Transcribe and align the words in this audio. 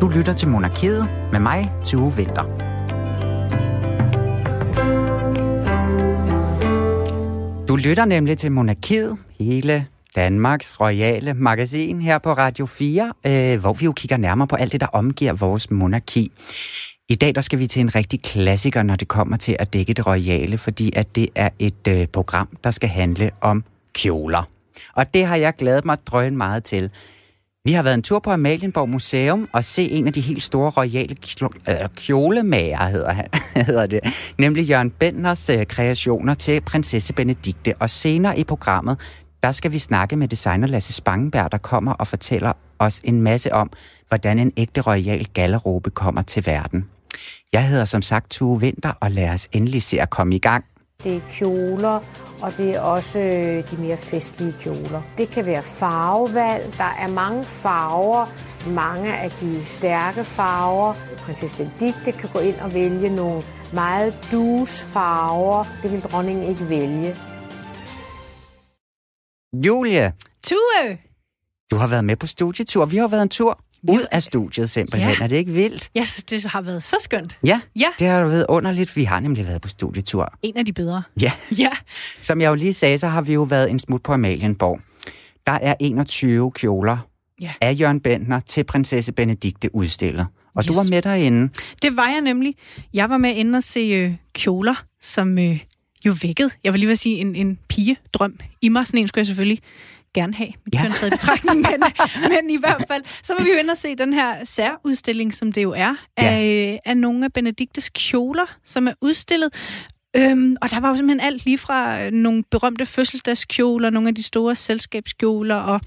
Du 0.00 0.08
lytter 0.08 0.32
til 0.32 0.48
Monarkiet 0.48 1.08
med 1.32 1.40
mig, 1.40 1.72
til 1.84 1.98
Vinter. 1.98 2.42
Du 7.68 7.76
lytter 7.76 8.04
nemlig 8.04 8.38
til 8.38 8.52
Monarkiet, 8.52 9.18
hele 9.38 9.86
Danmarks 10.16 10.80
royale 10.80 11.34
magasin 11.34 12.00
her 12.00 12.18
på 12.18 12.32
Radio 12.32 12.66
4, 12.66 13.12
øh, 13.26 13.60
hvor 13.60 13.72
vi 13.72 13.84
jo 13.84 13.92
kigger 13.92 14.16
nærmere 14.16 14.48
på 14.48 14.56
alt 14.56 14.72
det, 14.72 14.80
der 14.80 14.86
omgiver 14.86 15.32
vores 15.32 15.70
monarki. 15.70 16.32
I 17.08 17.14
dag 17.14 17.34
der 17.34 17.40
skal 17.40 17.58
vi 17.58 17.66
til 17.66 17.80
en 17.80 17.94
rigtig 17.94 18.22
klassiker, 18.22 18.82
når 18.82 18.96
det 18.96 19.08
kommer 19.08 19.36
til 19.36 19.56
at 19.58 19.72
dække 19.72 19.94
det 19.94 20.06
royale, 20.06 20.58
fordi 20.58 20.92
at 20.96 21.16
det 21.16 21.28
er 21.34 21.48
et 21.58 21.88
øh, 21.88 22.06
program, 22.06 22.48
der 22.64 22.70
skal 22.70 22.88
handle 22.88 23.30
om 23.40 23.64
kjoler. 23.94 24.42
Og 24.94 25.14
det 25.14 25.26
har 25.26 25.36
jeg 25.36 25.54
glædet 25.58 25.84
mig 25.84 25.98
drøn 26.06 26.36
meget 26.36 26.64
til. 26.64 26.90
Vi 27.66 27.72
har 27.72 27.82
været 27.82 27.94
en 27.94 28.02
tur 28.02 28.18
på 28.18 28.30
Amalienborg 28.30 28.88
Museum 28.88 29.48
og 29.52 29.64
se 29.64 29.90
en 29.90 30.06
af 30.06 30.12
de 30.12 30.20
helt 30.20 30.42
store 30.42 30.70
royale 30.70 31.16
øh, 31.68 31.74
kjolemager, 31.96 32.88
hedder, 32.88 33.12
han, 33.12 33.26
hedder 33.66 33.86
det, 33.86 34.00
nemlig 34.38 34.68
Jørgen 34.68 34.90
Benders 34.90 35.50
øh, 35.50 35.66
kreationer 35.66 36.34
til 36.34 36.60
prinsesse 36.60 37.12
Benedikte. 37.12 37.74
Og 37.80 37.90
senere 37.90 38.38
i 38.38 38.44
programmet, 38.44 39.00
der 39.42 39.52
skal 39.52 39.72
vi 39.72 39.78
snakke 39.78 40.16
med 40.16 40.28
designer 40.28 40.66
Lasse 40.66 40.92
Spangenberg, 40.92 41.52
der 41.52 41.58
kommer 41.58 41.92
og 41.92 42.06
fortæller 42.06 42.52
os 42.78 43.00
en 43.04 43.22
masse 43.22 43.52
om, 43.52 43.70
hvordan 44.08 44.38
en 44.38 44.52
ægte 44.56 44.80
royal 44.80 45.26
gallerobe 45.34 45.90
kommer 45.90 46.22
til 46.22 46.46
verden. 46.46 46.88
Jeg 47.52 47.68
hedder 47.68 47.84
som 47.84 48.02
sagt 48.02 48.30
Tue 48.30 48.60
Vinter, 48.60 48.92
og 49.00 49.10
lad 49.10 49.28
os 49.28 49.48
endelig 49.52 49.82
se 49.82 50.00
at 50.00 50.10
komme 50.10 50.34
i 50.34 50.38
gang. 50.38 50.64
Det 51.04 51.16
er 51.16 51.20
kjoler, 51.30 52.00
og 52.42 52.56
det 52.56 52.74
er 52.74 52.80
også 52.80 53.18
øh, 53.18 53.70
de 53.70 53.76
mere 53.76 53.96
festlige 53.96 54.54
kjoler. 54.60 55.02
Det 55.18 55.28
kan 55.28 55.46
være 55.46 55.62
farvevalg. 55.62 56.74
Der 56.78 56.92
er 56.98 57.08
mange 57.08 57.44
farver, 57.44 58.26
mange 58.70 59.16
af 59.16 59.30
de 59.30 59.64
stærke 59.64 60.24
farver. 60.24 60.94
Prinsesse 61.24 61.56
Benedikte 61.56 62.12
kan 62.12 62.28
gå 62.32 62.38
ind 62.38 62.56
og 62.56 62.74
vælge 62.74 63.08
nogle 63.16 63.42
meget 63.74 64.28
dus 64.32 64.82
farver. 64.82 65.64
Det 65.82 65.92
vil 65.92 66.00
dronningen 66.00 66.44
ikke 66.44 66.68
vælge. 66.68 67.16
Julie! 69.66 70.12
Tue! 70.44 70.98
Du 71.70 71.76
har 71.76 71.86
været 71.86 72.04
med 72.04 72.16
på 72.16 72.26
studietur. 72.26 72.86
Vi 72.86 72.96
har 72.96 73.08
været 73.08 73.22
en 73.22 73.28
tur 73.28 73.60
ud 73.88 74.06
af 74.10 74.22
studiet 74.22 74.70
simpelthen. 74.70 75.10
Ja. 75.18 75.24
Er 75.24 75.26
det 75.26 75.36
ikke 75.36 75.52
vildt? 75.52 75.90
Jeg 75.94 76.08
synes, 76.08 76.24
det 76.24 76.44
har 76.44 76.62
været 76.62 76.82
så 76.82 76.96
skønt. 77.00 77.38
Ja, 77.46 77.60
ja. 77.76 77.88
det 77.98 78.06
har 78.06 78.26
været 78.26 78.46
underligt. 78.48 78.96
Vi 78.96 79.04
har 79.04 79.20
nemlig 79.20 79.46
været 79.46 79.62
på 79.62 79.68
studietur. 79.68 80.32
En 80.42 80.56
af 80.56 80.64
de 80.64 80.72
bedre. 80.72 81.02
Ja. 81.20 81.32
ja. 81.58 81.70
Som 82.20 82.40
jeg 82.40 82.50
jo 82.50 82.54
lige 82.54 82.72
sagde, 82.72 82.98
så 82.98 83.06
har 83.06 83.22
vi 83.22 83.34
jo 83.34 83.42
været 83.42 83.70
en 83.70 83.78
smut 83.78 84.02
på 84.02 84.12
Amalienborg. 84.12 84.80
Der 85.46 85.52
er 85.52 85.74
21 85.80 86.52
kjoler 86.52 86.98
ja. 87.40 87.52
af 87.60 87.76
Jørgen 87.80 88.00
Bentner 88.00 88.40
til 88.40 88.64
prinsesse 88.64 89.12
Benedikte 89.12 89.74
udstillet. 89.74 90.26
Og 90.54 90.62
yes. 90.62 90.66
du 90.66 90.72
var 90.72 90.90
med 90.90 91.02
derinde. 91.02 91.52
Det 91.82 91.96
var 91.96 92.08
jeg 92.08 92.20
nemlig. 92.20 92.54
Jeg 92.94 93.10
var 93.10 93.18
med 93.18 93.34
inde 93.34 93.56
og 93.56 93.62
se 93.62 93.80
øh, 93.80 94.14
kjoler, 94.34 94.84
som 95.02 95.38
øh, 95.38 95.60
jo 96.06 96.14
vækkede, 96.22 96.50
jeg 96.64 96.72
vil 96.72 96.80
lige 96.80 96.88
vil 96.88 96.98
sige, 96.98 97.18
en, 97.18 97.36
en 97.36 97.58
pigedrøm 97.68 98.38
i 98.62 98.68
mig. 98.68 98.86
Sådan 98.86 99.00
en 99.00 99.08
skulle 99.08 99.20
jeg 99.20 99.26
selvfølgelig 99.26 99.62
gerne 100.20 100.34
have, 100.34 100.52
mit 100.64 100.74
ja. 100.74 100.82
køn 100.82 101.10
betragtning, 101.10 101.60
men, 101.60 101.80
men 102.32 102.50
i 102.50 102.56
hvert 102.56 102.84
fald, 102.88 103.02
så 103.22 103.34
var 103.38 103.44
vi 103.44 103.50
jo 103.50 103.56
inde 103.56 103.70
og 103.70 103.76
se 103.76 103.94
den 103.94 104.12
her 104.12 104.44
særudstilling, 104.44 105.34
som 105.34 105.52
det 105.52 105.62
jo 105.62 105.72
er, 105.76 105.94
af, 106.16 106.80
ja. 106.84 106.90
af 106.90 106.96
nogle 106.96 107.24
af 107.24 107.32
Benediktes 107.32 107.88
kjoler, 107.88 108.56
som 108.64 108.88
er 108.88 108.92
udstillet. 109.00 109.50
Øhm, 110.16 110.56
og 110.62 110.70
der 110.70 110.80
var 110.80 110.88
jo 110.88 110.96
simpelthen 110.96 111.26
alt 111.26 111.44
lige 111.44 111.58
fra 111.58 112.10
nogle 112.10 112.44
berømte 112.50 112.86
fødselsdagskjoler, 112.86 113.90
nogle 113.90 114.08
af 114.08 114.14
de 114.14 114.22
store 114.22 114.54
selskabskjoler 114.54 115.54
og 115.54 115.80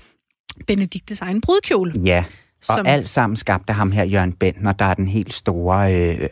Benediktes 0.67 1.21
egen 1.21 1.41
brudkjole. 1.41 1.93
Ja, 2.05 2.25
og 2.67 2.75
som... 2.75 2.85
alt 2.87 3.09
sammen 3.09 3.37
skabte 3.37 3.73
ham 3.73 3.91
her, 3.91 4.03
Jørgen 4.03 4.33
Bentner, 4.33 4.71
der 4.71 4.85
er 4.85 4.93
den 4.93 5.07
helt 5.07 5.33
store 5.33 5.95
øh, 5.95 6.29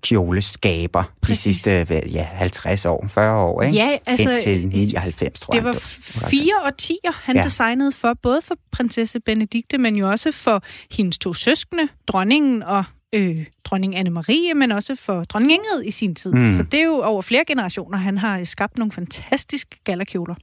kjoleskaber 0.00 1.04
Præcis. 1.20 1.62
de 1.62 1.84
sidste 1.86 2.00
ja, 2.12 2.22
50 2.22 2.86
år, 2.86 3.06
40 3.08 3.42
år, 3.42 3.62
ikke? 3.62 3.76
Ja, 3.76 3.98
altså... 4.06 4.30
Indtil 4.30 4.66
99, 4.66 5.40
tror 5.40 5.52
det 5.52 5.56
jeg. 5.56 5.64
Det 5.64 5.82
var 6.22 6.28
fire 6.28 6.54
årtier, 6.66 7.22
han 7.22 7.36
ja. 7.36 7.42
designede 7.42 7.92
for, 7.92 8.14
både 8.22 8.40
for 8.42 8.54
prinsesse 8.70 9.20
Benedikte, 9.20 9.78
men 9.78 9.96
jo 9.96 10.10
også 10.10 10.32
for 10.32 10.62
hendes 10.96 11.18
to 11.18 11.34
søskende, 11.34 11.88
dronningen 12.06 12.62
og 12.62 12.84
øh, 13.12 13.46
dronning 13.64 13.96
Anne-Marie, 13.96 14.54
men 14.54 14.72
også 14.72 14.94
for 14.94 15.24
dronning 15.24 15.52
Ingrid 15.52 15.82
i 15.84 15.90
sin 15.90 16.14
tid. 16.14 16.32
Mm. 16.32 16.56
Så 16.56 16.62
det 16.62 16.80
er 16.80 16.84
jo 16.84 17.02
over 17.02 17.22
flere 17.22 17.44
generationer, 17.44 17.98
han 17.98 18.18
har 18.18 18.44
skabt 18.44 18.78
nogle 18.78 18.92
fantastiske 18.92 19.76
gallerkjoler. 19.84 20.34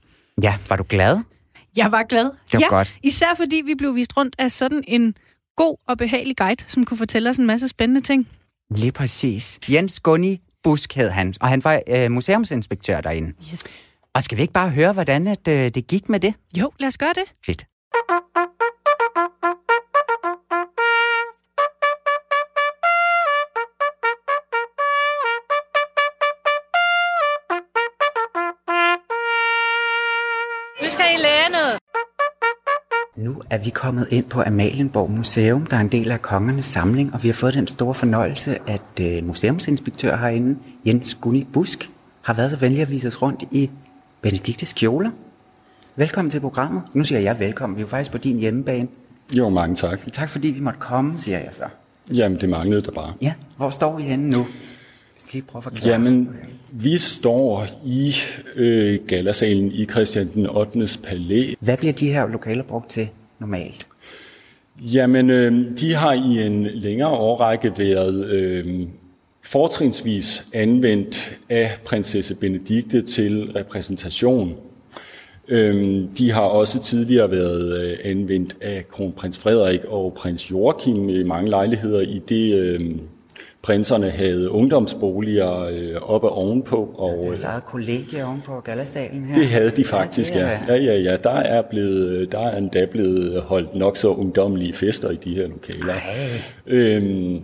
Ja, 0.42 0.54
var 0.68 0.76
du 0.76 0.84
glad? 0.88 1.20
Jeg 1.76 1.92
var 1.92 2.02
glad. 2.02 2.24
Det 2.24 2.54
var 2.54 2.60
ja, 2.60 2.68
godt. 2.68 2.94
Især 3.02 3.26
fordi 3.36 3.62
vi 3.64 3.74
blev 3.74 3.94
vist 3.94 4.16
rundt 4.16 4.36
af 4.38 4.52
sådan 4.52 4.84
en 4.86 5.14
god 5.56 5.76
og 5.88 5.98
behagelig 5.98 6.36
guide, 6.36 6.64
som 6.66 6.84
kunne 6.84 6.98
fortælle 6.98 7.30
os 7.30 7.36
en 7.36 7.46
masse 7.46 7.68
spændende 7.68 8.00
ting. 8.00 8.28
Lige 8.70 8.92
præcis. 8.92 9.58
Jens 9.70 10.00
Gunni 10.00 10.40
Busk 10.62 10.94
hed 10.94 11.10
han, 11.10 11.34
og 11.40 11.48
han 11.48 11.64
var 11.64 11.82
øh, 11.88 12.10
museumsinspektør 12.10 13.00
derinde. 13.00 13.32
Yes. 13.52 13.64
Og 14.14 14.22
skal 14.22 14.36
vi 14.36 14.42
ikke 14.42 14.54
bare 14.54 14.70
høre, 14.70 14.92
hvordan 14.92 15.26
at, 15.26 15.48
øh, 15.48 15.54
det 15.54 15.86
gik 15.86 16.08
med 16.08 16.20
det? 16.20 16.34
Jo, 16.58 16.72
lad 16.78 16.86
os 16.88 16.98
gøre 16.98 17.12
det. 17.14 17.24
Fedt. 17.46 17.66
Nu 33.26 33.42
er 33.50 33.58
vi 33.58 33.70
kommet 33.70 34.06
ind 34.10 34.24
på 34.24 34.42
Amalienborg 34.46 35.10
Museum, 35.10 35.66
der 35.66 35.76
er 35.76 35.80
en 35.80 35.88
del 35.88 36.10
af 36.10 36.22
kongernes 36.22 36.66
samling, 36.66 37.14
og 37.14 37.22
vi 37.22 37.28
har 37.28 37.32
fået 37.32 37.54
den 37.54 37.66
store 37.66 37.94
fornøjelse, 37.94 38.58
at 38.66 39.20
uh, 39.20 39.26
museumsinspektør 39.26 40.16
herinde, 40.16 40.58
Jens 40.86 41.18
Gunni 41.20 41.46
Busk, 41.52 41.88
har 42.22 42.34
været 42.34 42.50
så 42.50 42.56
venlig 42.56 42.82
at 42.82 42.90
vise 42.90 43.08
os 43.08 43.22
rundt 43.22 43.44
i 43.50 43.70
Benediktes 44.22 44.72
kjoler. 44.72 45.10
Velkommen 45.96 46.30
til 46.30 46.40
programmet. 46.40 46.82
Nu 46.94 47.04
siger 47.04 47.20
jeg 47.20 47.38
velkommen. 47.38 47.76
Vi 47.76 47.80
er 47.80 47.84
jo 47.84 47.88
faktisk 47.88 48.12
på 48.12 48.18
din 48.18 48.38
hjemmebane. 48.38 48.88
Jo, 49.36 49.48
mange 49.48 49.76
tak. 49.76 50.12
Tak 50.12 50.28
fordi 50.28 50.48
vi 50.48 50.60
måtte 50.60 50.80
komme, 50.80 51.18
siger 51.18 51.38
jeg 51.38 51.50
så. 51.52 51.64
Jamen, 52.14 52.40
det 52.40 52.48
manglede 52.48 52.80
der 52.80 52.92
bare. 52.92 53.12
Ja, 53.22 53.32
hvor 53.56 53.70
står 53.70 53.98
I 53.98 54.02
henne 54.02 54.30
nu? 54.30 54.46
Lige 55.32 55.42
prøve 55.42 55.60
at 55.60 55.64
forklare. 55.64 55.90
Jamen, 55.90 56.36
vi 56.72 56.98
står 56.98 57.66
i 57.84 58.14
øh, 58.56 59.00
galasalen 59.06 59.72
i 59.72 59.84
Christian 59.84 60.30
den 60.34 60.46
8. 60.46 60.98
palæ. 61.04 61.54
Hvad 61.60 61.76
bliver 61.76 61.92
de 61.92 62.12
her 62.12 62.26
lokaler 62.26 62.62
brugt 62.62 62.90
til 62.90 63.08
normalt? 63.38 63.88
Jamen, 64.80 65.30
øh, 65.30 65.78
de 65.78 65.94
har 65.94 66.12
i 66.12 66.46
en 66.46 66.66
længere 66.66 67.10
årrække 67.10 67.72
været 67.78 68.26
øh, 68.26 68.86
fortrinsvis 69.42 70.46
anvendt 70.52 71.38
af 71.48 71.70
prinsesse 71.84 72.34
Benedikte 72.34 73.02
til 73.02 73.52
repræsentation. 73.52 74.54
Øh, 75.48 76.04
de 76.18 76.32
har 76.32 76.40
også 76.40 76.82
tidligere 76.82 77.30
været 77.30 77.82
øh, 77.82 77.98
anvendt 78.04 78.56
af 78.60 78.88
kronprins 78.88 79.38
Frederik 79.38 79.84
og 79.84 80.12
prins 80.16 80.50
Joachim 80.50 81.08
i 81.08 81.22
mange 81.22 81.50
lejligheder 81.50 82.00
i 82.00 82.22
det 82.28 82.54
øh, 82.54 82.80
prinserne 83.66 84.10
havde 84.10 84.50
ungdomsboliger 84.50 85.60
øh, 85.60 85.94
oppe 86.02 86.28
ovenpå. 86.28 86.94
Og, 86.94 87.20
ja, 87.22 87.28
deres 87.28 87.44
eget 87.44 87.64
kollegie 87.64 88.24
ovenpå 88.24 88.60
Galasalen 88.60 89.24
her. 89.24 89.34
Det 89.34 89.46
havde 89.46 89.70
de 89.70 89.84
faktisk, 89.84 90.34
ja. 90.34 90.48
Ja, 90.48 90.58
ja, 90.68 90.76
ja. 90.76 90.94
ja. 90.94 91.16
Der, 91.16 91.30
er 91.30 91.62
blevet, 91.62 92.32
der 92.32 92.38
er 92.38 92.58
endda 92.58 92.86
blevet 92.86 93.42
holdt 93.42 93.74
nok 93.74 93.96
så 93.96 94.08
ungdomlige 94.08 94.72
fester 94.72 95.10
i 95.10 95.16
de 95.16 95.34
her 95.34 95.46
lokaler. 95.46 95.94
Øhm, 96.66 97.42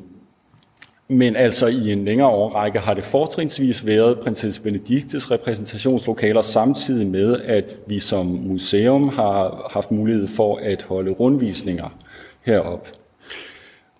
men 1.08 1.36
altså 1.36 1.66
i 1.66 1.92
en 1.92 2.04
længere 2.04 2.28
årrække 2.28 2.78
har 2.78 2.94
det 2.94 3.04
fortrinsvis 3.04 3.86
været 3.86 4.18
prinsesse 4.18 4.62
Benediktes 4.62 5.30
repræsentationslokaler, 5.30 6.40
samtidig 6.40 7.06
med, 7.06 7.36
at 7.44 7.76
vi 7.86 8.00
som 8.00 8.26
museum 8.26 9.08
har 9.08 9.68
haft 9.70 9.90
mulighed 9.90 10.28
for 10.28 10.60
at 10.62 10.82
holde 10.82 11.10
rundvisninger 11.10 11.98
herop. 12.42 12.88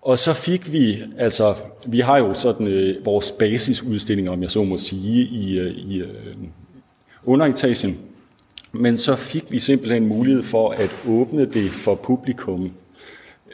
Og 0.05 0.19
så 0.19 0.33
fik 0.33 0.71
vi, 0.71 0.97
altså, 1.17 1.55
vi 1.87 1.99
har 1.99 2.17
jo 2.17 2.33
sådan 2.33 2.67
øh, 2.67 3.05
vores 3.05 3.31
basisudstilling, 3.31 4.29
om 4.29 4.41
jeg 4.41 4.51
så 4.51 4.63
må 4.63 4.77
sige, 4.77 5.23
i, 5.23 5.57
øh, 5.57 5.75
i 5.75 5.97
øh, 5.97 6.35
underetagen. 7.25 7.97
Men 8.71 8.97
så 8.97 9.15
fik 9.15 9.51
vi 9.51 9.59
simpelthen 9.59 10.07
mulighed 10.07 10.43
for 10.43 10.71
at 10.71 10.89
åbne 11.07 11.45
det 11.45 11.71
for 11.71 11.95
publikum 11.95 12.71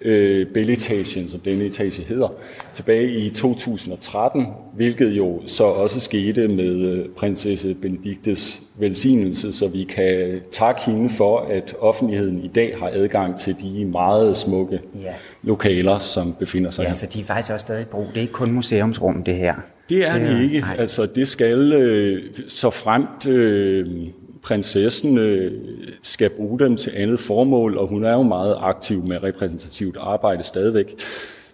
øh, 0.01 0.47
Belletagen, 0.47 1.29
som 1.29 1.39
denne 1.39 1.63
etage 1.63 2.03
hedder, 2.03 2.33
tilbage 2.73 3.11
i 3.11 3.29
2013, 3.29 4.45
hvilket 4.75 5.09
jo 5.09 5.41
så 5.45 5.63
også 5.63 5.99
skete 5.99 6.47
med 6.47 6.75
øh, 6.75 7.05
prinsesse 7.09 7.73
Benediktes 7.73 8.61
velsignelse, 8.79 9.53
så 9.53 9.67
vi 9.67 9.83
kan 9.83 10.41
takke 10.51 10.81
hende 10.85 11.09
for, 11.09 11.39
at 11.39 11.75
offentligheden 11.79 12.43
i 12.43 12.47
dag 12.47 12.77
har 12.79 12.91
adgang 12.93 13.39
til 13.39 13.55
de 13.61 13.85
meget 13.85 14.37
smukke 14.37 14.79
ja. 15.03 15.13
lokaler, 15.43 15.99
som 15.99 16.35
befinder 16.39 16.69
sig 16.69 16.83
ja, 16.83 16.87
her. 16.87 16.95
så 16.95 17.05
de 17.05 17.19
er 17.19 17.25
faktisk 17.25 17.53
også 17.53 17.63
stadig 17.63 17.87
brug. 17.87 18.05
Det 18.07 18.17
er 18.17 18.21
ikke 18.21 18.33
kun 18.33 18.51
museumsrum, 18.51 19.23
det 19.23 19.35
her. 19.35 19.55
Det 19.89 20.07
er 20.07 20.13
det, 20.13 20.27
det 20.27 20.41
ikke. 20.43 20.59
Nej. 20.59 20.75
Altså, 20.79 21.05
det 21.05 21.27
skal 21.27 21.73
øh, 21.73 22.23
så 22.47 22.69
fremt 22.69 23.27
øh, 23.27 23.87
prinsessen 24.49 25.17
øh, 25.17 25.51
skal 26.01 26.29
bruge 26.29 26.59
dem 26.59 26.77
til 26.77 26.91
andet 26.95 27.19
formål, 27.19 27.77
og 27.77 27.87
hun 27.87 28.03
er 28.03 28.11
jo 28.11 28.23
meget 28.23 28.55
aktiv 28.59 29.05
med 29.05 29.23
repræsentativt 29.23 29.97
arbejde 29.99 30.43
stadigvæk. 30.43 30.95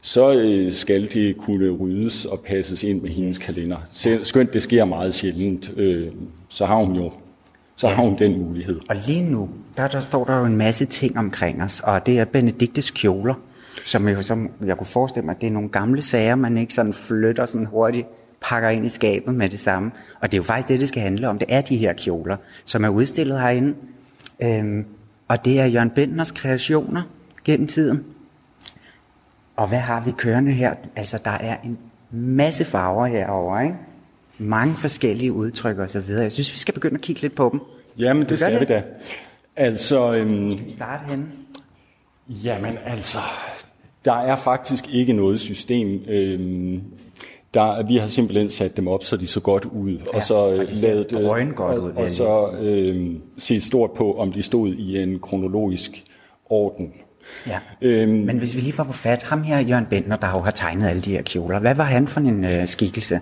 så 0.01 0.33
øh, 0.33 0.71
skal 0.71 1.13
de 1.13 1.33
kunne 1.33 1.69
ryddes 1.69 2.25
og 2.25 2.39
passes 2.39 2.83
ind 2.83 3.01
med 3.01 3.09
hendes 3.09 3.37
kalender. 3.37 3.77
Skønt 4.23 4.53
det 4.53 4.63
sker 4.63 4.85
meget 4.85 5.13
sjældent, 5.13 5.71
øh, 5.77 6.07
så 6.49 6.65
har 6.65 6.75
hun 6.75 6.95
jo 6.95 7.11
så 7.77 7.87
har 7.87 8.03
hun 8.03 8.17
den 8.19 8.41
mulighed. 8.41 8.79
Og 8.89 8.95
lige 9.07 9.31
nu, 9.31 9.49
der, 9.77 9.87
der 9.87 9.99
står 9.99 10.23
der 10.23 10.39
jo 10.39 10.45
en 10.45 10.57
masse 10.57 10.85
ting 10.85 11.17
omkring 11.17 11.63
os, 11.63 11.79
og 11.79 12.05
det 12.05 12.19
er 12.19 12.25
Benediktes 12.25 12.91
kjoler, 12.91 13.33
som, 13.85 14.07
jo, 14.07 14.21
som 14.21 14.49
jeg 14.65 14.77
kunne 14.77 14.87
forestille 14.87 15.25
mig, 15.25 15.35
at 15.35 15.41
det 15.41 15.47
er 15.47 15.51
nogle 15.51 15.69
gamle 15.69 16.01
sager, 16.01 16.35
man 16.35 16.57
ikke 16.57 16.73
sådan 16.73 16.93
flytter 16.93 17.45
sådan 17.45 17.65
hurtigt, 17.65 18.07
pakker 18.49 18.69
ind 18.69 18.85
i 18.85 18.89
skabet 18.89 19.35
med 19.35 19.49
det 19.49 19.59
samme. 19.59 19.91
Og 20.21 20.31
det 20.31 20.37
er 20.37 20.39
jo 20.39 20.43
faktisk 20.43 20.67
det, 20.67 20.79
det 20.79 20.89
skal 20.89 21.01
handle 21.01 21.29
om. 21.29 21.39
Det 21.39 21.47
er 21.49 21.61
de 21.61 21.77
her 21.77 21.93
kjoler, 21.93 22.37
som 22.65 22.83
er 22.83 22.89
udstillet 22.89 23.39
herinde. 23.39 23.75
Øhm, 24.39 24.85
og 25.27 25.45
det 25.45 25.59
er 25.59 25.65
Jørgen 25.65 25.89
Benders 25.89 26.31
kreationer 26.31 27.01
gennem 27.45 27.67
tiden. 27.67 28.03
Og 29.55 29.67
hvad 29.67 29.79
har 29.79 30.01
vi 30.01 30.11
kørende 30.11 30.51
her? 30.51 30.73
Altså, 30.95 31.21
der 31.25 31.31
er 31.31 31.57
en 31.63 31.77
masse 32.11 32.65
farver 32.65 33.05
herover, 33.05 33.59
ikke? 33.59 33.75
Mange 34.37 34.75
forskellige 34.75 35.33
udtryk 35.33 35.77
og 35.77 35.89
så 35.89 35.99
videre. 35.99 36.23
Jeg 36.23 36.31
synes, 36.31 36.53
vi 36.53 36.57
skal 36.57 36.73
begynde 36.73 36.95
at 36.95 37.01
kigge 37.01 37.21
lidt 37.21 37.35
på 37.35 37.49
dem. 37.51 37.61
Jamen, 37.99 38.25
det 38.25 38.39
skal 38.39 38.51
det? 38.51 38.59
vi 38.59 38.65
da. 38.65 38.83
Altså, 39.55 40.13
øhm, 40.13 40.51
skal 40.51 40.65
vi 40.65 40.69
starte 40.69 41.03
henne? 41.09 41.25
Jamen, 42.29 42.77
altså, 42.85 43.17
der 44.05 44.13
er 44.13 44.35
faktisk 44.35 44.93
ikke 44.93 45.13
noget 45.13 45.39
system. 45.39 46.01
Øhm, 46.07 46.83
der, 47.55 47.83
vi 47.83 47.97
har 47.97 48.07
simpelthen 48.07 48.49
sat 48.49 48.77
dem 48.77 48.87
op, 48.87 49.03
så 49.03 49.17
de 49.17 49.27
så 49.27 49.39
godt 49.39 49.65
ud, 49.65 49.91
ja, 49.91 50.15
og 50.15 50.23
så 50.23 50.35
og 50.35 50.67
de 50.67 50.75
lavet 50.75 51.55
godt 51.55 51.77
og, 51.77 51.83
ud, 51.83 51.91
og 51.91 52.09
så 52.09 52.51
øh, 52.59 53.15
set 53.37 53.63
stort 53.63 53.91
på, 53.91 54.13
om 54.13 54.31
de 54.31 54.43
stod 54.43 54.73
i 54.73 54.97
en 54.97 55.19
kronologisk 55.19 56.03
orden. 56.49 56.93
Ja. 57.47 57.59
Øhm, 57.81 58.11
Men 58.11 58.37
hvis 58.37 58.55
vi 58.55 58.59
lige 58.59 58.73
får 58.73 58.83
på 58.83 58.93
fat, 58.93 59.23
ham 59.23 59.43
her, 59.43 59.59
Jørgen 59.59 59.85
Bentner, 59.85 60.15
der 60.15 60.31
jo 60.31 60.39
har 60.39 60.51
tegnet 60.51 60.87
alle 60.87 61.01
de 61.01 61.11
her 61.11 61.21
kjoler, 61.21 61.59
hvad 61.59 61.75
var 61.75 61.83
han 61.83 62.07
for 62.07 62.19
en 62.19 62.45
øh, 62.45 62.67
skikkelse? 62.67 63.19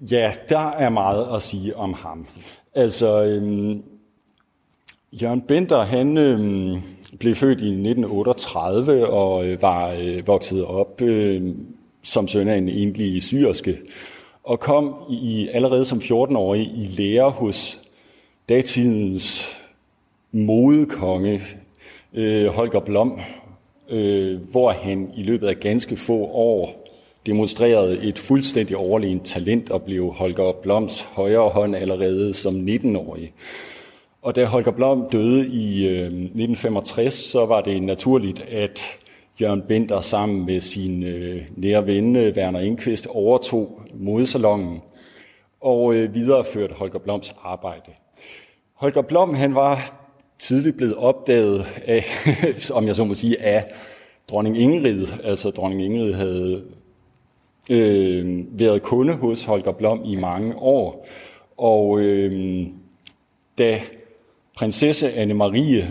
Ja, 0.00 0.32
der 0.48 0.70
er 0.70 0.88
meget 0.88 1.26
at 1.34 1.42
sige 1.42 1.76
om 1.76 1.94
ham. 1.94 2.26
Altså, 2.74 3.24
øhm, 3.24 3.82
Jørgen 5.12 5.40
Bender, 5.40 5.82
han 5.82 6.16
øhm, 6.16 6.80
blev 7.18 7.34
født 7.34 7.60
i 7.60 7.68
1938 7.68 9.06
og 9.06 9.46
øh, 9.46 9.62
var 9.62 9.90
øh, 9.90 10.26
vokset 10.26 10.64
op 10.64 11.02
øh, 11.02 11.54
som 12.06 12.28
søn 12.28 12.48
af 12.48 12.56
en 12.56 12.68
enlig 12.68 13.22
syrske, 13.22 13.78
og 14.44 14.60
kom 14.60 14.94
i, 15.10 15.48
allerede 15.52 15.84
som 15.84 15.98
14-årig 15.98 16.62
i 16.62 16.86
lære 16.96 17.30
hos 17.30 17.80
datidens 18.48 19.56
modekonge 20.32 21.40
øh, 22.14 22.46
Holger 22.46 22.80
Blom, 22.80 23.20
øh, 23.88 24.40
hvor 24.50 24.72
han 24.72 25.10
i 25.16 25.22
løbet 25.22 25.46
af 25.46 25.60
ganske 25.60 25.96
få 25.96 26.18
år 26.24 26.86
demonstrerede 27.26 28.02
et 28.02 28.18
fuldstændig 28.18 28.76
overlegent 28.76 29.24
talent 29.24 29.70
og 29.70 29.82
blev 29.82 30.12
Holger 30.12 30.52
Bloms 30.52 31.02
højre 31.02 31.48
hånd 31.48 31.76
allerede 31.76 32.34
som 32.34 32.68
19-årig. 32.68 33.32
Og 34.22 34.36
da 34.36 34.44
Holger 34.44 34.70
Blom 34.70 35.08
døde 35.12 35.46
i 35.46 35.86
øh, 35.86 36.04
1965, 36.04 37.14
så 37.14 37.46
var 37.46 37.60
det 37.60 37.82
naturligt, 37.82 38.40
at 38.40 38.82
Jørgen 39.40 39.62
Binder 39.62 40.00
sammen 40.00 40.46
med 40.46 40.60
sin 40.60 41.02
øh, 41.02 41.42
nære 41.56 41.86
ven 41.86 42.16
øh, 42.16 42.36
Werner 42.36 42.60
Indqvist 42.60 43.06
overtog 43.06 43.80
modesalongen 43.94 44.80
og 45.60 45.94
øh, 45.94 46.14
videreførte 46.14 46.74
Holger 46.74 46.98
Bloms 46.98 47.34
arbejde. 47.42 47.92
Holger 48.74 49.02
Blom 49.02 49.34
han 49.34 49.54
var 49.54 49.92
tidligt 50.38 50.76
blevet 50.76 50.94
opdaget 50.94 51.66
af, 51.86 52.04
om 52.76 52.86
jeg 52.86 52.96
så 52.96 53.04
må 53.04 53.14
sige, 53.14 53.42
af 53.42 53.72
dronning 54.30 54.58
Ingrid. 54.58 55.06
Altså 55.24 55.50
dronning 55.50 55.84
Ingrid 55.84 56.14
havde 56.14 56.64
øh, 57.70 58.44
været 58.58 58.82
kunde 58.82 59.14
hos 59.14 59.44
Holger 59.44 59.72
Blom 59.72 60.04
i 60.04 60.16
mange 60.16 60.56
år. 60.56 61.06
Og 61.56 62.00
øh, 62.00 62.66
da 63.58 63.80
prinsesse 64.56 65.12
Anne-Marie 65.12 65.84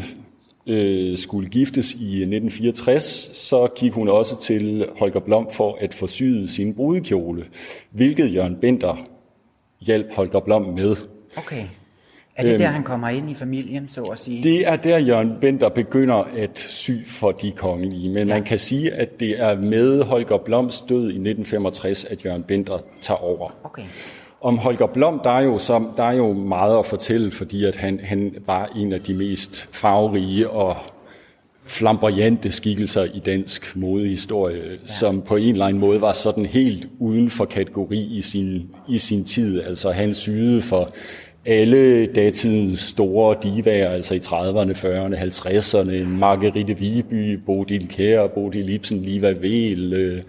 øh, 0.68 1.18
skulle 1.18 1.50
giftes 1.50 1.94
i 1.94 2.22
1964, 2.22 3.04
så 3.34 3.68
gik 3.76 3.92
hun 3.92 4.10
også 4.10 4.40
til 4.40 4.88
Holger 5.00 5.20
Blom 5.20 5.48
for 5.52 5.78
at 5.82 5.94
forsyde 5.94 6.48
sin 6.48 6.74
brudekjole, 6.74 7.46
hvilket 7.92 8.34
Jørgen 8.34 8.56
Bender 8.56 8.96
hjalp 9.82 10.14
Holger 10.14 10.40
Blom 10.40 10.62
med. 10.62 10.96
Okay. 11.38 11.66
Er 12.36 12.44
det 12.44 12.52
øhm, 12.52 12.60
der, 12.60 12.68
han 12.68 12.84
kommer 12.84 13.10
ind 13.10 13.30
i 13.30 13.34
familien, 13.34 13.90
så 13.90 14.02
at 14.02 14.20
sige? 14.20 14.44
Det 14.44 14.68
er 14.68 14.76
der, 14.76 14.98
Jørgen 14.98 15.32
Bender 15.42 15.70
begynder 15.70 16.16
at 16.16 16.60
sy 16.60 16.92
for 17.06 17.32
de 17.32 17.52
kongelige. 17.52 18.10
Men 18.10 18.28
ja. 18.28 18.34
man 18.34 18.44
kan 18.44 18.60
sige, 18.60 18.94
at 18.94 19.20
det 19.20 19.40
er 19.40 19.60
med 19.60 20.04
Holger 20.04 20.38
Bloms 20.38 20.82
død 20.82 21.04
i 21.04 21.16
1965, 21.16 22.06
at 22.06 22.26
Jørgen 22.26 22.44
Bender 22.44 22.80
tager 23.02 23.18
over. 23.18 23.50
Okay. 23.64 23.84
Om 24.46 24.58
Holger 24.58 24.86
Blom, 24.88 25.22
der 25.24 25.30
er 25.30 25.42
jo, 25.42 25.58
som, 25.58 25.90
der 25.98 26.04
er 26.04 26.14
jo 26.14 26.34
meget 26.34 26.80
at 26.80 26.86
fortælle, 26.86 27.32
fordi 27.32 27.66
at 27.66 27.76
han, 27.76 28.00
han 28.04 28.36
var 28.46 28.70
en 28.76 28.94
af 28.94 29.02
de 29.02 29.14
mest 29.14 29.70
farverige 29.72 30.50
og 30.50 30.76
flamboyante 31.64 32.52
skikkelser 32.52 33.04
i 33.04 33.20
dansk 33.20 33.76
modehistorie, 33.76 34.70
ja. 34.72 34.76
som 34.86 35.22
på 35.22 35.36
en 35.36 35.50
eller 35.50 35.66
anden 35.66 35.80
måde 35.80 36.02
var 36.02 36.14
sådan 36.14 36.46
helt 36.46 36.88
uden 37.00 37.30
for 37.30 37.46
kategori 37.46 38.00
i 38.00 38.22
sin, 38.22 38.70
i 38.90 38.98
sin 38.98 39.24
tid. 39.24 39.62
Altså 39.62 39.92
han 39.92 40.14
syede 40.14 40.62
for 40.62 40.94
alle 41.46 42.06
datidens 42.06 42.80
store 42.80 43.38
divaer, 43.44 43.90
altså 43.90 44.16
i 44.16 44.20
30'erne, 44.20 44.78
40'erne, 44.78 45.18
50'erne, 45.18 46.08
Margrethe 46.08 46.78
Viby, 46.80 47.40
Bodil 47.46 47.88
Kjær, 47.88 48.28
Bodil 48.28 48.70
Ibsen, 48.70 49.02
Liva 49.02 49.32
Vel, 49.32 49.94
øh, 49.94 50.22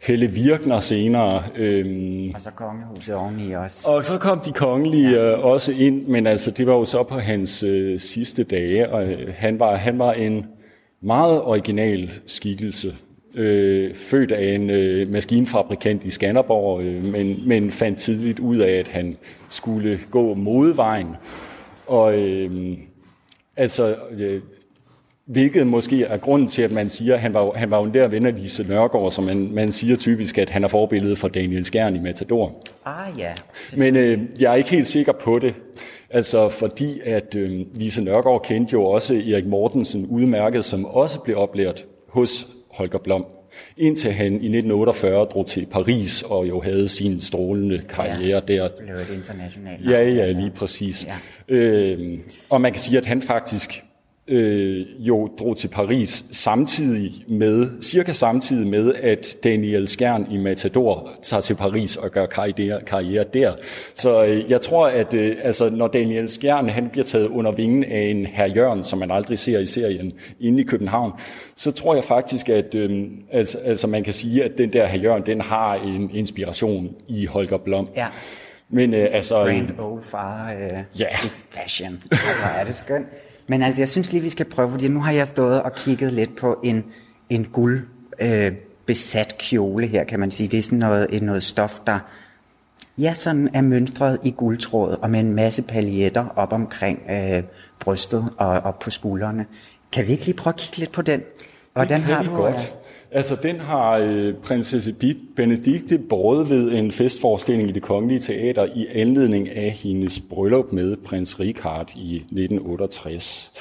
Helle 0.00 0.26
Virkner 0.26 0.80
senere. 0.80 1.42
Øhm, 1.56 2.30
og 2.34 2.40
så 2.40 2.50
kongehuset 2.50 3.14
oveni 3.14 3.52
også. 3.52 3.90
Og 3.90 4.04
så 4.04 4.18
kom 4.18 4.40
de 4.40 4.52
kongelige 4.52 5.10
ja. 5.10 5.36
øh, 5.36 5.44
også 5.44 5.72
ind, 5.72 6.06
men 6.06 6.26
altså 6.26 6.50
det 6.50 6.66
var 6.66 6.72
jo 6.72 6.84
så 6.84 7.02
på 7.02 7.18
hans 7.18 7.62
øh, 7.62 7.98
sidste 7.98 8.44
dage, 8.44 8.88
og 8.92 9.04
øh, 9.04 9.34
han, 9.36 9.58
var, 9.58 9.76
han 9.76 9.98
var 9.98 10.12
en 10.12 10.46
meget 11.00 11.42
original 11.42 12.12
skikkelse 12.26 12.94
øh, 13.34 13.94
født 13.94 14.32
af 14.32 14.54
en 14.54 14.70
øh, 14.70 15.10
maskinfabrikant 15.10 16.04
i 16.04 16.10
Skanderborg, 16.10 16.82
øh, 16.82 17.04
men, 17.04 17.48
men 17.48 17.70
fandt 17.70 17.98
tidligt 17.98 18.38
ud 18.38 18.56
af, 18.56 18.72
at 18.72 18.88
han 18.88 19.16
skulle 19.48 19.98
gå 20.10 20.34
modevejen. 20.34 21.16
Og 21.86 22.18
øh, 22.18 22.78
altså, 23.56 23.96
øh, 24.18 24.42
hvilket 25.28 25.66
måske 25.66 26.04
er 26.04 26.16
grunden 26.16 26.48
til, 26.48 26.62
at 26.62 26.72
man 26.72 26.88
siger, 26.88 27.14
at 27.14 27.20
han 27.20 27.34
var, 27.34 27.52
han 27.56 27.70
var 27.70 27.80
jo 27.80 27.86
der 27.86 28.08
ven 28.08 28.26
af 28.26 28.36
Lise 28.36 28.64
Nørgaard, 28.68 29.12
som 29.12 29.24
man, 29.24 29.50
man 29.52 29.72
siger 29.72 29.96
typisk, 29.96 30.38
at 30.38 30.50
han 30.50 30.64
er 30.64 30.68
forbilledet 30.68 31.18
for 31.18 31.28
Daniel 31.28 31.64
Skjern 31.64 31.96
i 31.96 31.98
Matador. 31.98 32.62
Ah 32.84 33.18
ja. 33.18 33.32
Men 33.76 33.96
øh, 33.96 34.18
jeg 34.40 34.50
er 34.52 34.54
ikke 34.54 34.70
helt 34.70 34.86
sikker 34.86 35.12
på 35.12 35.38
det. 35.38 35.54
Altså 36.10 36.48
fordi, 36.48 37.00
at 37.04 37.34
øh, 37.36 37.60
Lise 37.74 38.02
Nørgaard 38.02 38.44
kendte 38.44 38.72
jo 38.72 38.84
også 38.84 39.14
Erik 39.14 39.46
Mortensen 39.46 40.06
udmærket, 40.06 40.64
som 40.64 40.84
også 40.84 41.20
blev 41.20 41.38
oplært 41.38 41.84
hos 42.08 42.46
Holger 42.70 42.98
Blom, 42.98 43.26
indtil 43.76 44.12
han 44.12 44.32
i 44.32 44.34
1948 44.34 45.24
drog 45.24 45.46
til 45.46 45.66
Paris 45.66 46.22
og 46.22 46.48
jo 46.48 46.60
havde 46.60 46.88
sin 46.88 47.20
strålende 47.20 47.82
karriere 47.88 48.42
ja, 48.48 48.54
der. 48.54 48.68
Blev 48.78 48.96
et 48.96 49.10
internationalt 49.14 49.90
Ja, 49.90 50.02
ja, 50.02 50.30
lige 50.30 50.50
præcis. 50.50 51.06
Ja. 51.48 51.54
Øh, 51.54 52.18
og 52.50 52.60
man 52.60 52.72
kan 52.72 52.80
sige, 52.80 52.98
at 52.98 53.06
han 53.06 53.22
faktisk 53.22 53.84
øh, 54.28 54.86
jo 54.98 55.28
drog 55.38 55.56
til 55.56 55.68
Paris 55.68 56.24
samtidig 56.32 57.12
med, 57.28 57.82
cirka 57.82 58.12
samtidig 58.12 58.66
med, 58.66 58.94
at 58.94 59.36
Daniel 59.44 59.88
Skjern 59.88 60.26
i 60.30 60.36
Matador 60.36 61.10
tager 61.22 61.40
til 61.40 61.54
Paris 61.54 61.96
og 61.96 62.10
gør 62.10 62.26
karriere, 62.26 62.80
karriere 62.86 63.24
der. 63.34 63.52
Så 63.94 64.24
øh, 64.24 64.50
jeg 64.50 64.60
tror, 64.60 64.86
at 64.86 65.14
øh, 65.14 65.36
altså, 65.42 65.70
når 65.70 65.88
Daniel 65.88 66.28
Skjern 66.28 66.68
han 66.68 66.88
bliver 66.88 67.04
taget 67.04 67.26
under 67.26 67.52
vingen 67.52 67.84
af 67.84 68.00
en 68.00 68.26
herr 68.26 68.48
Jørgen, 68.56 68.84
som 68.84 68.98
man 68.98 69.10
aldrig 69.10 69.38
ser 69.38 69.58
i 69.58 69.66
serien, 69.66 70.12
inde 70.40 70.60
i 70.60 70.64
København, 70.64 71.12
så 71.56 71.70
tror 71.70 71.94
jeg 71.94 72.04
faktisk, 72.04 72.48
at 72.48 72.74
øh, 72.74 73.06
altså, 73.32 73.58
altså, 73.58 73.86
man 73.86 74.04
kan 74.04 74.12
sige, 74.12 74.44
at 74.44 74.58
den 74.58 74.72
der 74.72 74.86
herr 74.86 75.00
Jørgen, 75.00 75.26
den 75.26 75.40
har 75.40 75.74
en 75.74 76.10
inspiration 76.14 76.94
i 77.08 77.26
Holger 77.26 77.58
Blom. 77.58 77.88
Ja. 77.96 78.06
Men 78.70 78.94
øh, 78.94 79.08
altså... 79.12 79.34
Grand 79.34 79.78
old 79.78 80.02
far 80.02 80.52
øh, 80.52 81.00
ja. 81.00 81.06
i 81.24 81.28
fashion. 81.50 82.02
Hvor 82.08 82.60
er 82.60 82.64
det 82.64 82.76
skønt. 82.76 83.06
Men 83.48 83.62
altså, 83.62 83.80
jeg 83.80 83.88
synes 83.88 84.12
lige, 84.12 84.22
vi 84.22 84.30
skal 84.30 84.46
prøve, 84.46 84.70
fordi 84.70 84.88
nu 84.88 85.00
har 85.00 85.12
jeg 85.12 85.28
stået 85.28 85.62
og 85.62 85.74
kigget 85.74 86.12
lidt 86.12 86.36
på 86.36 86.58
en, 86.64 86.84
en 87.30 87.44
guld 87.44 87.86
øh, 88.20 88.52
besat 88.86 89.38
kjole 89.38 89.86
her, 89.86 90.04
kan 90.04 90.20
man 90.20 90.30
sige. 90.30 90.48
Det 90.48 90.58
er 90.58 90.62
sådan 90.62 90.78
noget, 90.78 91.22
noget 91.22 91.42
stof, 91.42 91.80
der 91.86 91.98
ja, 92.98 93.14
sådan 93.14 93.48
er 93.54 93.60
mønstret 93.60 94.18
i 94.24 94.30
guldtråd, 94.30 94.96
og 95.02 95.10
med 95.10 95.20
en 95.20 95.34
masse 95.34 95.62
paljetter 95.62 96.26
op 96.36 96.52
omkring 96.52 97.02
øh, 97.10 97.42
brystet 97.80 98.32
og 98.36 98.48
op 98.48 98.78
på 98.78 98.90
skuldrene. 98.90 99.46
Kan 99.92 100.06
vi 100.06 100.12
ikke 100.12 100.24
lige 100.24 100.36
prøve 100.36 100.54
at 100.54 100.60
kigge 100.60 100.78
lidt 100.78 100.92
på 100.92 101.02
den? 101.02 101.22
Hvordan 101.72 102.00
har 102.00 102.22
du 102.22 102.30
godt. 102.30 102.56
Øh, 102.56 102.87
Altså, 103.10 103.36
den 103.42 103.60
har 103.60 103.90
øh, 103.92 104.34
prinsesse 104.34 104.94
Benedikte 105.36 105.98
båret 105.98 106.50
ved 106.50 106.72
en 106.72 106.92
festforestilling 106.92 107.68
i 107.68 107.72
det 107.72 107.82
kongelige 107.82 108.20
teater 108.20 108.66
i 108.74 108.86
anledning 108.94 109.48
af 109.48 109.70
hendes 109.70 110.20
bryllup 110.20 110.72
med 110.72 110.96
prins 110.96 111.40
Richard 111.40 111.92
i 111.96 112.16
1968. 112.16 113.52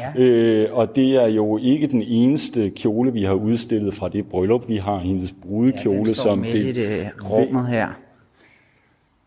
Ja. 0.00 0.22
Øh, 0.22 0.72
og 0.72 0.96
det 0.96 1.14
er 1.14 1.26
jo 1.26 1.58
ikke 1.58 1.86
den 1.86 2.02
eneste 2.02 2.70
kjole, 2.70 3.12
vi 3.12 3.22
har 3.22 3.34
udstillet 3.34 3.94
fra 3.94 4.08
det 4.08 4.26
bryllup. 4.26 4.68
Vi 4.68 4.76
har 4.76 4.98
hendes 4.98 5.34
brudekjole, 5.42 6.08
ja, 6.08 6.14
som 6.14 6.42
det, 6.42 6.74
det 6.74 7.10
rummet 7.30 7.66
her. 7.66 7.88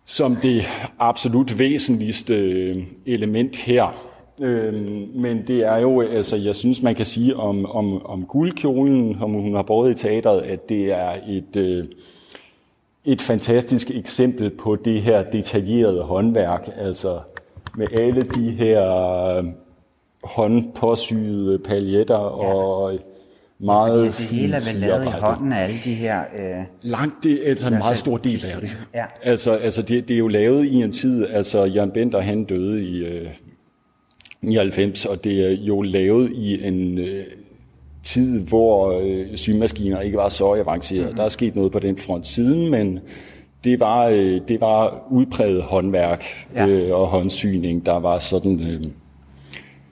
Som 0.05 0.35
det 0.35 0.63
absolut 0.99 1.59
væsentligste 1.59 2.33
øh, 2.33 2.75
element 3.05 3.55
her. 3.55 4.06
Øh, 4.41 4.73
men 5.15 5.47
det 5.47 5.65
er 5.65 5.77
jo, 5.77 6.01
altså 6.01 6.37
jeg 6.37 6.55
synes, 6.55 6.81
man 6.81 6.95
kan 6.95 7.05
sige 7.05 7.35
om, 7.35 7.65
om, 7.65 8.05
om 8.05 8.25
guldkjolen, 8.25 9.15
som 9.19 9.33
hun 9.33 9.55
har 9.55 9.61
båret 9.61 9.91
i 9.91 9.93
teateret, 9.93 10.41
at 10.41 10.69
det 10.69 10.85
er 10.85 11.11
et, 11.27 11.55
øh, 11.55 11.85
et 13.05 13.21
fantastisk 13.21 13.91
eksempel 13.91 14.49
på 14.49 14.75
det 14.75 15.01
her 15.01 15.23
detaljerede 15.23 16.03
håndværk, 16.03 16.69
altså 16.77 17.19
med 17.77 17.87
alle 17.99 18.21
de 18.21 18.51
her 18.51 18.91
øh, 19.37 19.45
håndpåsyede 20.23 21.59
paljetter 21.59 22.15
ja. 22.15 22.53
og 22.53 22.99
meget 23.59 23.99
ja, 23.99 24.05
det 24.05 24.13
hele 24.13 24.55
er 24.55 24.73
vel 24.73 24.81
lavet 24.81 25.05
i 25.05 25.09
hånden 25.09 25.53
af 25.53 25.63
alle 25.63 25.79
de 25.83 25.93
her... 25.93 26.19
Øh, 26.19 26.63
Langt, 26.81 27.23
det 27.23 27.31
er 27.45 27.49
altså 27.49 27.67
en 27.67 27.77
meget 27.77 27.97
stor 27.97 28.17
del 28.17 28.43
af 28.55 28.61
det. 28.61 28.77
Ja. 28.93 29.05
Altså, 29.23 29.51
altså 29.51 29.81
det, 29.81 30.07
det 30.07 30.13
er 30.13 30.17
jo 30.17 30.27
lavet 30.27 30.65
i 30.65 30.75
en 30.75 30.91
tid, 30.91 31.27
altså 31.27 31.65
Jørgen 31.65 31.91
Bender 31.91 32.21
han 32.21 32.43
døde 32.43 32.83
i 32.83 32.97
øh, 32.97 33.27
99, 34.41 35.05
og 35.05 35.23
det 35.23 35.45
er 35.45 35.65
jo 35.65 35.81
lavet 35.81 36.31
i 36.33 36.67
en 36.67 36.97
øh, 36.97 37.25
tid, 38.03 38.39
hvor 38.39 39.01
øh, 39.03 39.37
symaskiner 39.37 40.01
ikke 40.01 40.17
var 40.17 40.29
så 40.29 40.53
avanceret. 40.53 41.01
Mm-hmm. 41.01 41.15
Der 41.15 41.23
er 41.23 41.29
sket 41.29 41.55
noget 41.55 41.71
på 41.71 41.79
den 41.79 41.97
front 41.97 42.27
siden, 42.27 42.71
men 42.71 42.99
det 43.63 43.79
var, 43.79 44.05
øh, 44.05 44.41
det 44.47 44.61
var 44.61 45.07
udpræget 45.11 45.63
håndværk 45.63 46.25
ja. 46.55 46.67
øh, 46.67 46.95
og 46.95 47.07
håndsyning, 47.07 47.85
der 47.85 47.99
var 47.99 48.19
sådan... 48.19 48.59
Øh, 48.59 48.83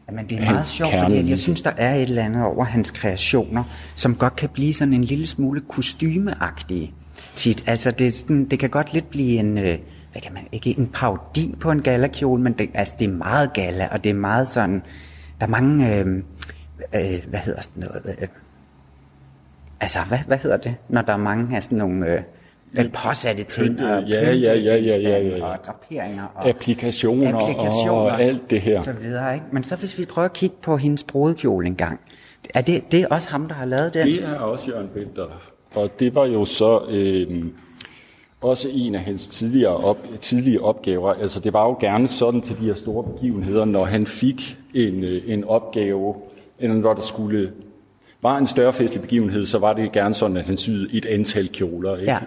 Jamen, 0.09 0.25
det 0.29 0.37
er 0.37 0.51
meget 0.51 0.65
sjovt, 0.65 0.91
fordi 1.03 1.29
jeg 1.29 1.39
synes, 1.39 1.61
der 1.61 1.71
er 1.77 1.95
et 1.95 2.01
eller 2.01 2.23
andet 2.23 2.43
over 2.43 2.65
hans 2.65 2.91
kreationer, 2.91 3.63
som 3.95 4.15
godt 4.15 4.35
kan 4.35 4.49
blive 4.49 4.73
sådan 4.73 4.93
en 4.93 5.03
lille 5.03 5.27
smule 5.27 5.61
kostymeagtige 5.67 6.91
tit. 7.35 7.63
Altså, 7.67 7.91
det, 7.91 8.15
sådan, 8.15 8.45
det 8.45 8.59
kan 8.59 8.69
godt 8.69 8.93
lidt 8.93 9.09
blive 9.09 9.39
en... 9.39 9.57
Øh, 9.57 9.77
hvad 10.15 10.21
kan 10.21 10.33
man, 10.33 10.47
ikke 10.51 10.75
en 10.77 10.87
parodi 10.87 11.55
på 11.59 11.71
en 11.71 11.81
galakjole, 11.81 12.41
men 12.41 12.53
det, 12.53 12.69
altså, 12.73 12.95
det 12.99 13.07
er 13.07 13.11
meget 13.13 13.53
gala, 13.53 13.87
og 13.91 14.03
det 14.03 14.09
er 14.09 14.13
meget 14.13 14.47
sådan, 14.47 14.83
der 15.39 15.45
er 15.45 15.49
mange, 15.49 15.95
øh, 15.95 16.07
øh, 16.95 17.23
hvad 17.27 17.39
hedder 17.39 17.61
sådan 17.61 17.83
noget, 17.83 18.01
øh, 18.21 18.27
altså, 19.79 19.99
hvad, 20.07 20.17
hvad 20.27 20.37
hedder 20.37 20.57
det, 20.57 20.75
når 20.89 21.01
der 21.01 21.13
er 21.13 21.17
mange 21.17 21.55
af 21.55 21.63
sådan 21.63 21.77
nogle, 21.77 22.07
øh, 22.07 22.21
den 22.77 22.91
påsatte 22.91 23.43
ting, 23.43 23.81
og 23.81 24.03
ja, 24.03 24.31
ja, 24.31 24.53
ja, 24.53 24.75
ja, 24.75 24.97
ja, 24.97 25.19
ja. 25.19 25.45
og 25.45 25.57
draperinger, 25.65 26.25
og 26.35 26.49
applikationer, 26.49 27.39
applikationer 27.39 28.11
og 28.11 28.21
alt 28.21 28.49
det 28.49 28.61
her. 28.61 28.81
Så 28.81 28.93
videre, 28.93 29.33
ikke? 29.33 29.45
Men 29.51 29.63
så 29.63 29.75
hvis 29.75 29.97
vi 29.97 30.05
prøver 30.05 30.25
at 30.25 30.33
kigge 30.33 30.55
på 30.61 30.77
hendes 30.77 31.03
brudekjole 31.03 31.67
en 31.67 31.75
gang, 31.75 31.99
er 32.53 32.61
det, 32.61 32.91
det 32.91 33.01
er 33.01 33.07
også 33.07 33.29
ham, 33.29 33.47
der 33.47 33.55
har 33.55 33.65
lavet 33.65 33.93
den? 33.93 34.07
Det 34.07 34.23
er 34.23 34.39
også 34.39 34.71
Jørgen 34.71 34.87
Bender, 34.93 35.41
og 35.75 35.99
det 35.99 36.15
var 36.15 36.25
jo 36.25 36.45
så... 36.45 36.85
Øh, 36.89 37.45
også 38.45 38.69
en 38.71 38.95
af 38.95 39.01
hans 39.01 39.27
tidligere, 39.27 39.77
op, 39.77 39.97
tidlige 40.21 40.61
opgaver. 40.61 41.13
Altså 41.13 41.39
det 41.39 41.53
var 41.53 41.65
jo 41.65 41.77
gerne 41.79 42.07
sådan 42.07 42.41
til 42.41 42.57
de 42.57 42.65
her 42.65 42.75
store 42.75 43.03
begivenheder, 43.03 43.65
når 43.65 43.85
han 43.85 44.05
fik 44.05 44.57
en, 44.73 45.03
øh, 45.03 45.21
en 45.27 45.43
opgave, 45.43 46.15
eller 46.59 46.75
når 46.75 46.93
der 46.93 47.01
skulle 47.01 47.51
var 48.21 48.37
en 48.37 48.47
større 48.47 48.73
festlig 48.73 49.01
begivenhed, 49.01 49.45
så 49.45 49.59
var 49.59 49.73
det 49.73 49.91
gerne 49.91 50.13
sådan, 50.13 50.37
at 50.37 50.45
han 50.45 50.57
syede 50.57 50.89
et 50.93 51.05
antal 51.05 51.49
kjoler. 51.49 51.97
Ikke? 51.97 52.11
Ja. 52.11 52.19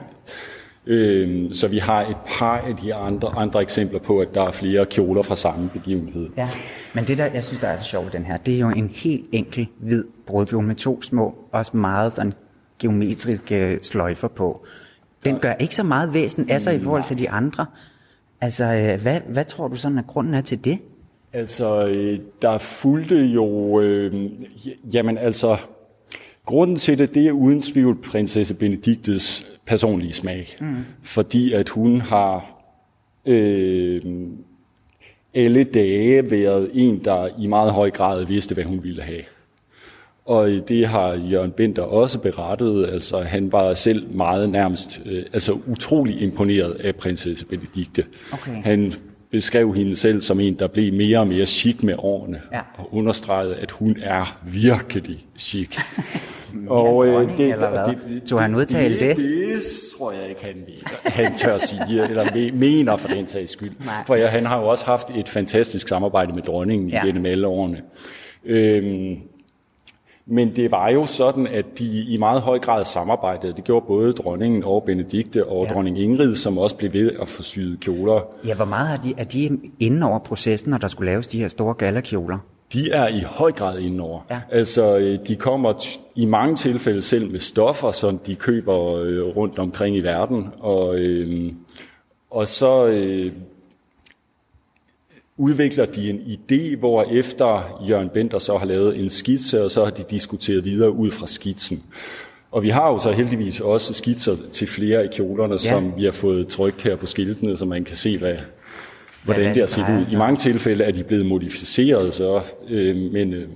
Øhm, 0.87 1.53
så 1.53 1.69
vi 1.69 1.79
har 1.79 2.01
et 2.03 2.17
par 2.39 2.59
af 2.59 2.77
de 2.77 2.95
andre, 2.95 3.29
andre 3.29 3.63
eksempler 3.63 3.99
på, 3.99 4.21
at 4.21 4.35
der 4.35 4.43
er 4.43 4.51
flere 4.51 4.87
kjoler 4.87 5.23
fra 5.23 5.35
samme 5.35 5.71
begivenhed. 5.73 6.29
Ja, 6.37 6.49
men 6.95 7.05
det 7.05 7.19
der, 7.19 7.27
jeg 7.35 7.45
synes, 7.45 7.61
der 7.61 7.69
er 7.69 7.77
så 7.77 7.85
sjovt 7.85 8.13
den 8.13 8.25
her, 8.25 8.37
det 8.37 8.55
er 8.55 8.59
jo 8.59 8.69
en 8.69 8.91
helt 8.95 9.27
enkel 9.33 9.69
hvid 9.79 10.05
brudkjole 10.27 10.67
med 10.67 10.75
to 10.75 11.03
små, 11.03 11.35
også 11.53 11.77
meget 11.77 12.13
sådan 12.13 12.33
geometriske 12.79 13.79
sløjfer 13.83 14.29
på. 14.29 14.67
Den 15.25 15.39
gør 15.39 15.53
ikke 15.53 15.75
så 15.75 15.83
meget 15.83 16.15
væsen 16.15 16.51
af 16.51 16.63
sig 16.63 16.75
i 16.75 16.81
forhold 16.81 17.05
til 17.05 17.19
de 17.19 17.31
andre. 17.31 17.67
Altså, 18.41 18.65
øh, 18.65 19.03
hvad, 19.03 19.21
hvad 19.29 19.45
tror 19.45 19.69
du 19.69 19.77
sådan, 19.77 19.99
at 19.99 20.07
grunden 20.07 20.35
er 20.35 20.41
til 20.41 20.65
det? 20.65 20.79
Altså, 21.33 21.87
øh, 21.87 22.21
der 22.43 22.59
fulgte 22.59 23.17
jo, 23.17 23.81
øh, 23.81 24.31
jamen 24.95 25.19
altså, 25.19 25.57
grunden 26.45 26.77
til 26.77 26.99
det, 26.99 27.15
det 27.15 27.27
er 27.27 27.33
uden 27.33 27.63
tvivl 27.63 27.97
prinsesse 28.03 28.55
Benediktes 28.55 29.47
personlige 29.67 30.13
smag. 30.13 30.57
Mm. 30.61 30.77
Fordi 31.03 31.53
at 31.53 31.69
hun 31.69 32.01
har 32.01 32.63
øh, 33.27 34.03
alle 35.35 35.65
dage 35.65 36.31
været 36.31 36.71
en, 36.75 37.05
der 37.05 37.29
i 37.39 37.47
meget 37.47 37.73
høj 37.73 37.91
grad 37.91 38.25
vidste, 38.25 38.55
hvad 38.55 38.65
hun 38.65 38.83
ville 38.83 39.03
have. 39.03 39.23
Og 40.29 40.51
det 40.69 40.87
har 40.87 41.15
Jørgen 41.15 41.51
Bender 41.51 41.83
også 41.83 42.19
berettet. 42.19 42.87
Altså, 42.93 43.21
han 43.21 43.53
var 43.53 43.75
selv 43.75 44.07
meget 44.11 44.51
nærmest, 44.51 45.03
øh, 45.07 45.25
altså 45.33 45.59
utrolig 45.67 46.23
imponeret 46.23 46.73
af 46.73 46.97
prinsesse 46.97 47.47
Benedikte. 47.47 48.05
Okay. 48.33 48.63
Han 48.63 48.93
beskrev 49.31 49.75
hende 49.75 49.97
selv 49.97 50.21
som 50.21 50.41
en, 50.41 50.55
der 50.55 50.67
blev 50.67 50.93
mere 50.93 51.19
og 51.19 51.29
mere 51.29 51.47
chic 51.47 51.83
med 51.83 51.95
årene, 51.99 52.41
ja. 52.53 52.61
og 52.75 52.95
understregede, 52.95 53.57
at 53.57 53.71
hun 53.71 53.97
er 54.03 54.39
virkelig 54.47 55.27
chic. 55.39 55.79
og 56.69 57.07
øh, 57.07 57.15
dronning, 57.15 57.39
det, 57.39 57.53
eller 57.53 57.71
hvad? 57.71 58.15
det, 58.15 58.23
Tog 58.23 58.43
han 58.43 58.55
udtale 58.55 58.95
det? 58.95 59.17
Det, 59.17 59.17
det 59.17 59.63
tror 59.99 60.13
jeg 60.13 60.29
ikke, 60.29 60.45
han, 60.45 60.55
han 61.05 61.35
tør 61.35 61.59
sige, 61.59 62.03
eller 62.11 62.53
mener 62.53 62.97
for 62.97 63.09
den 63.09 63.27
sags 63.27 63.53
skyld. 63.53 63.73
Nej. 63.85 63.95
For 64.07 64.15
ja, 64.15 64.27
han 64.27 64.47
har 64.47 64.61
jo 64.61 64.69
også 64.69 64.85
haft 64.85 65.11
et 65.17 65.29
fantastisk 65.29 65.89
samarbejde 65.89 66.33
med 66.33 66.43
dronningen 66.43 66.89
ja. 66.89 67.07
gennem 67.07 67.27
alle 67.27 67.47
årene. 67.47 67.83
Øhm, 68.45 69.17
men 70.31 70.57
det 70.57 70.71
var 70.71 70.89
jo 70.89 71.07
sådan, 71.07 71.47
at 71.47 71.79
de 71.79 72.03
i 72.03 72.17
meget 72.17 72.43
høj 72.43 72.59
grad 72.59 72.85
samarbejdede. 72.85 73.53
Det 73.53 73.65
gjorde 73.65 73.87
både 73.87 74.13
dronningen 74.13 74.65
og 74.65 74.83
Benedikte 74.87 75.47
og 75.47 75.67
ja. 75.67 75.73
dronning 75.73 75.99
Ingrid, 75.99 76.35
som 76.35 76.59
også 76.59 76.77
blev 76.77 76.93
ved 76.93 77.13
at 77.23 77.29
få 77.29 77.43
syet 77.43 77.81
kjoler. 77.81 78.21
Ja, 78.47 78.55
hvor 78.55 78.65
meget 78.65 78.99
er 78.99 79.03
de, 79.03 79.15
er 79.17 79.25
de 79.25 79.61
inde 79.79 80.07
over 80.07 80.19
processen, 80.19 80.71
når 80.71 80.79
der 80.79 80.89
skulle 80.89 81.11
laves 81.11 81.27
de 81.27 81.39
her 81.39 81.49
store 81.49 81.75
galakjoler? 81.75 82.39
De 82.73 82.91
er 82.91 83.09
i 83.09 83.21
høj 83.21 83.53
grad 83.53 83.79
inde 83.79 84.05
over. 84.05 84.21
Ja. 84.31 84.41
Altså, 84.51 84.99
øh, 84.99 85.19
de 85.29 85.37
kommer 85.37 85.87
i 86.15 86.27
mange 86.27 86.57
tilfælde 86.57 87.03
selv 87.03 87.31
med 87.31 87.41
stoffer, 87.41 87.91
som 87.91 88.19
de 88.19 88.35
køber 88.35 88.95
øh, 88.95 89.37
rundt 89.37 89.59
omkring 89.59 89.97
i 89.97 90.01
verden. 90.01 90.47
Og, 90.61 90.99
øh, 90.99 91.53
og 92.31 92.49
så 92.49 92.87
øh, 92.87 93.33
udvikler 95.39 95.87
de 95.87 96.11
en 96.11 96.19
idé, 96.19 96.77
hvor 96.77 97.03
efter 97.03 97.79
Jørgen 97.89 98.09
Bender 98.09 98.39
så 98.39 98.59
har 98.59 98.67
lavet 98.67 98.99
en 98.99 99.09
skitse, 99.09 99.65
og 99.65 99.71
så 99.71 99.85
har 99.85 99.91
de 99.91 100.05
diskuteret 100.11 100.65
videre 100.65 100.91
ud 100.91 101.11
fra 101.11 101.27
skitsen. 101.27 101.83
Og 102.51 102.63
vi 102.63 102.69
har 102.69 102.89
jo 102.89 102.99
så 102.99 103.13
heldigvis 103.13 103.61
også 103.61 103.95
skitser 103.95 104.37
til 104.53 104.67
flere 104.67 105.03
af 105.03 105.11
kjolerne, 105.11 105.53
ja. 105.53 105.59
som 105.59 105.93
vi 105.97 106.05
har 106.05 106.13
fået 106.13 106.49
trykt 106.49 106.83
her 106.83 106.97
på 106.97 107.07
skiltene, 107.07 107.57
så 107.57 107.65
man 107.65 107.85
kan 107.85 107.97
se, 107.97 108.19
hvad, 108.19 108.37
hvordan 109.25 109.55
det 109.55 109.57
har 109.57 109.67
set 109.67 109.83
ud. 109.83 110.13
I 110.13 110.17
mange 110.17 110.37
tilfælde 110.37 110.85
er 110.85 110.91
de 110.91 111.05
blevet 111.05 111.27
modificeret, 111.27 112.15
så, 112.15 112.41
øh, 112.69 112.97
men... 113.13 113.33
Øh, 113.33 113.49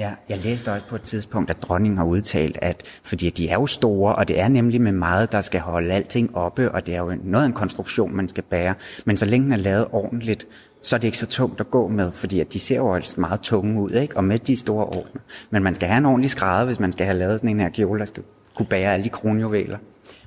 Ja, 0.00 0.10
jeg 0.28 0.38
læste 0.38 0.72
også 0.72 0.86
på 0.86 0.94
et 0.94 1.02
tidspunkt, 1.02 1.50
at 1.50 1.62
dronningen 1.62 1.98
har 1.98 2.04
udtalt, 2.04 2.58
at 2.62 2.82
fordi 3.02 3.30
de 3.30 3.48
er 3.48 3.54
jo 3.54 3.66
store, 3.66 4.14
og 4.14 4.28
det 4.28 4.40
er 4.40 4.48
nemlig 4.48 4.80
med 4.80 4.92
meget, 4.92 5.32
der 5.32 5.40
skal 5.40 5.60
holde 5.60 5.94
alting 5.94 6.36
oppe, 6.36 6.70
og 6.70 6.86
det 6.86 6.94
er 6.94 6.98
jo 6.98 7.14
noget 7.24 7.44
af 7.44 7.48
en 7.48 7.52
konstruktion, 7.54 8.16
man 8.16 8.28
skal 8.28 8.42
bære. 8.42 8.74
Men 9.04 9.16
så 9.16 9.26
længe 9.26 9.44
den 9.44 9.52
er 9.52 9.56
lavet 9.56 9.86
ordentligt, 9.92 10.46
så 10.82 10.96
er 10.96 11.00
det 11.00 11.08
ikke 11.08 11.18
så 11.18 11.26
tungt 11.26 11.60
at 11.60 11.70
gå 11.70 11.88
med, 11.88 12.12
fordi 12.12 12.40
at 12.40 12.52
de 12.52 12.60
ser 12.60 12.76
jo 12.76 12.94
altså 12.94 13.20
meget 13.20 13.40
tunge 13.40 13.82
ud, 13.82 13.90
ikke? 13.90 14.16
og 14.16 14.24
med 14.24 14.38
de 14.38 14.56
store 14.56 14.84
orden. 14.84 15.20
Men 15.50 15.62
man 15.62 15.74
skal 15.74 15.88
have 15.88 15.98
en 15.98 16.06
ordentlig 16.06 16.30
skrædder, 16.30 16.64
hvis 16.64 16.80
man 16.80 16.92
skal 16.92 17.06
have 17.06 17.18
lavet 17.18 17.40
sådan 17.40 17.50
en 17.50 17.60
her 17.60 17.68
kjole, 17.68 18.00
der 18.00 18.06
skal 18.06 18.22
kunne 18.54 18.66
bære 18.66 18.92
alle 18.92 19.04
de 19.04 19.10
kronjuveler, 19.10 19.78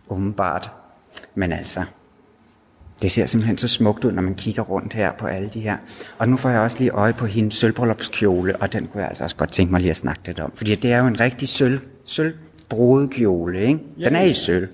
åbenbart. 0.09 0.71
Men 1.35 1.51
altså, 1.51 1.83
det 3.01 3.11
ser 3.11 3.25
simpelthen 3.25 3.57
så 3.57 3.67
smukt 3.67 4.05
ud, 4.05 4.11
når 4.11 4.21
man 4.21 4.35
kigger 4.35 4.61
rundt 4.61 4.93
her 4.93 5.11
på 5.11 5.27
alle 5.27 5.49
de 5.49 5.59
her. 5.59 5.77
Og 6.17 6.29
nu 6.29 6.37
får 6.37 6.49
jeg 6.49 6.59
også 6.59 6.79
lige 6.79 6.91
øje 6.91 7.13
på 7.13 7.25
hendes 7.25 7.55
sølvbryllupskjole, 7.55 8.55
og 8.55 8.73
den 8.73 8.85
kunne 8.85 9.01
jeg 9.01 9.09
altså 9.09 9.23
også 9.23 9.35
godt 9.35 9.51
tænke 9.51 9.71
mig 9.71 9.81
lige 9.81 9.91
at 9.91 9.97
snakke 9.97 10.21
lidt 10.25 10.39
om. 10.39 10.51
Fordi 10.55 10.75
det 10.75 10.91
er 10.91 10.97
jo 10.97 11.07
en 11.07 11.19
rigtig 11.19 11.49
sølv, 11.49 11.79
sølvbrudekjole, 12.05 13.61
ikke? 13.61 13.79
Den 14.03 14.15
er 14.15 14.21
i 14.21 14.33
sølv. 14.33 14.67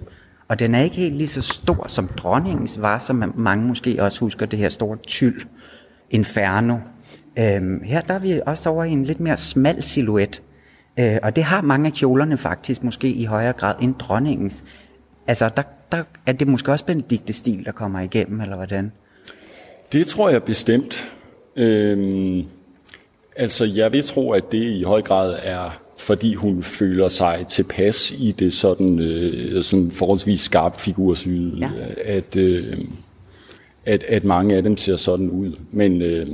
Og 0.47 0.59
den 0.59 0.75
er 0.75 0.81
ikke 0.81 0.95
helt 0.95 1.15
lige 1.15 1.27
så 1.27 1.41
stor 1.41 1.85
som 1.87 2.07
dronningens 2.07 2.81
var, 2.81 2.99
som 2.99 3.33
mange 3.35 3.67
måske 3.67 4.03
også 4.03 4.19
husker 4.19 4.45
det 4.45 4.59
her 4.59 4.69
store 4.69 4.97
tyld 4.97 5.41
Inferno. 6.11 6.77
Øhm, 7.37 7.83
her 7.83 8.01
der 8.01 8.13
er 8.13 8.19
vi 8.19 8.41
også 8.45 8.69
over 8.69 8.83
i 8.83 8.91
en 8.91 9.05
lidt 9.05 9.19
mere 9.19 9.37
smal 9.37 9.83
silhuet. 9.83 10.41
Øh, 10.99 11.17
og 11.23 11.35
det 11.35 11.43
har 11.43 11.61
mange 11.61 11.87
af 11.87 11.93
kjolerne 11.93 12.37
faktisk 12.37 12.83
måske 12.83 13.11
i 13.11 13.25
højere 13.25 13.53
grad 13.53 13.75
end 13.81 13.95
dronningens. 13.95 14.63
Altså 15.27 15.49
der, 15.57 15.63
der 15.91 16.03
er 16.25 16.31
det 16.31 16.47
måske 16.47 16.71
også 16.71 16.85
Benedikte 16.85 17.33
stil, 17.33 17.65
der 17.65 17.71
kommer 17.71 17.99
igennem, 17.99 18.41
eller 18.41 18.55
hvordan? 18.55 18.91
Det 19.91 20.07
tror 20.07 20.29
jeg 20.29 20.43
bestemt. 20.43 21.11
Øhm, 21.55 22.43
altså 23.35 23.65
jeg 23.65 23.91
vil 23.91 24.03
tro, 24.03 24.31
at 24.31 24.51
det 24.51 24.63
i 24.63 24.83
høj 24.83 25.01
grad 25.01 25.39
er 25.43 25.81
fordi 25.99 26.33
hun 26.33 26.63
føler 26.63 27.07
sig 27.07 27.45
tilpas 27.47 28.11
i 28.11 28.31
det 28.31 28.53
sådan, 28.53 28.99
øh, 28.99 29.63
sådan 29.63 29.91
forholdsvis 29.91 30.41
skarpt 30.41 30.81
figursyde, 30.81 31.57
ja. 31.59 31.69
at, 32.05 32.35
øh, 32.35 32.77
at, 33.85 34.03
at 34.03 34.23
mange 34.23 34.55
af 34.55 34.63
dem 34.63 34.77
ser 34.77 34.95
sådan 34.95 35.29
ud. 35.29 35.51
Men, 35.71 36.01
øh, 36.01 36.27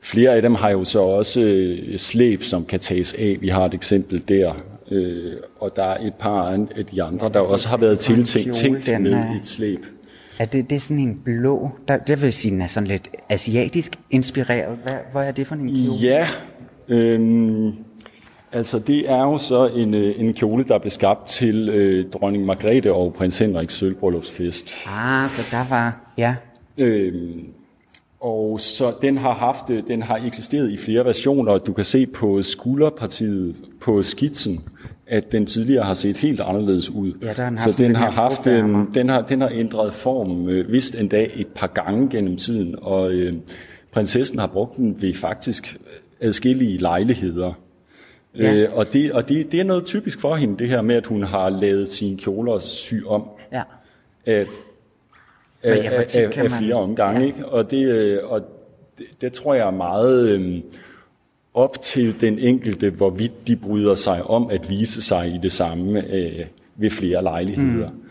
flere 0.00 0.34
af 0.34 0.42
dem 0.42 0.54
har 0.54 0.70
jo 0.70 0.84
så 0.84 1.00
også 1.00 1.40
øh, 1.40 1.98
slæb, 1.98 2.42
som 2.42 2.64
kan 2.64 2.80
tages 2.80 3.14
af. 3.14 3.38
Vi 3.40 3.48
har 3.48 3.64
et 3.64 3.74
eksempel 3.74 4.22
der. 4.28 4.54
Øh, 4.90 5.32
og 5.60 5.76
der 5.76 5.84
er 5.84 6.06
et 6.06 6.14
par 6.14 6.66
af 6.76 6.86
de 6.92 7.02
andre, 7.02 7.28
der 7.28 7.40
også 7.40 7.68
har 7.68 7.76
været 7.76 7.98
tiltænkt 7.98 8.54
tænkt 8.54 9.02
med 9.02 9.36
et 9.40 9.46
slæb. 9.46 9.86
Er 10.38 10.44
det, 10.44 10.70
det 10.70 10.76
er 10.76 10.80
sådan 10.80 10.98
en 10.98 11.20
blå, 11.24 11.70
der, 11.88 11.96
det 11.96 12.22
vil 12.22 12.32
sige, 12.32 12.52
den 12.52 12.62
er 12.62 12.66
sådan 12.66 12.86
lidt 12.86 13.08
asiatisk 13.28 13.92
inspireret. 14.10 14.78
Hvad, 14.82 14.92
hvad 15.12 15.22
er 15.22 15.32
det 15.32 15.46
for 15.46 15.54
en 15.54 15.68
kjole? 15.68 15.98
Ja, 16.02 16.26
øhm, 16.88 17.72
altså 18.52 18.78
det 18.78 19.10
er 19.10 19.22
jo 19.22 19.38
så 19.38 19.66
en, 19.66 19.94
øh, 19.94 20.20
en 20.20 20.34
kjole, 20.34 20.64
der 20.64 20.78
blev 20.78 20.90
skabt 20.90 21.26
til 21.26 21.68
øh, 21.68 22.10
dronning 22.10 22.44
Margrethe 22.44 22.92
og 22.92 23.14
prins 23.14 23.38
Henriks 23.38 23.74
sølvbryllupsfest. 23.74 24.74
Ah, 24.86 25.28
så 25.28 25.56
der 25.56 25.68
var, 25.68 26.14
ja. 26.18 26.34
Øhm, 26.78 27.44
og 28.20 28.60
så 28.60 28.92
den 29.02 29.18
har 29.18 29.34
haft, 29.34 29.70
øh, 29.70 29.82
den 29.88 30.02
har 30.02 30.20
eksisteret 30.26 30.70
i 30.70 30.76
flere 30.76 31.04
versioner. 31.04 31.58
Du 31.58 31.72
kan 31.72 31.84
se 31.84 32.06
på 32.06 32.42
skulderpartiet 32.42 33.54
på 33.80 34.02
skitsen, 34.02 34.60
at 35.06 35.32
den 35.32 35.46
tidligere 35.46 35.84
har 35.84 35.94
set 35.94 36.16
helt 36.16 36.40
anderledes 36.40 36.90
ud. 36.90 37.12
Ja, 37.22 37.32
der 37.32 37.56
så 37.56 37.74
den 37.78 37.96
har 37.96 38.10
haft 38.10 38.46
en, 38.46 38.88
den 38.94 39.08
har 39.08 39.22
den 39.22 39.40
har 39.40 39.50
ændret 39.52 39.94
form 39.94 40.48
øh, 40.48 40.72
vist 40.72 40.94
endda 40.94 41.26
et 41.34 41.48
par 41.48 41.66
gange 41.66 42.08
gennem 42.08 42.36
tiden 42.36 42.74
og 42.82 43.12
øh, 43.12 43.34
prinsessen 43.92 44.38
har 44.38 44.46
brugt 44.46 44.76
den 44.76 45.02
ved 45.02 45.14
faktisk 45.14 45.76
adskillige 46.20 46.78
lejligheder. 46.78 47.52
Ja. 48.38 48.54
Øh, 48.54 48.68
og 48.76 48.92
det, 48.92 49.12
og 49.12 49.28
det, 49.28 49.52
det 49.52 49.60
er 49.60 49.64
noget 49.64 49.84
typisk 49.84 50.20
for 50.20 50.34
hende, 50.34 50.58
det 50.58 50.68
her 50.68 50.82
med, 50.82 50.96
at 50.96 51.06
hun 51.06 51.22
har 51.22 51.48
lavet 51.48 51.88
sine 51.88 52.16
kjoler 52.16 52.58
sy 52.58 52.94
om. 53.06 53.28
Ja. 53.52 53.62
Af, 54.26 54.46
af, 55.62 55.76
af, 55.92 56.16
af, 56.16 56.44
af 56.44 56.50
flere 56.50 56.74
omgange. 56.74 57.20
Ja. 57.20 57.26
Ikke? 57.26 57.46
Og, 57.46 57.70
det, 57.70 57.86
øh, 57.86 58.18
og 58.24 58.40
det, 58.98 59.06
det 59.20 59.32
tror 59.32 59.54
jeg 59.54 59.66
er 59.66 59.70
meget 59.70 60.30
øh, 60.30 60.60
op 61.54 61.82
til 61.82 62.20
den 62.20 62.38
enkelte, 62.38 62.90
hvorvidt 62.90 63.46
de 63.46 63.56
bryder 63.56 63.94
sig 63.94 64.22
om 64.22 64.50
at 64.50 64.70
vise 64.70 65.02
sig 65.02 65.28
i 65.34 65.38
det 65.42 65.52
samme 65.52 66.14
øh, 66.14 66.46
ved 66.76 66.90
flere 66.90 67.22
lejligheder. 67.22 67.88
Mm. 67.88 68.04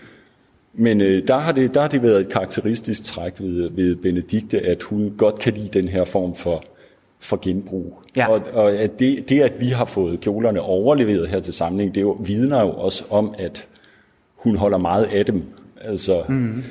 Men 0.74 1.02
øh, 1.02 1.28
der, 1.28 1.38
har 1.38 1.52
det, 1.52 1.74
der 1.74 1.82
har 1.82 1.88
det 1.88 2.04
været 2.04 2.22
et 2.22 2.30
karakteristisk 2.30 3.04
træk 3.04 3.34
ved, 3.40 3.70
ved 3.70 3.96
Benedikte, 3.96 4.60
at 4.60 4.84
hun 4.84 5.14
godt 5.18 5.40
kan 5.40 5.54
lide 5.54 5.80
den 5.80 5.88
her 5.88 6.06
form 6.06 6.36
for, 6.36 6.64
for 7.20 7.40
genbrug. 7.42 8.02
Ja. 8.20 8.32
Og, 8.32 8.42
og 8.54 8.72
at 8.72 9.00
det, 9.00 9.30
det, 9.30 9.42
at 9.42 9.54
vi 9.60 9.68
har 9.68 9.86
fået 9.86 10.22
kjolerne 10.22 10.62
overleveret 10.62 11.30
her 11.30 11.40
til 11.40 11.54
samling, 11.54 11.96
det 11.96 12.02
jo, 12.02 12.12
vidner 12.12 12.62
jo 12.62 12.70
også 12.70 13.04
om, 13.10 13.36
at 13.38 13.68
hun 14.36 14.56
holder 14.56 14.78
meget 14.78 15.06
af 15.06 15.26
dem. 15.26 15.44
Altså, 15.82 16.24
mm. 16.30 16.64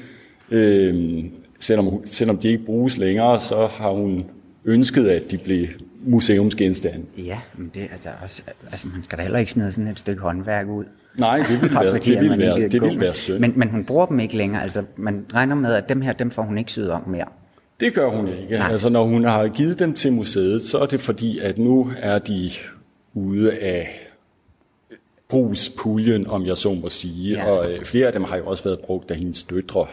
øh, 0.50 1.24
selvom, 1.58 2.06
selvom 2.06 2.38
de 2.38 2.48
ikke 2.48 2.64
bruges 2.64 2.98
længere, 2.98 3.40
så 3.40 3.66
har 3.66 3.90
hun 3.90 4.24
ønsket, 4.64 5.08
at 5.08 5.30
de 5.30 5.38
blev 5.38 5.66
museumsgenstande. 6.04 7.04
Ja, 7.18 7.38
men 7.56 7.70
det 7.74 7.82
er 7.82 7.96
der 8.04 8.10
også, 8.22 8.42
altså 8.70 8.86
man 8.88 9.04
skal 9.04 9.18
da 9.18 9.22
heller 9.22 9.38
ikke 9.38 9.50
smide 9.50 9.72
sådan 9.72 9.90
et 9.90 9.98
stykke 9.98 10.22
håndværk 10.22 10.68
ud. 10.68 10.84
Nej, 11.18 11.36
det 11.38 11.62
vil 11.62 11.74
være, 11.82 11.92
fordi, 11.92 12.10
det 12.10 12.20
vil 12.20 12.38
være, 12.38 12.68
det 12.68 12.82
vil 12.82 13.00
være 13.00 13.14
synd. 13.14 13.38
Men, 13.38 13.52
men 13.56 13.68
hun 13.68 13.84
bruger 13.84 14.06
dem 14.06 14.20
ikke 14.20 14.36
længere, 14.36 14.62
altså 14.62 14.82
man 14.96 15.26
regner 15.34 15.54
med, 15.54 15.74
at 15.74 15.88
dem 15.88 16.00
her, 16.00 16.12
dem 16.12 16.30
får 16.30 16.42
hun 16.42 16.58
ikke 16.58 16.70
syet 16.70 16.90
om 16.90 17.08
mere. 17.08 17.26
Det 17.80 17.94
gør 17.94 18.10
hun 18.10 18.28
ikke. 18.28 18.56
Nej. 18.56 18.70
Altså 18.70 18.88
når 18.88 19.04
hun 19.04 19.24
har 19.24 19.48
givet 19.48 19.78
dem 19.78 19.94
til 19.94 20.12
museet, 20.12 20.64
så 20.64 20.78
er 20.78 20.86
det 20.86 21.00
fordi, 21.00 21.38
at 21.38 21.58
nu 21.58 21.90
er 21.98 22.18
de 22.18 22.50
ude 23.14 23.52
af 23.58 23.88
brugspuljen, 25.28 26.26
om 26.26 26.46
jeg 26.46 26.56
så 26.56 26.74
må 26.74 26.88
sige. 26.88 27.36
Ja. 27.36 27.50
Og 27.50 27.70
øh, 27.70 27.84
flere 27.84 28.06
af 28.06 28.12
dem 28.12 28.24
har 28.24 28.36
jo 28.36 28.46
også 28.46 28.64
været 28.64 28.78
brugt 28.78 29.10
af 29.10 29.16
hendes 29.16 29.42
døtre 29.42 29.86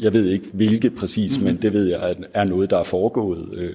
jeg 0.00 0.12
ved 0.12 0.28
ikke 0.28 0.46
hvilket 0.52 0.94
præcis, 0.94 1.38
mm. 1.38 1.44
men 1.44 1.62
det 1.62 1.72
ved 1.72 1.86
jeg 1.86 2.14
er 2.34 2.44
noget, 2.44 2.70
der 2.70 2.78
er 2.78 2.82
foregået. 2.82 3.48
Øh, 3.54 3.70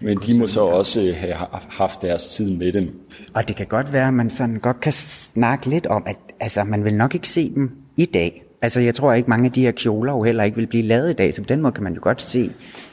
men, 0.00 0.08
men 0.08 0.18
de 0.26 0.38
må 0.38 0.46
så 0.46 0.60
også 0.60 1.00
øh, 1.00 1.14
have 1.16 1.34
haft 1.52 2.02
deres 2.02 2.26
tid 2.26 2.50
med 2.50 2.72
dem. 2.72 3.00
Og 3.34 3.48
det 3.48 3.56
kan 3.56 3.66
godt 3.66 3.92
være, 3.92 4.08
at 4.08 4.14
man 4.14 4.30
sådan 4.30 4.58
godt 4.58 4.80
kan 4.80 4.92
snakke 4.92 5.68
lidt 5.68 5.86
om, 5.86 6.02
at 6.06 6.16
altså, 6.40 6.64
man 6.64 6.84
vil 6.84 6.94
nok 6.94 7.14
ikke 7.14 7.28
se 7.28 7.54
dem 7.54 7.70
i 7.96 8.04
dag. 8.04 8.42
Altså 8.62 8.80
jeg 8.80 8.94
tror 8.94 9.12
ikke, 9.12 9.30
mange 9.30 9.46
af 9.46 9.52
de 9.52 9.60
her 9.60 9.70
kjoler 9.70 10.12
jo 10.12 10.22
heller 10.22 10.44
ikke 10.44 10.56
vil 10.56 10.66
blive 10.66 10.82
lavet 10.82 11.10
i 11.10 11.12
dag, 11.12 11.34
så 11.34 11.42
på 11.42 11.46
den 11.48 11.60
måde 11.60 11.72
kan 11.72 11.84
man 11.84 11.94
jo 11.94 12.00
godt 12.02 12.22
se 12.22 12.50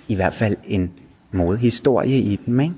i 0.08 0.16
hvert 0.16 0.34
fald 0.34 0.56
en 0.68 0.92
modehistorie 1.32 2.18
i 2.18 2.40
dem, 2.46 2.60
ikke? 2.60 2.74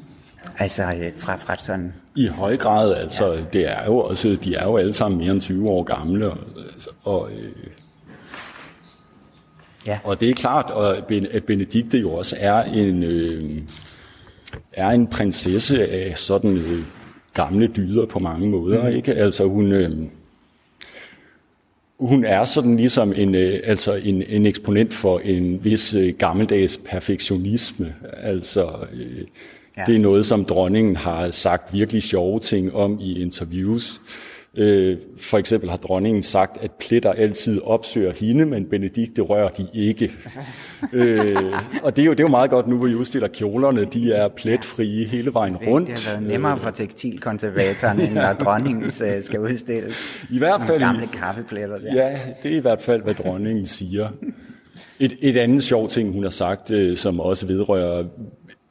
Altså 0.60 0.84
øh, 0.84 1.12
fra, 1.18 1.36
fra 1.36 1.56
sådan... 1.60 1.94
I 2.16 2.28
høj 2.28 2.58
grad, 2.58 2.96
altså 2.96 3.34
ja. 3.34 3.42
det 3.54 3.72
er 3.72 3.86
jo 3.86 3.98
også, 3.98 4.38
de 4.44 4.56
er 4.56 4.64
jo 4.64 4.78
alle 4.78 4.94
sammen 4.94 5.20
mere 5.20 5.32
end 5.32 5.42
20 5.42 5.70
år 5.70 5.84
gamle, 5.84 6.32
og, 6.32 6.38
og 7.04 7.30
øh, 7.32 7.52
Ja. 9.88 10.00
Og 10.04 10.22
det 10.22 10.30
er 10.30 10.34
klart, 10.34 10.98
at 11.32 11.44
Benedikte 11.44 12.00
jo 12.00 12.14
også 12.14 12.36
er 12.40 12.64
en, 12.64 13.04
øh, 13.04 13.62
er 14.74 14.90
en 14.90 15.08
prinsesse 15.08 15.88
af 15.88 16.18
sådan 16.18 16.58
øh, 16.58 16.84
gamle 17.34 17.68
dyder 17.68 18.06
på 18.06 18.20
mange 18.20 18.48
måder. 18.48 18.90
Mm. 18.90 18.96
Ikke? 18.96 19.14
Altså 19.14 19.48
hun, 19.48 19.72
øh, 19.72 19.92
hun 22.00 22.26
er 22.26 22.46
sådan 22.46 22.78
ligesom 22.78 23.14
en, 23.16 23.36
øh, 23.36 23.60
altså 23.64 23.94
en, 23.94 24.22
en 24.22 24.46
eksponent 24.46 24.94
for 24.94 25.20
en 25.20 25.64
vis 25.64 25.94
øh, 25.94 26.14
gammeldags 26.18 26.78
perfektionisme. 26.78 27.96
Altså, 28.14 28.70
øh, 28.94 29.24
ja. 29.78 29.84
Det 29.88 29.96
er 29.96 30.00
noget, 30.00 30.26
som 30.26 30.46
dronningen 30.46 30.96
har 30.96 31.32
sagt 31.32 31.74
virkelig 31.74 32.04
sjove 32.04 32.40
ting 32.40 32.76
om 32.76 33.00
i 33.02 33.22
interviews. 33.22 34.02
Øh, 34.02 34.35
for 35.18 35.38
eksempel 35.38 35.70
har 35.70 35.78
dronningen 35.78 36.24
sagt, 36.24 36.58
at 36.64 36.72
pletter 36.72 37.12
altid 37.12 37.62
opsøger 37.62 38.14
hende, 38.14 38.46
men 38.46 38.66
Benedikte 38.66 39.22
rører 39.22 39.50
de 39.50 39.68
ikke. 39.74 40.12
øh, 40.94 41.36
og 41.84 41.96
det 41.96 42.02
er, 42.02 42.06
jo, 42.06 42.12
det 42.12 42.20
er 42.20 42.24
jo 42.24 42.28
meget 42.28 42.50
godt 42.50 42.68
nu, 42.68 42.78
hvor 42.78 42.88
I 42.88 42.96
udstiller 42.96 43.28
kjolerne. 43.28 43.86
De 43.86 44.12
er 44.12 44.28
pletfrie 44.28 45.06
hele 45.06 45.34
vejen 45.34 45.58
rundt. 45.58 45.90
Det 45.90 46.04
har 46.04 46.12
været 46.12 46.28
nemmere 46.28 46.58
for 46.58 46.70
tekstilkonservatoren, 46.70 48.00
end 48.02 48.14
når 48.14 48.34
dronningen 48.44 48.92
øh, 49.06 49.22
skal 49.22 49.40
udstille 49.40 49.90
I 50.30 50.38
hvert 50.38 50.62
fald, 50.68 50.80
gamle 50.80 51.08
kaffepletter. 51.08 51.78
Der. 51.78 51.94
Ja, 51.96 52.20
det 52.44 52.54
er 52.54 52.58
i 52.58 52.62
hvert 52.62 52.82
fald, 52.82 53.02
hvad 53.02 53.14
dronningen 53.14 53.66
siger. 53.66 54.10
Et, 55.00 55.18
et 55.22 55.38
andet 55.38 55.64
sjovt 55.64 55.92
ting, 55.92 56.14
hun 56.14 56.24
har 56.24 56.30
sagt, 56.30 56.72
øh, 56.72 56.98
som 56.98 57.20
også 57.20 57.48
vedrører 57.48 58.04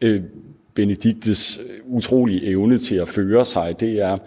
øh, 0.01 0.23
Benediktes 0.75 1.61
utrolige 1.85 2.47
evne 2.47 2.79
til 2.79 2.95
at 2.97 3.09
føre 3.09 3.45
sig, 3.45 3.81
det 3.81 4.01
er, 4.01 4.19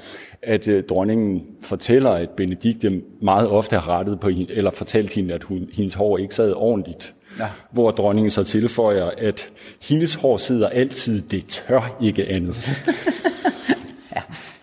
at 0.47 0.67
øh, 0.67 0.83
dronningen 0.83 1.41
fortæller, 1.61 2.09
at 2.09 2.29
Benedikte 2.29 3.01
meget 3.21 3.49
ofte 3.49 3.75
har 3.75 3.89
rettet 3.89 4.19
på 4.19 4.29
hende, 4.29 4.53
eller 4.53 4.71
fortalt 4.71 5.13
hende, 5.13 5.33
at 5.33 5.43
hun, 5.43 5.69
hendes 5.73 5.93
hår 5.93 6.17
ikke 6.17 6.35
sad 6.35 6.53
ordentligt. 6.55 7.13
Ja. 7.39 7.47
Hvor 7.71 7.91
dronningen 7.91 8.31
så 8.31 8.43
tilføjer, 8.43 9.09
at 9.17 9.49
hendes 9.81 10.15
hår 10.15 10.37
sidder 10.37 10.69
altid, 10.69 11.21
det 11.21 11.45
tør 11.45 11.97
ikke 12.01 12.27
andet. 12.27 12.55
ja. 14.15 14.21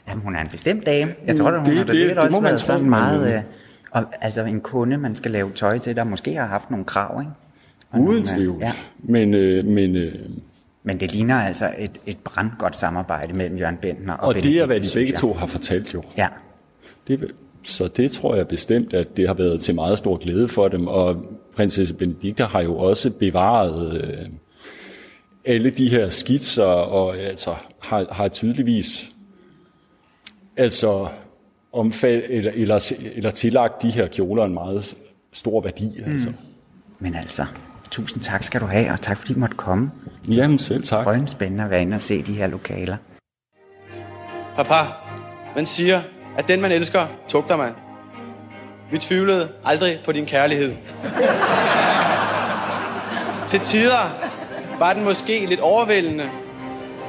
Jamen, 0.09 0.25
hun 0.25 0.37
er 0.37 0.41
en 0.41 0.49
bestemt 0.49 0.87
dame. 0.87 1.15
Jeg 1.27 1.37
tror, 1.37 1.59
hun 1.59 1.67
det, 1.67 1.77
har 1.77 1.85
det, 1.85 1.95
sikkert 1.95 2.17
det, 2.17 2.25
også 2.25 2.37
det 2.37 2.45
været 2.45 2.61
sådan 2.61 2.91
meget... 2.91 3.35
Øh, 3.35 3.43
og, 3.91 4.05
altså 4.21 4.45
en 4.45 4.61
kunde, 4.61 4.99
man 4.99 5.15
skal 5.15 5.31
lave 5.31 5.53
tøj 5.53 5.79
til, 5.79 5.97
der 5.97 6.05
måske 6.05 6.35
har 6.35 6.47
haft 6.47 6.71
nogle 6.71 6.85
krav, 6.85 7.21
ikke? 7.21 8.09
Uden 8.11 8.25
tvivl. 8.25 8.57
Ja. 8.61 8.73
Men, 8.99 9.35
øh, 9.35 9.65
men 9.65 9.97
øh, 9.97 10.15
men 10.87 11.01
det 11.01 11.13
ligner 11.13 11.41
altså 11.41 11.73
et, 11.79 12.01
et 12.07 12.19
brandgodt 12.19 12.77
samarbejde 12.77 13.35
mellem 13.39 13.59
Jørgen 13.59 13.77
Bentner 13.77 14.13
og 14.15 14.29
Og 14.29 14.35
det 14.35 14.59
er, 14.59 14.67
hvad 14.67 14.81
de 14.81 14.89
begge 14.95 15.13
to 15.13 15.33
har 15.33 15.47
fortalt 15.47 15.95
jo. 15.95 16.03
Ja. 16.17 16.29
Det, 17.09 17.33
så 17.63 17.89
det 17.89 18.13
tror 18.13 18.35
jeg 18.35 18.49
bestemt, 18.49 18.95
at 18.95 19.17
det 19.17 19.27
har 19.27 19.35
været 19.35 19.61
til 19.61 19.75
meget 19.75 19.99
stor 19.99 20.17
glæde 20.17 20.49
for 20.49 20.69
dem. 20.69 20.87
Og 20.87 21.17
prinsesse 21.57 21.95
Benedikte 21.95 22.45
har 22.45 22.63
jo 22.63 22.77
også 22.77 23.11
bevaret 23.11 24.03
øh, 24.03 24.29
alle 25.45 25.71
de 25.71 25.89
her 25.89 26.11
skitser, 26.11 26.65
og 26.65 27.19
altså 27.19 27.55
har, 27.81 28.07
har 28.11 28.29
tydeligvis 28.29 29.13
altså 30.57 31.09
omfald, 31.73 32.23
eller, 32.29 32.53
eller, 32.55 32.93
eller 33.15 33.31
tillagt 33.31 33.83
de 33.83 33.91
her 33.91 34.07
kjoler 34.07 34.45
en 34.45 34.55
meget 34.55 34.97
stor 35.33 35.61
værdi. 35.61 35.87
Altså. 35.87 36.05
Mm. 36.07 36.13
Altså. 36.13 36.33
Men 36.99 37.15
altså, 37.15 37.45
Tusind 37.91 38.23
tak 38.23 38.45
skal 38.45 38.61
du 38.61 38.67
have, 38.67 38.93
og 38.93 39.01
tak 39.01 39.19
fordi 39.19 39.33
du 39.33 39.39
måtte 39.39 39.57
komme. 39.57 39.91
Jamen 40.29 40.59
selv 40.59 40.83
tak. 40.83 41.07
Det 41.07 41.23
er 41.23 41.27
spændende 41.27 41.65
at 41.65 41.71
være 41.71 41.83
inde 41.83 41.95
og 41.95 42.01
se 42.01 42.23
de 42.23 42.33
her 42.33 42.47
lokaler. 42.47 42.97
Papa, 44.57 44.75
man 45.57 45.67
siger, 45.67 46.03
at 46.39 46.49
den 46.49 46.61
man 46.61 46.73
elsker, 46.73 47.07
tugter 47.29 47.57
man. 47.57 47.73
Vi 48.91 48.99
tvivlede 48.99 49.49
aldrig 49.65 49.99
på 50.05 50.13
din 50.13 50.27
kærlighed. 50.27 50.73
Til 53.47 53.61
tider 53.61 54.31
var 54.79 54.93
den 54.93 55.05
måske 55.05 55.47
lidt 55.47 55.61
overvældende, 55.61 56.31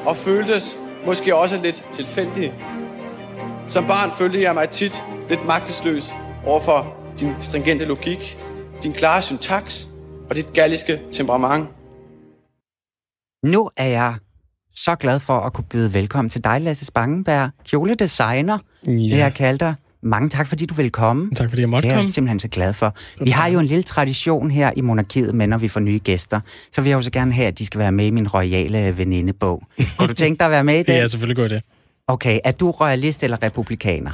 og 0.05 0.17
føltes 0.17 0.77
måske 1.05 1.35
også 1.35 1.59
lidt 1.63 1.85
tilfældig. 1.91 2.53
Som 3.67 3.87
barn 3.87 4.11
følte 4.11 4.41
jeg 4.41 4.53
mig 4.53 4.69
tit 4.69 5.03
lidt 5.29 5.45
magtesløs 5.45 6.15
overfor 6.45 6.95
din 7.19 7.35
stringente 7.41 7.85
logik, 7.85 8.37
din 8.83 8.93
klare 8.93 9.21
syntaks 9.21 9.87
og 10.29 10.35
dit 10.35 10.53
galliske 10.53 11.01
temperament. 11.11 11.69
Nu 13.45 13.69
er 13.77 13.85
jeg 13.85 14.15
så 14.75 14.95
glad 14.95 15.19
for 15.19 15.33
at 15.33 15.53
kunne 15.53 15.65
byde 15.69 15.93
velkommen 15.93 16.29
til 16.29 16.43
dig, 16.43 16.61
Lasse 16.61 16.85
Spangenberg, 16.85 17.49
kjoledesigner, 17.65 18.57
ja. 18.87 19.17
jeg 19.17 19.33
kalde 19.33 19.57
dig, 19.57 19.75
mange 20.03 20.29
tak, 20.29 20.47
fordi 20.47 20.65
du 20.65 20.73
vil 20.73 20.91
komme. 20.91 21.31
Tak, 21.35 21.49
fordi 21.49 21.61
jeg 21.61 21.69
måtte 21.69 21.83
komme. 21.83 21.91
Det 21.93 21.99
er 21.99 22.05
jeg 22.05 22.13
simpelthen 22.13 22.39
så 22.39 22.47
glad 22.47 22.73
for. 22.73 22.95
Vi 23.23 23.29
har 23.29 23.47
jo 23.49 23.59
en 23.59 23.65
lille 23.65 23.83
tradition 23.83 24.51
her 24.51 24.71
i 24.75 24.81
monarkiet, 24.81 25.35
med 25.35 25.47
når 25.47 25.57
vi 25.57 25.67
får 25.67 25.79
nye 25.79 25.99
gæster. 25.99 26.39
Så 26.71 26.81
vil 26.81 26.89
jeg 26.89 26.97
også 26.97 27.11
gerne 27.11 27.33
have, 27.33 27.47
at 27.47 27.59
de 27.59 27.65
skal 27.65 27.79
være 27.79 27.91
med 27.91 28.05
i 28.05 28.09
min 28.09 28.27
royale 28.27 28.97
venindebog. 28.97 29.63
Kunne 29.97 30.07
du 30.07 30.13
tænke 30.13 30.39
dig 30.39 30.45
at 30.45 30.51
være 30.51 30.63
med 30.63 30.75
i 30.79 30.83
det? 30.83 30.93
ja, 30.93 31.07
selvfølgelig 31.07 31.35
går 31.35 31.47
det. 31.47 31.63
Okay, 32.07 32.39
er 32.43 32.51
du 32.51 32.71
royalist 32.71 33.23
eller 33.23 33.43
republikaner? 33.43 34.11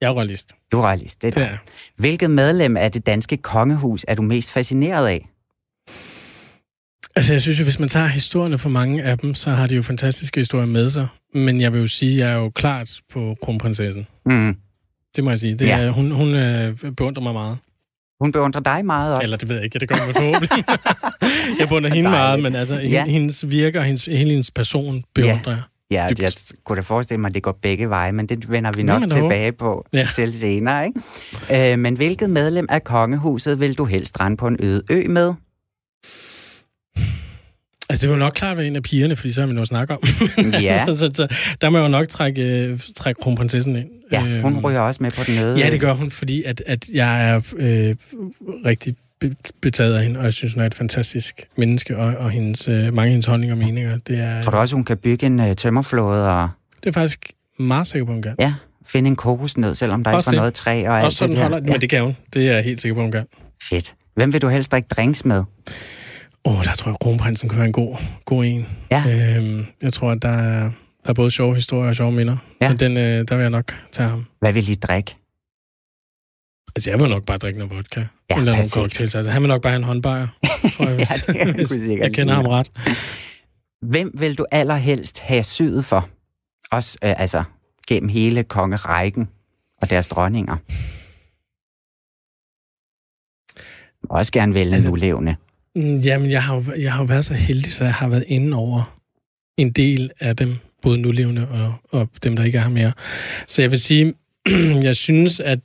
Jeg 0.00 0.08
er 0.08 0.12
royalist. 0.12 0.52
Du 0.72 0.78
er 0.78 0.88
royalist, 0.88 1.22
det 1.22 1.36
er 1.36 1.48
det. 1.48 1.58
Hvilket 1.96 2.30
medlem 2.30 2.76
af 2.76 2.92
det 2.92 3.06
danske 3.06 3.36
kongehus 3.36 4.04
er 4.08 4.14
du 4.14 4.22
mest 4.22 4.52
fascineret 4.52 5.08
af? 5.08 5.28
Altså, 7.18 7.32
jeg 7.32 7.42
synes 7.42 7.58
jo, 7.58 7.64
hvis 7.64 7.78
man 7.78 7.88
tager 7.88 8.06
historierne 8.06 8.58
for 8.58 8.68
mange 8.68 9.02
af 9.02 9.18
dem, 9.18 9.34
så 9.34 9.50
har 9.50 9.66
de 9.66 9.74
jo 9.76 9.82
fantastiske 9.82 10.40
historier 10.40 10.66
med 10.66 10.90
sig. 10.90 11.06
Men 11.34 11.60
jeg 11.60 11.72
vil 11.72 11.80
jo 11.80 11.86
sige, 11.86 12.12
at 12.12 12.18
jeg 12.18 12.36
er 12.36 12.42
jo 12.42 12.50
klart 12.50 13.00
på 13.12 13.36
kronprinsessen. 13.42 14.06
Mm. 14.26 14.56
Det 15.16 15.24
må 15.24 15.30
jeg 15.30 15.40
sige. 15.40 15.54
Det 15.54 15.66
ja. 15.66 15.78
er, 15.78 15.90
hun 15.90 16.10
hun 16.10 16.34
øh, 16.34 16.76
beundrer 16.96 17.22
mig 17.22 17.32
meget. 17.32 17.58
Hun 18.20 18.32
beundrer 18.32 18.60
dig 18.60 18.84
meget 18.84 19.14
også? 19.14 19.22
Eller 19.22 19.36
det 19.36 19.48
ved 19.48 19.56
jeg 19.56 19.64
ikke, 19.64 19.78
det 19.78 19.88
gør 19.88 19.96
hun 20.06 20.14
forhåbentlig. 20.14 20.64
jeg 21.60 21.68
beundrer 21.68 21.94
hende 21.94 22.10
meget, 22.10 22.42
men 22.42 22.54
altså 22.54 22.74
ja. 22.74 23.04
hendes 23.04 23.50
virke 23.50 23.78
og 23.78 23.84
hendes, 23.84 24.04
hele 24.04 24.30
hendes 24.30 24.50
person 24.50 25.04
beundrer 25.14 25.40
ja. 25.46 25.50
jeg. 25.50 25.62
Ja, 25.90 26.06
dybt. 26.10 26.22
jeg 26.22 26.30
kunne 26.64 26.76
da 26.76 26.82
forestille 26.82 27.20
mig, 27.20 27.28
at 27.28 27.34
det 27.34 27.42
går 27.42 27.58
begge 27.62 27.90
veje, 27.90 28.12
men 28.12 28.26
det 28.26 28.50
vender 28.50 28.72
vi 28.76 28.82
nok 28.82 29.02
tilbage 29.10 29.52
på 29.52 29.84
ja. 29.94 30.08
til 30.14 30.38
senere. 30.38 30.86
Ikke? 30.86 31.72
Øh, 31.72 31.78
men 31.78 31.94
hvilket 31.96 32.30
medlem 32.30 32.66
af 32.68 32.84
kongehuset 32.84 33.60
vil 33.60 33.78
du 33.78 33.84
helst 33.84 34.20
rende 34.20 34.36
på 34.36 34.46
en 34.46 34.56
øde 34.60 34.82
ø 34.90 35.08
med? 35.08 35.34
Altså, 37.88 38.06
det 38.06 38.12
var 38.12 38.18
nok 38.18 38.32
klart 38.32 38.56
være 38.56 38.66
en 38.66 38.76
af 38.76 38.82
pigerne, 38.82 39.16
fordi 39.16 39.32
så 39.32 39.40
har 39.40 39.46
vi 39.46 39.52
noget 39.52 39.64
at 39.64 39.68
snakke 39.68 39.94
om. 39.94 40.00
Ja. 40.62 40.84
så, 40.86 40.96
så, 40.96 41.10
så, 41.14 41.28
der 41.60 41.70
må 41.70 41.78
jeg 41.78 41.84
jo 41.84 41.88
nok 41.88 42.08
trække, 42.08 42.42
øh, 42.42 42.80
trække 42.96 43.20
kronprinsessen 43.20 43.76
ind. 43.76 43.88
Ja, 44.12 44.40
hun 44.40 44.52
øhm, 44.52 44.64
ryger 44.64 44.80
også 44.80 45.02
med 45.02 45.10
på 45.10 45.22
den 45.26 45.38
øde. 45.38 45.58
Ja, 45.58 45.70
det 45.70 45.80
gør 45.80 45.92
hun, 45.92 46.10
fordi 46.10 46.42
at, 46.42 46.62
at 46.66 46.88
jeg 46.92 47.30
er 47.30 47.40
øh, 47.56 47.94
rigtig 48.64 48.96
betaget 49.62 49.94
af 49.94 50.02
hende, 50.02 50.18
og 50.18 50.24
jeg 50.24 50.32
synes, 50.32 50.54
hun 50.54 50.62
er 50.62 50.66
et 50.66 50.74
fantastisk 50.74 51.42
menneske, 51.56 51.96
og, 51.96 52.14
og 52.16 52.30
hendes, 52.30 52.68
øh, 52.68 52.74
mange 52.74 53.02
af 53.02 53.10
hendes 53.10 53.26
holdninger 53.26 53.54
og 53.54 53.58
meninger. 53.58 53.98
Det 54.06 54.18
er, 54.18 54.42
Tror 54.42 54.50
du 54.50 54.56
også, 54.56 54.74
hun 54.76 54.84
kan 54.84 54.96
bygge 54.96 55.26
en 55.26 55.40
øh, 55.40 55.54
tømmerflåde? 55.54 56.30
Og... 56.30 56.48
Det 56.84 56.88
er 56.88 56.92
faktisk 56.92 57.32
meget 57.58 57.86
sikker 57.86 58.06
på, 58.06 58.12
hun 58.12 58.22
kan. 58.22 58.34
Ja, 58.40 58.54
finde 58.86 59.08
en 59.08 59.16
kokosnød, 59.16 59.74
selvom 59.74 60.04
der 60.04 60.10
også 60.12 60.30
ikke 60.30 60.36
var 60.36 60.42
noget 60.42 60.54
træ 60.54 60.88
og 60.88 60.96
alt 60.96 61.06
også 61.06 61.18
sådan 61.18 61.34
det 61.34 61.42
holder, 61.42 61.58
ja. 61.58 61.72
Men 61.72 61.80
det 61.80 61.90
kan 61.90 62.02
hun. 62.02 62.16
Det 62.34 62.48
er 62.48 62.54
jeg 62.54 62.64
helt 62.64 62.80
sikker 62.80 62.94
på, 62.94 63.00
hun 63.00 63.12
kan. 63.12 63.24
Fedt. 63.62 63.94
Hvem 64.14 64.32
vil 64.32 64.42
du 64.42 64.48
helst 64.48 64.72
drikke 64.72 64.88
drinks 64.88 65.24
med? 65.24 65.44
Åh, 66.44 66.58
oh, 66.58 66.64
der 66.64 66.74
tror 66.74 66.90
jeg, 66.90 66.96
kronprinsen 67.00 67.48
kunne 67.48 67.58
være 67.58 67.66
en 67.66 67.72
god, 67.72 67.96
god 68.24 68.44
en. 68.44 68.66
Ja. 68.90 69.36
Øhm, 69.36 69.66
jeg 69.82 69.92
tror, 69.92 70.10
at 70.10 70.22
der 70.22 70.28
er, 70.28 70.62
der 71.04 71.10
er 71.10 71.12
både 71.12 71.30
sjove 71.30 71.54
historier 71.54 71.88
og 71.88 71.94
sjove 71.94 72.12
minder. 72.12 72.36
Ja. 72.60 72.68
Så 72.68 72.74
den, 72.74 72.96
øh, 72.96 73.28
der 73.28 73.34
vil 73.34 73.42
jeg 73.42 73.50
nok 73.50 73.74
tage 73.92 74.08
ham. 74.08 74.26
Hvad 74.40 74.52
vil 74.52 74.68
I 74.68 74.74
drikke? 74.74 75.16
Altså, 76.76 76.90
jeg 76.90 77.00
vil 77.00 77.08
nok 77.08 77.24
bare 77.24 77.38
drikke 77.38 77.58
noget 77.58 77.76
vodka. 77.76 78.04
Ja, 78.30 78.36
eller 78.36 78.52
nogle 78.52 78.70
cocktails. 78.70 79.14
Altså, 79.14 79.30
han 79.30 79.42
vil 79.42 79.48
nok 79.48 79.62
bare 79.62 79.70
have 79.70 79.76
en 79.76 79.84
håndbajer. 79.84 80.26
ja, 80.42 80.48
det 81.26 81.40
er 81.40 81.54
jeg, 81.58 81.68
sikkert. 81.68 82.00
jeg 82.00 82.14
kender 82.14 82.34
ham 82.34 82.46
ret. 82.46 82.70
Hvem 83.82 84.10
vil 84.14 84.34
du 84.34 84.46
allerhelst 84.50 85.20
have 85.20 85.44
syet 85.44 85.84
for? 85.84 86.08
Også, 86.72 86.98
øh, 87.04 87.20
altså, 87.20 87.44
gennem 87.88 88.08
hele 88.08 88.44
kongerækken 88.44 89.28
og 89.82 89.90
deres 89.90 90.08
dronninger. 90.08 90.56
Også 94.10 94.32
gerne 94.32 94.54
vælge 94.54 94.74
altså, 94.74 94.88
nulevende. 94.88 95.36
Mm, 95.78 95.98
jamen, 95.98 96.30
jeg 96.30 96.42
har, 96.42 96.54
jo, 96.54 96.64
jeg 96.78 96.92
har 96.92 97.02
jo 97.02 97.04
været 97.04 97.24
så 97.24 97.34
heldig, 97.34 97.72
så 97.72 97.84
jeg 97.84 97.94
har 97.94 98.08
været 98.08 98.24
inde 98.26 98.56
over 98.56 98.98
en 99.56 99.70
del 99.70 100.10
af 100.20 100.36
dem, 100.36 100.56
både 100.82 100.98
nulevende 100.98 101.48
og, 101.48 101.74
og 102.00 102.08
dem, 102.22 102.36
der 102.36 102.44
ikke 102.44 102.58
er 102.58 102.62
her 102.62 102.70
mere. 102.70 102.92
Så 103.48 103.62
jeg 103.62 103.70
vil 103.70 103.80
sige, 103.80 104.14
jeg 104.88 104.96
synes, 104.96 105.40
at... 105.40 105.60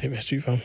Hvem 0.00 0.12
er 0.12 0.20
syg 0.20 0.42
for? 0.44 0.58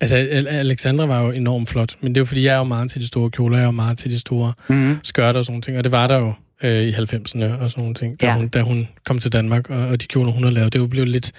Altså, 0.00 0.16
Alexandra 0.48 1.06
var 1.06 1.22
jo 1.22 1.30
enormt 1.30 1.68
flot, 1.68 1.96
men 2.00 2.14
det 2.14 2.16
er 2.16 2.20
jo 2.20 2.24
fordi, 2.24 2.44
jeg 2.44 2.54
er 2.54 2.58
jo 2.58 2.64
meget 2.64 2.90
til 2.90 3.00
de 3.00 3.06
store 3.06 3.30
kjoler, 3.30 3.56
jeg 3.56 3.62
er 3.62 3.66
jo 3.66 3.70
meget 3.70 3.98
til 3.98 4.10
de 4.10 4.18
store 4.18 4.52
mm-hmm. 4.68 4.98
skørter 5.02 5.38
og 5.38 5.44
sådan 5.44 5.62
ting, 5.62 5.78
og 5.78 5.84
det 5.84 5.92
var 5.92 6.06
der 6.06 6.18
jo 6.18 6.32
øh, 6.62 6.82
i 6.82 6.92
90'erne 6.92 7.44
og 7.44 7.70
sådan 7.70 7.72
nogle 7.76 7.94
ting, 7.94 8.20
da, 8.20 8.26
ja. 8.26 8.36
hun, 8.36 8.48
da 8.48 8.62
hun 8.62 8.88
kom 9.06 9.18
til 9.18 9.32
Danmark, 9.32 9.70
og, 9.70 9.88
og 9.88 10.02
de 10.02 10.06
kjoler, 10.06 10.32
hun 10.32 10.44
har 10.44 10.50
lavet, 10.50 10.72
det 10.72 10.78
er 10.78 10.82
jo 10.82 10.88
blevet 10.88 11.08
lidt, 11.08 11.32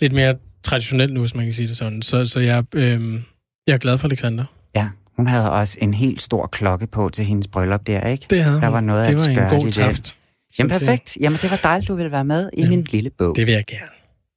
lidt 0.00 0.12
mere 0.12 0.34
traditionelt 0.62 1.12
nu, 1.12 1.20
hvis 1.20 1.34
man 1.34 1.44
kan 1.44 1.52
sige 1.52 1.68
det 1.68 1.76
sådan. 1.76 2.02
Så, 2.02 2.26
så 2.26 2.40
jeg, 2.40 2.64
øh, 2.74 3.20
jeg 3.66 3.74
er 3.74 3.78
glad 3.78 3.98
for 3.98 4.08
Alexander. 4.08 4.44
Ja, 4.76 4.88
hun 5.20 5.26
havde 5.26 5.52
også 5.52 5.78
en 5.80 5.94
helt 5.94 6.22
stor 6.22 6.46
klokke 6.46 6.86
på 6.86 7.08
til 7.08 7.24
hendes 7.24 7.48
bryllup 7.48 7.86
der, 7.86 8.06
ikke? 8.06 8.26
Det 8.30 8.44
havde 8.44 8.60
Der 8.60 8.68
var 8.68 8.80
noget 8.80 9.08
det 9.08 9.28
at 9.28 9.36
var 9.36 9.50
en 9.50 9.62
god 9.62 9.72
taft. 9.72 10.16
Jamen 10.58 10.70
perfekt. 10.70 11.16
Jamen 11.20 11.38
det 11.42 11.50
var 11.50 11.56
dejligt, 11.62 11.88
du 11.88 11.94
ville 11.94 12.12
være 12.12 12.24
med 12.24 12.50
i 12.52 12.62
ja. 12.62 12.68
min 12.68 12.82
lille 12.82 13.10
bog. 13.18 13.36
Det 13.36 13.46
vil 13.46 13.54
jeg 13.54 13.64
gerne. 13.66 13.90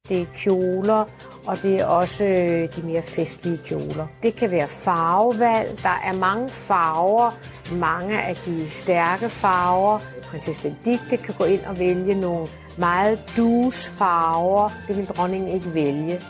Det 0.08 0.20
er 0.20 0.26
kjoler, 0.36 1.04
og 1.46 1.62
det 1.62 1.80
er 1.80 1.84
også 1.84 2.24
øh, 2.24 2.68
de 2.76 2.82
mere 2.82 3.02
festlige 3.02 3.58
kjoler. 3.66 4.06
Det 4.22 4.34
kan 4.34 4.50
være 4.50 4.68
farvevalg. 4.68 5.78
Der 5.82 6.00
er 6.04 6.12
mange 6.12 6.48
farver. 6.48 7.38
Mange 7.72 8.22
af 8.22 8.36
de 8.36 8.70
stærke 8.70 9.28
farver. 9.28 9.98
Prinsesse 10.22 10.62
Benedikte 10.62 11.16
kan 11.16 11.34
gå 11.38 11.44
ind 11.44 11.60
og 11.60 11.78
vælge 11.78 12.14
nogle 12.14 12.46
meget 12.78 13.18
dus 13.36 13.88
farver. 13.98 14.68
Det 14.88 14.96
vil 14.96 15.06
dronningen 15.06 15.54
ikke 15.54 15.74
vælge. 15.74 16.20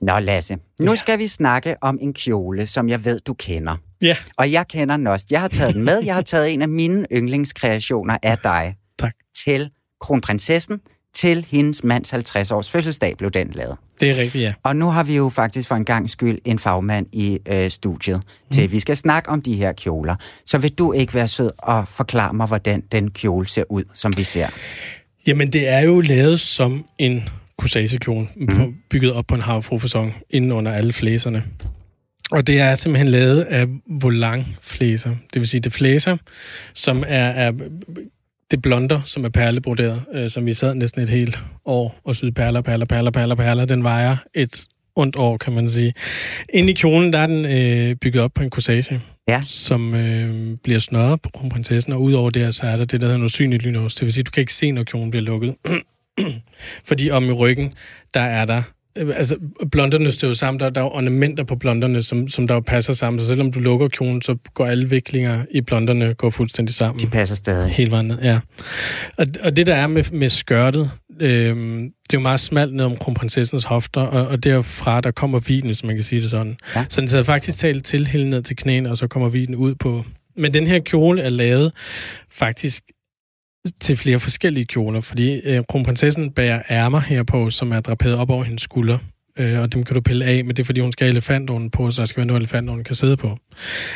Nå 0.00 0.18
Lasse, 0.18 0.56
nu 0.80 0.90
ja. 0.90 0.96
skal 0.96 1.18
vi 1.18 1.26
snakke 1.26 1.76
om 1.80 1.98
en 2.00 2.14
kjole, 2.14 2.66
som 2.66 2.88
jeg 2.88 3.04
ved, 3.04 3.20
du 3.20 3.34
kender. 3.34 3.76
Ja. 4.02 4.16
Og 4.36 4.52
jeg 4.52 4.68
kender 4.68 4.96
den 4.96 5.06
også. 5.06 5.26
Jeg 5.30 5.40
har 5.40 5.48
taget 5.48 5.74
den 5.74 5.84
med. 5.84 6.02
Jeg 6.04 6.14
har 6.14 6.22
taget 6.22 6.52
en 6.52 6.62
af 6.62 6.68
mine 6.68 7.06
yndlingskreationer 7.12 8.16
af 8.22 8.38
dig. 8.38 8.74
Tak. 8.98 9.12
Til 9.44 9.70
kronprinsessen, 10.00 10.80
til 11.14 11.46
hendes 11.50 11.84
mands 11.84 12.12
50-års 12.12 12.70
fødselsdag 12.70 13.16
blev 13.16 13.30
den 13.30 13.50
lavet. 13.50 13.76
Det 14.00 14.10
er 14.10 14.16
rigtigt, 14.16 14.44
ja. 14.44 14.52
Og 14.62 14.76
nu 14.76 14.90
har 14.90 15.02
vi 15.02 15.16
jo 15.16 15.28
faktisk 15.28 15.68
for 15.68 15.74
en 15.74 15.84
gang 15.84 16.10
skyld 16.10 16.38
en 16.44 16.58
fagmand 16.58 17.06
i 17.12 17.38
øh, 17.48 17.70
studiet 17.70 18.16
mm. 18.16 18.54
til, 18.54 18.72
vi 18.72 18.80
skal 18.80 18.96
snakke 18.96 19.28
om 19.28 19.42
de 19.42 19.54
her 19.54 19.72
kjoler. 19.72 20.16
Så 20.46 20.58
vil 20.58 20.70
du 20.70 20.92
ikke 20.92 21.14
være 21.14 21.28
sød 21.28 21.50
og 21.58 21.88
forklare 21.88 22.34
mig, 22.34 22.46
hvordan 22.46 22.82
den 22.92 23.10
kjole 23.10 23.48
ser 23.48 23.64
ud, 23.68 23.84
som 23.94 24.16
vi 24.16 24.22
ser? 24.22 24.46
Jamen, 25.26 25.52
det 25.52 25.68
er 25.68 25.80
jo 25.80 26.00
lavet 26.00 26.40
som 26.40 26.84
en 26.98 27.28
corsagekjole, 27.58 28.28
mm. 28.36 28.74
bygget 28.90 29.12
op 29.12 29.24
på 29.26 29.34
en 29.34 29.40
havfrufasong, 29.40 30.14
inden 30.30 30.52
under 30.52 30.72
alle 30.72 30.92
flæserne. 30.92 31.44
Og 32.30 32.46
det 32.46 32.60
er 32.60 32.74
simpelthen 32.74 33.10
lavet 33.10 33.40
af 33.40 33.66
volangflæser. 33.86 35.10
Det 35.10 35.40
vil 35.40 35.48
sige, 35.48 35.60
det 35.60 35.72
flæser, 35.72 36.16
som 36.74 37.04
er, 37.06 37.26
er 37.26 37.52
det 38.50 38.62
blonder, 38.62 39.00
som 39.04 39.24
er 39.24 39.28
perlebroderet, 39.28 40.02
øh, 40.14 40.30
som 40.30 40.46
vi 40.46 40.54
sad 40.54 40.74
næsten 40.74 41.02
et 41.02 41.08
helt 41.08 41.38
år 41.64 42.00
og 42.04 42.16
syede 42.16 42.32
perler, 42.32 42.60
perler, 42.60 42.86
perler, 42.86 43.10
perler, 43.10 43.34
perler. 43.34 43.64
Den 43.64 43.82
vejer 43.82 44.16
et 44.34 44.64
ondt 44.96 45.16
år, 45.16 45.36
kan 45.36 45.52
man 45.52 45.68
sige. 45.68 45.94
Inde 46.52 46.70
i 46.70 46.74
kjolen, 46.74 47.12
der 47.12 47.18
er 47.18 47.26
den 47.26 47.44
øh, 47.44 47.96
bygget 47.96 48.22
op 48.22 48.30
på 48.34 48.42
en 48.42 48.50
corsage, 48.50 49.00
ja. 49.28 49.40
som 49.42 49.94
øh, 49.94 50.56
bliver 50.64 50.78
snørret 50.78 51.22
på 51.22 51.30
kronprinsessen, 51.34 51.92
og 51.92 52.02
udover 52.02 52.30
det, 52.30 52.54
så 52.54 52.66
er 52.66 52.76
der 52.76 52.84
det, 52.84 53.00
der 53.00 53.06
hedder 53.06 53.18
noget 53.18 53.32
synligt 53.32 53.62
lynås. 53.62 53.94
Det 53.94 54.04
vil 54.04 54.12
sige, 54.12 54.24
du 54.24 54.30
kan 54.30 54.40
ikke 54.40 54.54
se, 54.54 54.70
når 54.70 54.82
kjolen 54.82 55.10
bliver 55.10 55.24
lukket. 55.24 55.54
Fordi 56.88 57.10
om 57.10 57.24
i 57.24 57.32
ryggen, 57.32 57.72
der 58.14 58.20
er 58.20 58.44
der 58.44 58.62
øh, 58.98 59.16
altså, 59.16 59.36
blonderne 59.72 60.10
jo 60.22 60.34
sammen. 60.34 60.60
Der, 60.60 60.70
der 60.70 60.80
er 60.80 60.94
ornamenter 60.94 61.44
på 61.44 61.56
blonderne, 61.56 62.02
som, 62.02 62.28
som 62.28 62.48
der 62.48 62.54
jo 62.54 62.60
passer 62.60 62.92
sammen. 62.92 63.20
Så 63.20 63.26
selvom 63.26 63.52
du 63.52 63.60
lukker 63.60 63.88
kjolen, 63.88 64.22
så 64.22 64.36
går 64.54 64.66
alle 64.66 64.90
viklinger 64.90 65.44
i 65.50 65.60
blonderne 65.60 66.14
går 66.14 66.30
fuldstændig 66.30 66.74
sammen. 66.74 67.00
De 67.00 67.06
passer 67.06 67.36
stadig. 67.36 67.70
Helt 67.70 67.90
vandet, 67.90 68.18
ja. 68.22 68.40
Og, 69.16 69.26
og 69.42 69.56
det, 69.56 69.66
der 69.66 69.74
er 69.74 69.86
med, 69.86 70.04
med 70.12 70.28
skørtet, 70.28 70.90
øh, 71.20 71.56
det 72.10 72.16
er 72.16 72.18
jo 72.18 72.20
meget 72.20 72.40
smalt 72.40 72.74
ned 72.74 72.84
om 72.84 72.96
kronprinsessens 72.96 73.64
hofter, 73.64 74.00
og, 74.00 74.26
og 74.26 74.44
derfra, 74.44 75.00
der 75.00 75.10
kommer 75.10 75.38
vinen, 75.38 75.66
hvis 75.66 75.84
man 75.84 75.94
kan 75.94 76.04
sige 76.04 76.20
det 76.20 76.30
sådan. 76.30 76.56
Ja. 76.74 76.84
Så 76.88 77.00
den 77.00 77.08
sidder 77.08 77.24
faktisk 77.24 77.58
talt 77.58 77.84
til 77.84 78.06
helt 78.06 78.26
ned 78.26 78.42
til 78.42 78.56
knæene, 78.56 78.90
og 78.90 78.96
så 78.96 79.06
kommer 79.06 79.28
vinen 79.28 79.54
ud 79.54 79.74
på... 79.74 80.04
Men 80.36 80.54
den 80.54 80.66
her 80.66 80.78
kjole 80.78 81.22
er 81.22 81.28
lavet 81.28 81.72
faktisk 82.30 82.82
til 83.80 83.96
flere 83.96 84.20
forskellige 84.20 84.64
kjoler, 84.64 85.00
fordi 85.00 85.40
øh, 85.40 85.62
kronprinsessen 85.68 86.30
bærer 86.30 86.62
ærmer 86.70 87.00
her 87.00 87.22
på, 87.22 87.50
som 87.50 87.72
er 87.72 87.80
draperet 87.80 88.16
op 88.16 88.30
over 88.30 88.44
hendes 88.44 88.62
skulder, 88.62 88.98
øh, 89.38 89.60
og 89.60 89.72
dem 89.72 89.84
kan 89.84 89.94
du 89.94 90.00
pille 90.00 90.24
af, 90.24 90.44
men 90.44 90.56
det 90.56 90.62
er 90.62 90.64
fordi, 90.64 90.80
hun 90.80 90.92
skal 90.92 91.04
have 91.04 91.12
elefantorden 91.12 91.70
på, 91.70 91.90
så 91.90 92.02
der 92.02 92.06
skal 92.06 92.16
være 92.16 92.26
noget 92.26 92.40
elefantorden 92.40 92.84
kan 92.84 92.94
sidde 92.94 93.16
på. 93.16 93.38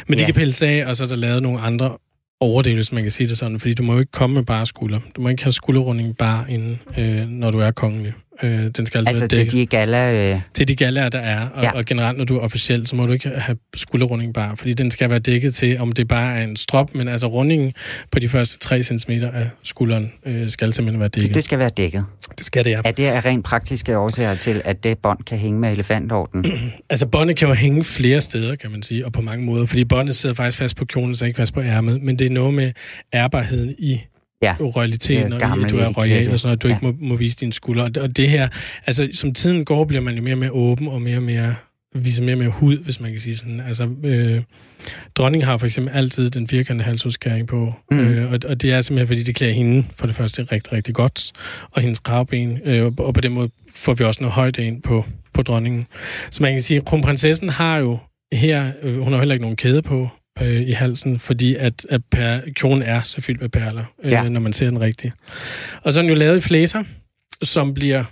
Men 0.06 0.18
ja. 0.18 0.20
de 0.20 0.26
kan 0.26 0.34
pilles 0.34 0.62
af, 0.62 0.84
og 0.86 0.96
så 0.96 1.04
er 1.04 1.08
der 1.08 1.16
lavet 1.16 1.42
nogle 1.42 1.60
andre 1.60 1.96
overdele, 2.40 2.74
hvis 2.74 2.92
man 2.92 3.02
kan 3.02 3.12
sige 3.12 3.28
det 3.28 3.38
sådan, 3.38 3.60
fordi 3.60 3.74
du 3.74 3.82
må 3.82 3.92
jo 3.92 3.98
ikke 3.98 4.12
komme 4.12 4.34
med 4.34 4.44
bare 4.44 4.66
skulder. 4.66 5.00
Du 5.16 5.20
må 5.20 5.28
ikke 5.28 5.42
have 5.42 5.52
skulderrunding 5.52 6.16
bare 6.16 6.50
inden, 6.50 6.80
øh, 6.98 7.28
når 7.28 7.50
du 7.50 7.58
er 7.58 7.70
kongelig. 7.70 8.12
Øh, 8.42 8.68
den 8.76 8.86
skal 8.86 9.08
altså 9.08 9.26
til 9.26 9.52
de 9.52 9.66
gala... 9.66 10.32
Øh... 10.32 10.40
Til 10.54 10.68
de 10.68 10.76
galaer, 10.76 11.08
der 11.08 11.18
er. 11.18 11.48
Og, 11.48 11.62
ja. 11.62 11.70
og 11.70 11.84
generelt, 11.84 12.18
når 12.18 12.24
du 12.24 12.36
er 12.36 12.40
officiel, 12.40 12.86
så 12.86 12.96
må 12.96 13.06
du 13.06 13.12
ikke 13.12 13.28
have 13.28 13.56
skulderrunding 13.74 14.34
bare, 14.34 14.56
fordi 14.56 14.74
den 14.74 14.90
skal 14.90 15.10
være 15.10 15.18
dækket 15.18 15.54
til, 15.54 15.78
om 15.78 15.92
det 15.92 16.08
bare 16.08 16.38
er 16.38 16.44
en 16.44 16.56
strop, 16.56 16.94
men 16.94 17.08
altså 17.08 17.26
rundingen 17.26 17.72
på 18.10 18.18
de 18.18 18.28
første 18.28 18.58
3 18.58 18.82
cm 18.82 19.10
af 19.10 19.50
skulderen 19.62 20.12
øh, 20.26 20.50
skal 20.50 20.72
simpelthen 20.72 21.00
være 21.00 21.08
dækket. 21.08 21.34
Det 21.34 21.44
skal 21.44 21.58
være 21.58 21.70
dækket? 21.76 22.04
Det 22.38 22.46
skal 22.46 22.64
det, 22.64 22.70
ja. 22.70 22.80
Er 22.84 22.90
det 22.90 23.24
rent 23.24 23.44
praktiske 23.44 23.98
årsager 23.98 24.34
til, 24.34 24.62
at 24.64 24.84
det 24.84 24.98
bånd 24.98 25.18
kan 25.24 25.38
hænge 25.38 25.60
med 25.60 25.72
elefantorden? 25.72 26.46
altså, 26.90 27.06
båndet 27.06 27.36
kan 27.36 27.48
jo 27.48 27.54
hænge 27.54 27.84
flere 27.84 28.20
steder, 28.20 28.56
kan 28.56 28.70
man 28.70 28.82
sige, 28.82 29.06
og 29.06 29.12
på 29.12 29.22
mange 29.22 29.44
måder, 29.44 29.66
fordi 29.66 29.84
båndet 29.84 30.16
sidder 30.16 30.34
faktisk 30.34 30.58
fast 30.58 30.76
på 30.76 30.84
kjolen, 30.84 31.14
så 31.14 31.24
ikke 31.24 31.36
fast 31.36 31.54
på 31.54 31.62
ærmet, 31.62 32.02
men 32.02 32.18
det 32.18 32.26
er 32.26 32.30
noget 32.30 32.54
med 32.54 32.72
ærbarheden 33.14 33.74
i 33.78 34.00
ja. 34.42 34.54
royaliteten, 34.60 35.32
og 35.32 35.42
at 35.42 35.70
du 35.70 35.76
er 35.76 35.92
royal 35.92 36.32
og 36.32 36.40
sådan 36.40 36.52
at 36.52 36.62
du 36.62 36.68
ja. 36.68 36.74
ikke 36.74 36.86
må, 36.86 36.94
må 36.98 37.16
vise 37.16 37.36
dine 37.36 37.52
skuldre. 37.52 37.84
Og 37.84 38.16
det 38.16 38.28
her, 38.28 38.48
altså 38.86 39.08
som 39.12 39.34
tiden 39.34 39.64
går, 39.64 39.84
bliver 39.84 40.00
man 40.00 40.16
jo 40.16 40.22
mere 40.22 40.34
og 40.34 40.38
mere 40.38 40.50
åben 40.50 40.88
og 40.88 41.02
mere 41.02 41.16
og 41.16 41.22
mere 41.22 41.54
viser 41.94 42.22
mere 42.22 42.34
og 42.34 42.38
mere 42.38 42.48
hud, 42.48 42.78
hvis 42.78 43.00
man 43.00 43.10
kan 43.10 43.20
sige 43.20 43.36
sådan. 43.36 43.60
Altså, 43.60 43.88
øh, 44.04 44.42
dronningen 45.14 45.48
har 45.48 45.56
for 45.56 45.66
eksempel 45.66 45.94
altid 45.94 46.30
den 46.30 46.48
firkantede 46.48 46.84
halsudskæring 46.84 47.46
på, 47.46 47.74
mm. 47.90 47.98
øh, 47.98 48.32
og, 48.32 48.38
og 48.48 48.62
det 48.62 48.72
er 48.72 48.80
simpelthen, 48.80 49.06
fordi 49.06 49.22
det 49.22 49.34
klæder 49.34 49.52
hende 49.52 49.84
for 49.96 50.06
det 50.06 50.16
første 50.16 50.42
rigtig, 50.42 50.72
rigtig 50.72 50.94
godt, 50.94 51.32
og 51.70 51.82
hendes 51.82 51.98
kravben, 51.98 52.58
øh, 52.64 52.92
og 52.98 53.14
på 53.14 53.20
den 53.20 53.32
måde 53.32 53.50
får 53.74 53.94
vi 53.94 54.04
også 54.04 54.20
noget 54.20 54.34
højde 54.34 54.64
ind 54.64 54.82
på, 54.82 55.04
på 55.34 55.42
dronningen. 55.42 55.86
Så 56.30 56.42
man 56.42 56.52
kan 56.52 56.62
sige, 56.62 56.78
at 56.78 56.84
kronprinsessen 56.84 57.48
har 57.48 57.78
jo 57.78 57.98
her, 58.32 58.72
øh, 58.82 58.98
hun 58.98 59.12
har 59.12 59.18
heller 59.18 59.34
ikke 59.34 59.44
nogen 59.44 59.56
kæde 59.56 59.82
på, 59.82 60.08
øh, 60.40 60.60
i 60.60 60.72
halsen, 60.72 61.18
fordi 61.18 61.54
at, 61.54 61.86
at 61.90 62.00
per, 62.10 62.40
kjolen 62.54 62.82
er 62.82 63.02
så 63.02 63.20
fyldt 63.20 63.40
med 63.40 63.48
perler, 63.48 63.84
øh, 64.04 64.12
ja. 64.12 64.28
når 64.28 64.40
man 64.40 64.52
ser 64.52 64.70
den 64.70 64.80
rigtigt. 64.80 65.14
Og 65.82 65.92
så 65.92 66.00
er 66.00 66.02
den 66.02 66.08
jo 66.08 66.16
lavet 66.16 66.36
i 66.36 66.40
flæser, 66.40 66.84
som 67.42 67.74
bliver 67.74 68.04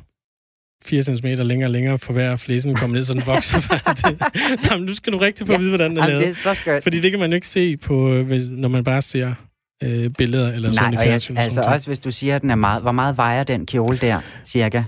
4 0.84 1.02
cm 1.02 1.26
længere 1.26 1.66
og 1.66 1.70
længere 1.70 1.98
for 1.98 2.12
hver 2.12 2.36
flæsen 2.36 2.74
kommer 2.74 2.96
ned, 2.96 3.04
så 3.04 3.14
den 3.14 3.26
vokser 3.26 3.60
færdigt. 3.70 4.22
Jamen, 4.70 4.86
nu 4.86 4.94
skal 4.94 5.12
du 5.12 5.18
rigtig 5.18 5.46
få 5.46 5.52
at 5.52 5.60
vide, 5.60 5.70
hvordan 5.70 5.90
den 5.90 5.98
er 5.98 6.06
lavet. 6.06 6.22
det 6.22 6.30
er 6.30 6.34
så 6.34 6.54
skønt. 6.54 6.82
Fordi 6.82 7.00
det 7.00 7.10
kan 7.10 7.20
man 7.20 7.30
jo 7.30 7.34
ikke 7.34 7.48
se, 7.48 7.76
på, 7.76 8.12
øh, 8.12 8.30
når 8.30 8.68
man 8.68 8.84
bare 8.84 9.02
ser 9.02 9.34
øh, 9.82 10.10
billeder 10.10 10.52
eller 10.52 10.68
Nej, 10.68 10.72
sådan 10.72 10.94
i 10.94 10.96
fjernsyn. 10.96 11.34
Nej, 11.34 11.44
altså 11.44 11.60
også 11.60 11.86
hvis 11.86 12.00
du 12.00 12.10
siger, 12.10 12.36
at 12.36 12.42
den 12.42 12.50
er 12.50 12.54
meget... 12.54 12.82
Hvor 12.82 12.92
meget 12.92 13.16
vejer 13.16 13.44
den 13.44 13.66
kjole 13.66 13.96
der, 13.96 14.20
cirka? 14.44 14.82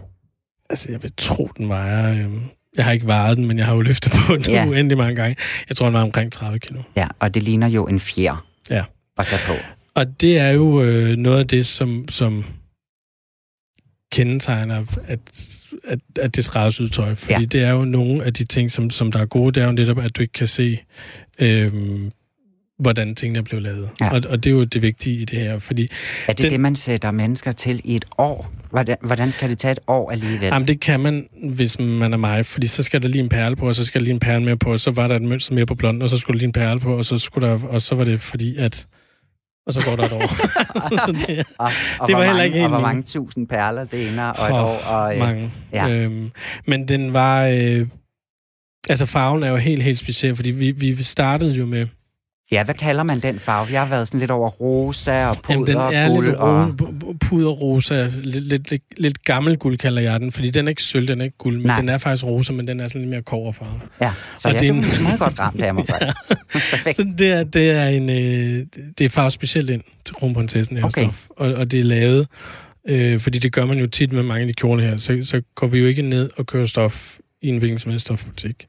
Altså, 0.70 0.92
jeg 0.92 1.02
vil 1.02 1.12
tro, 1.16 1.48
den 1.58 1.68
vejer... 1.68 2.10
Øh, 2.12 2.32
jeg 2.76 2.84
har 2.84 2.92
ikke 2.92 3.06
vejet 3.06 3.36
den, 3.36 3.46
men 3.46 3.58
jeg 3.58 3.66
har 3.66 3.74
jo 3.74 3.80
løftet 3.80 4.12
på 4.26 4.36
den 4.36 4.44
ja. 4.48 4.66
uendelig 4.66 4.98
mange 4.98 5.16
gange. 5.16 5.36
Jeg 5.68 5.76
tror, 5.76 5.86
den 5.86 5.94
var 5.94 6.02
omkring 6.02 6.32
30 6.32 6.58
kilo. 6.58 6.82
Ja, 6.96 7.08
og 7.18 7.34
det 7.34 7.42
ligner 7.42 7.68
jo 7.68 7.86
en 7.86 8.00
fjer 8.00 8.46
ja. 8.70 8.84
at 9.18 9.26
tage 9.26 9.42
på. 9.46 9.52
Og 9.94 10.20
det 10.20 10.38
er 10.38 10.48
jo 10.48 10.82
øh, 10.82 11.16
noget 11.16 11.38
af 11.38 11.48
det, 11.48 11.66
som, 11.66 12.08
som 12.08 12.44
kendetegner, 14.12 14.84
at, 15.06 15.18
at, 15.84 16.00
at 16.18 16.36
det 16.36 16.44
skræddersyet 16.44 16.94
Fordi 16.94 17.32
ja. 17.32 17.38
det 17.38 17.62
er 17.62 17.70
jo 17.70 17.84
nogle 17.84 18.24
af 18.24 18.34
de 18.34 18.44
ting, 18.44 18.70
som, 18.70 18.90
som 18.90 19.12
der 19.12 19.20
er 19.20 19.26
gode, 19.26 19.52
det 19.52 19.62
er 19.62 19.66
jo 19.66 19.72
netop, 19.72 19.98
at 19.98 20.16
du 20.16 20.22
ikke 20.22 20.32
kan 20.32 20.46
se, 20.46 20.78
øhm, 21.38 22.12
hvordan 22.78 23.14
tingene 23.14 23.38
er 23.38 23.42
blevet 23.42 23.62
lavet. 23.62 23.90
Ja. 24.00 24.10
Og, 24.10 24.22
og 24.28 24.44
det 24.44 24.50
er 24.50 24.54
jo 24.54 24.64
det 24.64 24.82
vigtige 24.82 25.16
i 25.16 25.24
det 25.24 25.38
her. 25.38 25.58
Fordi 25.58 25.88
er 26.28 26.32
det 26.32 26.42
den, 26.42 26.50
det, 26.50 26.60
man 26.60 26.76
sætter 26.76 27.10
mennesker 27.10 27.52
til 27.52 27.80
i 27.84 27.96
et 27.96 28.04
år? 28.18 28.52
Hvordan, 28.72 28.96
hvordan 29.02 29.32
kan 29.38 29.50
det 29.50 29.58
tage 29.58 29.72
et 29.72 29.78
år 29.86 30.10
alligevel? 30.10 30.46
Jamen, 30.46 30.68
det 30.68 30.80
kan 30.80 31.00
man, 31.00 31.28
hvis 31.50 31.78
man 31.78 32.12
er 32.12 32.16
mig, 32.16 32.46
fordi 32.46 32.66
så 32.66 32.82
skal 32.82 33.02
der 33.02 33.08
lige 33.08 33.22
en 33.22 33.28
perle 33.28 33.56
på, 33.56 33.68
og 33.68 33.74
så 33.74 33.84
skal 33.84 34.00
der 34.00 34.04
lige 34.04 34.14
en 34.14 34.20
perle 34.20 34.44
mere 34.44 34.56
på, 34.56 34.72
og 34.72 34.80
så 34.80 34.90
var 34.90 35.08
der 35.08 35.16
et 35.16 35.22
mønster 35.22 35.54
mere 35.54 35.66
på 35.66 35.74
blond, 35.74 36.02
og 36.02 36.08
så 36.08 36.18
skulle 36.18 36.34
der 36.34 36.38
lige 36.38 36.46
en 36.46 36.52
perle 36.52 36.80
på, 36.80 36.96
og 36.96 37.04
så, 37.04 37.18
skulle 37.18 37.48
der, 37.48 37.58
og 37.68 37.82
så 37.82 37.94
var 37.94 38.04
det 38.04 38.20
fordi, 38.20 38.56
at 38.56 38.86
og 39.66 39.72
så 39.72 39.84
går 39.84 39.96
der 39.96 40.04
et 40.04 40.12
år. 40.12 40.28
så 41.06 41.24
det, 41.26 41.46
og, 41.58 41.70
og 42.00 42.08
det 42.08 42.16
var 42.16 42.24
heller 42.24 42.42
ikke 42.42 42.62
Og 42.62 42.68
hvor 42.68 42.80
mange 42.80 43.02
tusind 43.02 43.48
perler 43.48 43.84
senere, 43.84 44.32
og 44.32 44.46
et 44.46 44.52
oh, 44.52 44.64
år. 44.64 44.76
Og, 44.76 45.14
øh, 45.14 45.20
mange. 45.20 45.52
Ja. 45.72 45.88
Øhm, 45.88 46.30
men 46.66 46.88
den 46.88 47.12
var... 47.12 47.46
Øh, 47.46 47.86
altså 48.88 49.06
farven 49.06 49.42
er 49.42 49.48
jo 49.48 49.56
helt, 49.56 49.82
helt 49.82 49.98
speciel, 49.98 50.36
fordi 50.36 50.50
vi, 50.50 50.70
vi 50.70 51.02
startede 51.02 51.54
jo 51.54 51.66
med 51.66 51.86
Ja, 52.52 52.64
hvad 52.64 52.74
kalder 52.74 53.02
man 53.02 53.20
den 53.20 53.38
farve? 53.38 53.72
Jeg 53.72 53.80
har 53.80 53.88
været 53.88 54.08
sådan 54.08 54.20
lidt 54.20 54.30
over 54.30 54.48
rosa 54.48 55.26
og 55.26 55.34
puder 55.42 55.54
Jamen, 55.54 55.66
den 55.66 55.76
er 55.76 56.08
guld. 56.08 56.26
Lidt 56.26 56.36
og... 56.36 56.76
puder 57.20 57.50
rosa, 57.50 58.10
lidt, 58.22 58.44
lidt, 58.44 58.70
lidt, 58.70 58.82
lidt 58.96 59.24
gammel 59.24 59.56
guld 59.56 59.78
kalder 59.78 60.02
jeg 60.02 60.20
den, 60.20 60.32
fordi 60.32 60.50
den 60.50 60.66
er 60.66 60.68
ikke 60.68 60.82
sølv, 60.82 61.08
den 61.08 61.20
er 61.20 61.24
ikke 61.24 61.38
guld, 61.38 61.56
men 61.56 61.66
Nej. 61.66 61.80
den 61.80 61.88
er 61.88 61.98
faktisk 61.98 62.24
rosa, 62.24 62.52
men 62.52 62.68
den 62.68 62.80
er 62.80 62.88
sådan 62.88 63.00
lidt 63.00 63.10
mere 63.10 63.22
koverfarve. 63.22 63.80
Ja, 64.00 64.12
så 64.38 64.48
og 64.48 64.54
ja, 64.54 64.60
det 64.60 64.68
er 64.68 64.72
en... 64.72 64.80
meget 64.80 65.18
godt 65.18 65.38
ramt 65.38 65.62
af 65.62 65.74
mig 65.74 65.84
ja. 66.00 66.12
Perfekt. 66.52 66.96
Så 66.96 67.12
det 67.18 67.32
er, 67.32 67.44
det 67.44 67.70
er 67.70 67.86
en, 67.86 68.10
øh, 68.10 68.66
det 68.98 69.04
er 69.04 69.08
farvet 69.08 69.32
specielt 69.32 69.70
ind 69.70 69.82
til 70.04 70.14
kronprinsessen 70.14 70.76
her 70.76 70.84
okay. 70.84 71.02
stof, 71.02 71.26
og, 71.30 71.54
og 71.54 71.70
det 71.70 71.80
er 71.80 71.84
lavet, 71.84 72.26
øh, 72.88 73.20
fordi 73.20 73.38
det 73.38 73.52
gør 73.52 73.66
man 73.66 73.78
jo 73.78 73.86
tit 73.86 74.12
med 74.12 74.22
mange 74.22 74.40
af 74.40 74.46
de 74.46 74.52
kjoler 74.52 74.84
her, 74.84 74.96
så, 74.96 75.18
så 75.22 75.42
går 75.54 75.66
vi 75.66 75.78
jo 75.78 75.86
ikke 75.86 76.02
ned 76.02 76.30
og 76.36 76.46
kører 76.46 76.66
stof 76.66 77.16
i 77.42 77.48
en 77.48 77.58
hvilken 77.58 77.78
som 77.78 77.90
helst 77.90 78.04
stofbutik. 78.06 78.66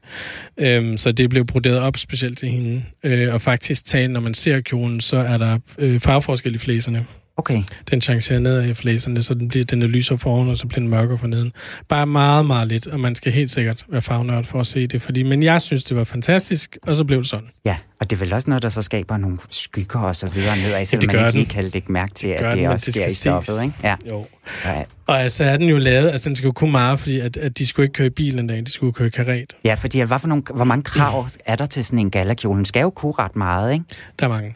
Øhm, 0.56 0.96
så 0.96 1.12
det 1.12 1.30
blev 1.30 1.46
broderet 1.46 1.78
op 1.78 1.96
specielt 1.96 2.38
til 2.38 2.48
hende. 2.48 2.84
Øh, 3.04 3.34
og 3.34 3.42
faktisk 3.42 3.84
talt, 3.84 4.10
når 4.10 4.20
man 4.20 4.34
ser 4.34 4.60
kjolen, 4.60 5.00
så 5.00 5.16
er 5.16 5.38
der 5.38 5.58
øh, 5.78 6.00
farveforskel 6.00 6.54
i 6.54 6.58
flæserne. 6.58 7.06
Okay. 7.36 7.62
Den 7.90 8.00
chancerer 8.00 8.38
ned 8.38 8.56
af 8.56 8.76
flæserne, 8.76 9.22
så 9.22 9.34
den, 9.34 9.48
bliver, 9.48 9.64
den 9.64 9.82
er 9.82 9.86
lysere 9.86 10.18
foran, 10.18 10.48
og 10.48 10.56
så 10.56 10.66
bliver 10.66 10.80
den 10.80 10.88
mørkere 10.88 11.18
for 11.18 11.26
neden. 11.26 11.52
Bare 11.88 12.06
meget, 12.06 12.46
meget 12.46 12.68
lidt, 12.68 12.86
og 12.86 13.00
man 13.00 13.14
skal 13.14 13.32
helt 13.32 13.50
sikkert 13.50 13.84
være 13.88 14.02
farvenørd 14.02 14.44
for 14.44 14.60
at 14.60 14.66
se 14.66 14.86
det. 14.86 15.02
Fordi, 15.02 15.22
men 15.22 15.42
jeg 15.42 15.60
synes, 15.60 15.84
det 15.84 15.96
var 15.96 16.04
fantastisk, 16.04 16.78
og 16.82 16.96
så 16.96 17.04
blev 17.04 17.18
det 17.18 17.28
sådan. 17.28 17.48
Ja, 17.64 17.76
og 18.00 18.10
det 18.10 18.16
er 18.16 18.20
vel 18.20 18.32
også 18.32 18.50
noget, 18.50 18.62
der 18.62 18.68
så 18.68 18.82
skaber 18.82 19.16
nogle 19.16 19.38
skygger 19.50 20.00
og 20.00 20.16
så 20.16 20.26
videre 20.26 20.56
nedad, 20.56 20.84
selvom 20.84 21.10
ja, 21.10 21.16
man 21.16 21.26
ikke 21.26 21.38
lige 21.38 21.46
kan 21.46 21.64
lægge 21.64 21.92
mærke 21.92 22.14
til, 22.14 22.28
det 22.28 22.34
at 22.34 22.52
det 22.52 22.58
den, 22.58 22.70
også 22.70 22.86
det 22.86 22.94
sker 22.94 23.06
i 23.06 23.10
stoffet, 23.10 23.62
ikke? 23.62 23.74
Ja. 23.82 23.94
Jo. 24.08 24.26
Ja. 24.64 24.82
Og 25.06 25.22
altså 25.22 25.44
er 25.44 25.56
den 25.56 25.68
jo 25.68 25.78
lavet, 25.78 26.10
altså 26.10 26.28
den 26.28 26.36
skal 26.36 26.46
jo 26.46 26.52
kunne 26.52 26.72
meget, 26.72 26.98
fordi 26.98 27.20
at, 27.20 27.36
at 27.36 27.58
de 27.58 27.66
skulle 27.66 27.84
ikke 27.84 27.94
køre 27.94 28.06
i 28.06 28.10
bilen 28.10 28.38
en 28.38 28.46
dag, 28.46 28.58
de 28.66 28.70
skulle 28.70 28.92
køre 28.92 29.06
i 29.06 29.10
karet. 29.10 29.56
Ja, 29.64 29.74
fordi 29.74 30.00
hvad 30.00 30.18
for 30.18 30.28
nogle, 30.28 30.42
hvor 30.54 30.64
mange 30.64 30.82
krav 30.82 31.28
er 31.46 31.56
der 31.56 31.66
til 31.66 31.84
sådan 31.84 31.98
en 31.98 32.10
galakjole? 32.10 32.56
Den 32.56 32.64
skal 32.64 32.80
jo 32.80 32.90
kunne 32.90 33.12
ret 33.18 33.36
meget, 33.36 33.72
ikke? 33.72 33.84
Der 34.18 34.24
er 34.24 34.28
mange. 34.28 34.54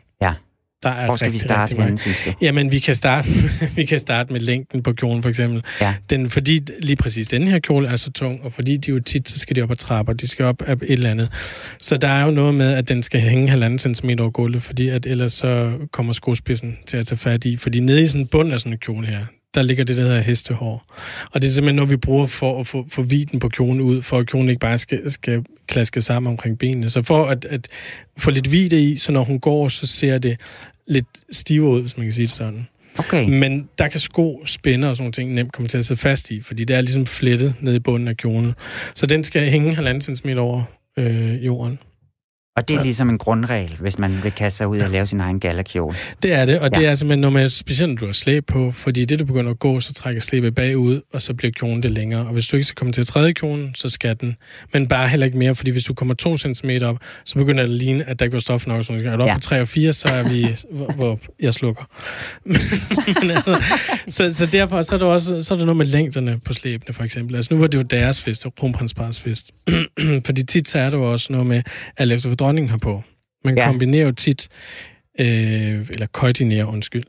Der 0.83 0.89
er 0.89 1.07
Hvor 1.07 1.17
skal 1.17 1.27
rigtig, 1.27 1.43
vi 1.43 1.49
starte 1.49 1.77
henne, 1.77 1.99
synes 1.99 2.17
du? 2.27 2.33
Jamen, 2.41 2.73
vi 2.73 2.79
kan 2.79 2.95
starte, 2.95 3.29
vi 3.77 3.85
kan 3.85 3.99
starte 3.99 4.33
med 4.33 4.41
længden 4.41 4.83
på 4.83 4.93
kjolen, 4.93 5.23
for 5.23 5.29
eksempel. 5.29 5.65
Ja. 5.81 5.95
Den, 6.11 6.31
fordi 6.31 6.61
lige 6.83 6.97
præcis 6.97 7.29
den 7.29 7.49
her 7.49 7.59
kjole 7.59 7.89
er 7.89 7.97
så 7.97 8.13
tung, 8.13 8.45
og 8.45 8.53
fordi 8.53 8.77
de 8.77 8.91
jo 8.91 9.01
tit, 9.01 9.29
så 9.29 9.39
skal 9.39 9.57
de 9.57 9.63
op 9.63 9.71
ad 9.71 9.77
trapper, 9.77 10.13
de 10.13 10.29
skal 10.29 10.45
op 10.45 10.63
af 10.63 10.73
et 10.73 10.83
eller 10.83 11.11
andet. 11.11 11.31
Så 11.81 11.97
der 11.97 12.09
er 12.09 12.25
jo 12.25 12.31
noget 12.31 12.55
med, 12.55 12.73
at 12.73 12.89
den 12.89 13.03
skal 13.03 13.21
hænge 13.21 13.49
halvanden 13.49 13.79
centimeter 13.79 14.25
over 14.25 14.31
gulvet, 14.31 14.63
fordi 14.63 14.89
at 14.89 15.07
ellers 15.07 15.33
så 15.33 15.73
kommer 15.93 16.13
skospidsen 16.13 16.79
til 16.87 16.97
at 16.97 17.07
tage 17.07 17.19
fat 17.19 17.45
i. 17.45 17.57
Fordi 17.57 17.81
nede 17.81 18.05
i 18.05 18.07
sådan 18.07 18.21
en 18.21 18.27
bund 18.27 18.53
af 18.53 18.61
sådan 18.61 18.73
en 18.73 18.79
kjole 18.79 19.07
her, 19.07 19.25
der 19.55 19.63
ligger 19.63 19.85
det, 19.85 19.97
der 19.97 20.03
hedder 20.03 20.21
hestehår. 20.21 20.95
Og 21.33 21.43
det 21.43 21.49
er 21.49 21.53
simpelthen 21.53 21.77
noget, 21.77 21.91
vi 21.91 21.97
bruger 21.97 22.27
for 22.27 22.61
at 22.61 22.67
få, 22.67 22.87
få 22.89 23.03
viden 23.03 23.41
på 23.41 23.49
kjolen 23.49 23.81
ud, 23.81 24.03
for 24.03 24.19
at 24.19 24.27
kjolen 24.27 24.49
ikke 24.49 24.61
bare 24.61 24.79
skal, 24.79 25.11
skal 25.11 25.45
klaske 25.67 26.01
sammen 26.01 26.31
omkring 26.31 26.59
benene. 26.59 26.91
Så 26.91 27.03
for 27.03 27.27
at, 27.27 27.45
at 27.45 27.69
få 28.19 28.31
lidt 28.31 28.47
hvide 28.47 28.91
i, 28.91 28.97
så 28.97 29.13
når 29.13 29.25
hun 29.25 29.41
går, 29.41 29.69
så 29.69 29.87
ser 29.87 30.19
det 30.19 30.41
lidt 30.87 31.07
stive 31.31 31.65
ud, 31.65 31.81
hvis 31.81 31.97
man 31.97 32.07
kan 32.07 32.13
sige 32.13 32.27
det 32.27 32.35
sådan. 32.35 32.67
Okay. 32.99 33.29
Men 33.29 33.69
der 33.79 33.89
kan 33.89 34.01
sko, 34.01 34.43
spænder 34.45 34.89
og 34.89 34.97
sådan 34.97 35.05
nogle 35.05 35.13
ting 35.13 35.35
nemt 35.35 35.53
komme 35.53 35.69
til 35.69 35.79
at 35.79 35.85
sidde 35.85 36.01
fast 36.01 36.31
i, 36.31 36.43
fordi 36.43 36.65
det 36.65 36.77
er 36.77 36.81
ligesom 36.81 37.07
flettet 37.07 37.55
ned 37.61 37.75
i 37.75 37.79
bunden 37.79 38.09
af 38.09 38.17
kjolen. 38.17 38.53
Så 38.95 39.07
den 39.07 39.25
skal 39.25 39.51
hænge 39.51 39.75
halvanden 39.75 40.01
centimeter 40.01 40.41
over 40.41 40.63
øh, 40.97 41.47
jorden. 41.47 41.79
Og 42.59 42.69
det 42.69 42.77
er 42.77 42.83
ligesom 42.83 43.09
en 43.09 43.19
grundregel, 43.19 43.77
hvis 43.81 43.99
man 43.99 44.21
vil 44.23 44.33
kaste 44.33 44.57
sig 44.57 44.69
ud 44.69 44.79
og 44.79 44.91
lave 44.91 45.07
sin 45.07 45.21
egen 45.21 45.41
galakjole. 45.41 45.97
Det 46.23 46.33
er 46.33 46.45
det, 46.45 46.59
og 46.59 46.71
ja. 46.75 46.81
det 46.81 46.89
er 46.89 46.95
simpelthen 46.95 47.21
når 47.21 47.31
man, 47.31 47.51
specielt 47.51 47.91
når 47.91 47.97
du 47.97 48.07
har 48.07 48.13
slæb 48.13 48.47
på, 48.47 48.73
fordi 48.73 49.05
det 49.05 49.19
du 49.19 49.25
begynder 49.25 49.51
at 49.51 49.59
gå, 49.59 49.81
så 49.81 49.95
trækker 49.95 50.21
slæbet 50.21 50.55
bagud, 50.55 51.01
og 51.13 51.23
så 51.23 51.35
bliver 51.35 51.53
kjolen 51.53 51.83
det 51.83 51.91
længere. 51.91 52.27
Og 52.27 52.33
hvis 52.33 52.49
du 52.49 52.57
ikke 52.57 52.65
skal 52.65 52.77
komme 52.77 52.93
til 52.93 53.07
træde 53.07 53.35
kjolen, 53.35 53.75
så 53.75 53.89
skal 53.89 54.17
den. 54.21 54.37
Men 54.73 54.89
bare 54.89 55.09
heller 55.09 55.27
ikke 55.27 55.39
mere, 55.39 55.55
fordi 55.55 55.71
hvis 55.71 55.85
du 55.85 55.95
kommer 55.95 56.15
to 56.15 56.37
centimeter 56.37 56.87
op, 56.87 56.97
så 57.25 57.35
begynder 57.35 57.63
det 57.63 57.73
at 57.73 57.79
ligne, 57.79 58.09
at 58.09 58.19
der 58.19 58.25
ikke 58.25 58.35
var 58.35 58.41
stof 58.41 58.67
nok. 58.67 58.85
Så 58.85 58.93
er 58.93 59.17
du 59.17 59.23
op 59.23 59.29
ja. 59.29 59.35
på 59.35 59.41
3 59.41 59.61
og 59.61 59.69
4, 59.69 59.93
så 59.93 60.09
er 60.09 60.23
vi, 60.23 60.49
hvor, 60.71 60.93
hvor 60.93 61.19
jeg 61.41 61.55
slukker. 61.55 61.85
Men, 62.45 63.31
altså, 63.37 63.63
så, 64.09 64.35
så 64.35 64.47
derfor 64.47 64.83
så 64.83 64.95
er, 64.95 64.99
der 64.99 65.07
også 65.07 65.43
så 65.43 65.55
er 65.55 65.59
der 65.59 65.65
noget 65.65 65.77
med 65.77 65.87
længderne 65.87 66.41
på 66.45 66.53
slæbene, 66.53 66.95
for 66.95 67.05
eksempel. 67.05 67.37
Altså 67.37 67.55
nu 67.55 67.61
var 67.61 67.67
det 67.67 67.79
jo 67.79 67.83
deres 67.83 68.23
fest, 68.23 68.47
kronprinsparets 68.59 69.21
fest. 69.21 69.51
fordi 70.27 70.43
tit 70.45 70.69
så 70.69 70.79
er 70.79 70.91
der 70.91 70.99
jo 70.99 71.13
også 71.13 71.33
noget 71.33 71.47
med, 71.47 71.63
at 71.97 72.13
efter 72.13 72.31
dronningen 72.49 72.71
har 72.71 72.79
på. 72.79 73.03
Man 73.45 73.57
ja. 73.57 73.67
kombinerer 73.67 74.07
jo 74.07 74.13
tit, 74.13 74.49
øh, 75.21 75.87
eller 75.91 76.07
koordinerer, 76.07 76.65
undskyld, 76.65 77.05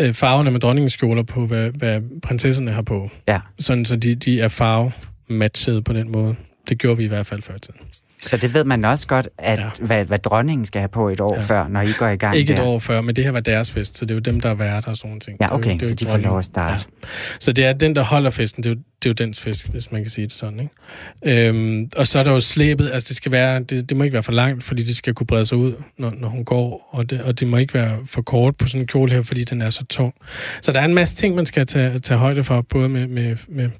øh, 0.00 0.14
farverne 0.14 0.50
med 0.50 0.60
dronningens 0.60 0.96
kjoler 0.96 1.22
på, 1.22 1.46
hvad, 1.46 1.70
hvad 1.70 2.20
prinsesserne 2.22 2.72
har 2.72 2.82
på. 2.82 3.10
Ja. 3.28 3.40
Sådan, 3.58 3.84
så 3.84 3.96
de, 3.96 4.14
de 4.14 4.40
er 4.40 4.48
farvematchet 4.48 5.84
på 5.84 5.92
den 5.92 6.12
måde. 6.12 6.36
Det 6.68 6.78
gjorde 6.78 6.96
vi 6.96 7.04
i 7.04 7.06
hvert 7.06 7.26
fald 7.26 7.42
før 7.42 7.58
tiden. 7.58 7.80
Så 8.20 8.36
det 8.36 8.54
ved 8.54 8.64
man 8.64 8.84
også 8.84 9.06
godt, 9.06 9.28
at 9.38 9.58
ja. 9.58 9.70
hvad, 9.80 10.04
hvad 10.04 10.18
dronningen 10.18 10.66
skal 10.66 10.80
have 10.80 10.88
på 10.88 11.08
et 11.08 11.20
år 11.20 11.34
ja. 11.34 11.40
før, 11.40 11.68
når 11.68 11.80
I 11.80 11.92
går 11.98 12.06
i 12.06 12.16
gang 12.16 12.36
Ikke 12.36 12.52
der. 12.52 12.60
et 12.60 12.66
år 12.66 12.78
før, 12.78 13.00
men 13.00 13.16
det 13.16 13.24
her 13.24 13.30
var 13.30 13.40
deres 13.40 13.70
fest, 13.70 13.98
så 13.98 14.04
det 14.04 14.10
er 14.10 14.14
jo 14.14 14.20
dem, 14.20 14.40
der 14.40 14.50
er 14.50 14.54
værter 14.54 14.90
og 14.90 14.96
sådan 14.96 15.20
ting. 15.20 15.36
Ja, 15.40 15.54
okay, 15.54 15.74
det 15.74 15.82
er 15.82 15.86
jo, 15.86 15.94
det 15.94 16.02
er 16.02 16.10
så 16.10 16.16
de 16.16 16.22
får 16.22 16.28
lov 16.28 16.38
at 16.38 16.44
starte. 16.44 16.84
Ja. 17.02 17.08
Så 17.40 17.52
det 17.52 17.64
er 17.64 17.72
den, 17.72 17.96
der 17.96 18.02
holder 18.02 18.30
festen, 18.30 18.62
det 18.62 18.70
er 18.70 18.74
jo, 18.74 18.80
det 19.02 19.08
er 19.08 19.10
jo 19.10 19.26
dens 19.26 19.40
fest, 19.40 19.70
hvis 19.70 19.92
man 19.92 20.02
kan 20.02 20.10
sige 20.10 20.24
det 20.24 20.32
sådan. 20.32 20.60
Ikke? 20.60 21.48
Øhm, 21.48 21.90
og 21.96 22.06
så 22.06 22.18
er 22.18 22.22
der 22.22 22.32
jo 22.32 22.40
slæbet, 22.40 22.90
altså 22.92 23.08
det 23.08 23.16
skal 23.16 23.32
være, 23.32 23.60
det, 23.60 23.88
det 23.88 23.96
må 23.96 24.04
ikke 24.04 24.14
være 24.14 24.22
for 24.22 24.32
langt, 24.32 24.64
fordi 24.64 24.82
det 24.82 24.96
skal 24.96 25.14
kunne 25.14 25.26
brede 25.26 25.46
sig 25.46 25.58
ud, 25.58 25.74
når, 25.98 26.12
når 26.18 26.28
hun 26.28 26.44
går, 26.44 26.88
og 26.92 27.10
det, 27.10 27.22
og 27.22 27.40
det 27.40 27.48
må 27.48 27.56
ikke 27.56 27.74
være 27.74 27.98
for 28.06 28.22
kort 28.22 28.56
på 28.56 28.66
sådan 28.66 28.80
en 28.80 28.86
kjole 28.86 29.12
her, 29.12 29.22
fordi 29.22 29.44
den 29.44 29.62
er 29.62 29.70
så 29.70 29.84
tung. 29.84 30.14
Så 30.62 30.72
der 30.72 30.80
er 30.80 30.84
en 30.84 30.94
masse 30.94 31.16
ting, 31.16 31.34
man 31.34 31.46
skal 31.46 31.66
tage, 31.66 31.98
tage 31.98 32.18
højde 32.18 32.44
for, 32.44 32.60
både 32.60 32.88
med, 32.88 33.06
med, 33.06 33.36
med 33.48 33.70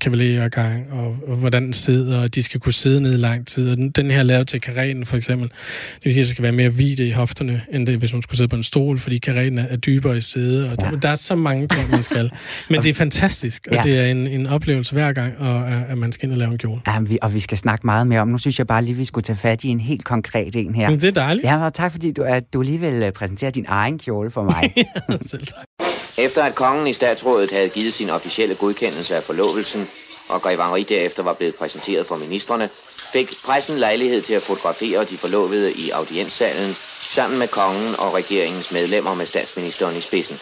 kavalergang, 0.00 0.92
og, 0.92 1.16
og 1.26 1.36
hvordan 1.36 1.62
den 1.62 1.72
sidder, 1.72 2.22
og 2.22 2.34
de 2.34 2.42
skal 2.42 2.60
kunne 2.60 2.72
sidde 2.72 3.00
ned 3.00 3.14
i 3.14 3.16
lang 3.16 3.46
tid. 3.46 3.70
Og 3.70 3.76
den, 3.76 3.90
den 3.90 4.10
her 4.10 4.18
er 4.18 4.22
lavet 4.22 4.48
til 4.48 4.60
kareten, 4.60 5.06
for 5.06 5.16
eksempel. 5.16 5.48
Det 5.48 6.04
vil 6.04 6.12
sige, 6.12 6.20
at 6.20 6.26
der 6.26 6.30
skal 6.30 6.42
være 6.42 6.52
mere 6.52 6.68
hvide 6.68 7.08
i 7.08 7.10
hofterne, 7.10 7.62
end 7.72 7.86
det, 7.86 7.98
hvis 7.98 8.12
hun 8.12 8.22
skulle 8.22 8.36
sidde 8.36 8.48
på 8.48 8.56
en 8.56 8.62
stol, 8.62 8.98
fordi 8.98 9.18
kareten 9.18 9.58
er, 9.58 9.66
er 9.66 9.76
dybere 9.76 10.16
i 10.16 10.20
sædet. 10.20 10.64
Og 10.70 10.76
ja. 10.82 10.90
der, 10.90 10.96
der 10.96 11.08
er 11.08 11.14
så 11.14 11.36
mange 11.36 11.68
ting, 11.68 11.90
man 11.90 12.02
skal. 12.02 12.30
Men 12.70 12.82
det 12.82 12.90
er 12.90 12.94
fantastisk, 12.94 13.66
og 13.70 13.74
ja. 13.74 13.82
det 13.82 13.98
er 13.98 14.04
en, 14.04 14.26
en 14.26 14.46
oplevelse 14.46 14.92
hver 14.92 15.12
gang, 15.12 15.38
og, 15.38 15.68
at 15.68 15.98
man 15.98 16.12
skal 16.12 16.26
ind 16.26 16.32
og 16.32 16.38
lave 16.38 16.52
en 16.52 16.58
kjole. 16.58 16.80
Ja, 16.86 17.00
vi, 17.00 17.18
og 17.22 17.34
vi 17.34 17.40
skal 17.40 17.58
snakke 17.58 17.86
meget 17.86 18.06
mere 18.06 18.20
om. 18.20 18.28
Nu 18.28 18.38
synes 18.38 18.58
jeg 18.58 18.66
bare 18.66 18.84
lige, 18.84 18.96
vi 18.96 19.04
skulle 19.04 19.22
tage 19.22 19.36
fat 19.36 19.64
i 19.64 19.68
en 19.68 19.80
helt 19.80 20.04
konkret 20.04 20.56
en 20.56 20.74
her. 20.74 20.90
Men 20.90 21.00
det 21.00 21.08
er 21.08 21.12
dejligt. 21.12 21.46
Ja, 21.46 21.64
og 21.64 21.74
tak 21.74 21.92
fordi 21.92 22.12
du, 22.12 22.22
at 22.22 22.52
du 22.52 22.62
lige 22.62 22.80
vil 22.80 23.02
øh, 23.02 23.12
præsentere 23.12 23.50
din 23.50 23.64
egen 23.68 23.98
kjole 23.98 24.30
for 24.30 24.42
mig. 24.42 24.72
ja, 24.76 25.16
selv 25.22 25.46
tak. 25.46 25.85
Efter 26.18 26.42
at 26.44 26.54
kongen 26.54 26.86
i 26.86 26.92
statsrådet 26.92 27.50
havde 27.50 27.68
givet 27.68 27.94
sin 27.94 28.10
officielle 28.10 28.54
godkendelse 28.54 29.16
af 29.16 29.22
forlovelsen, 29.22 29.88
og 30.28 30.42
Grev 30.42 30.62
Henri 30.62 30.82
derefter 30.82 31.22
var 31.22 31.32
blevet 31.32 31.54
præsenteret 31.54 32.06
for 32.06 32.16
ministerne, 32.16 32.68
fik 33.12 33.32
pressen 33.44 33.78
lejlighed 33.78 34.22
til 34.22 34.34
at 34.34 34.42
fotografere 34.42 35.04
de 35.04 35.16
forlovede 35.16 35.72
i 35.72 35.90
audienssalen 35.90 36.76
sammen 37.00 37.38
med 37.38 37.48
kongen 37.48 37.94
og 37.98 38.14
regeringens 38.14 38.72
medlemmer 38.72 39.14
med 39.14 39.26
statsministeren 39.26 39.96
i 39.96 40.00
spidsen. 40.00 40.38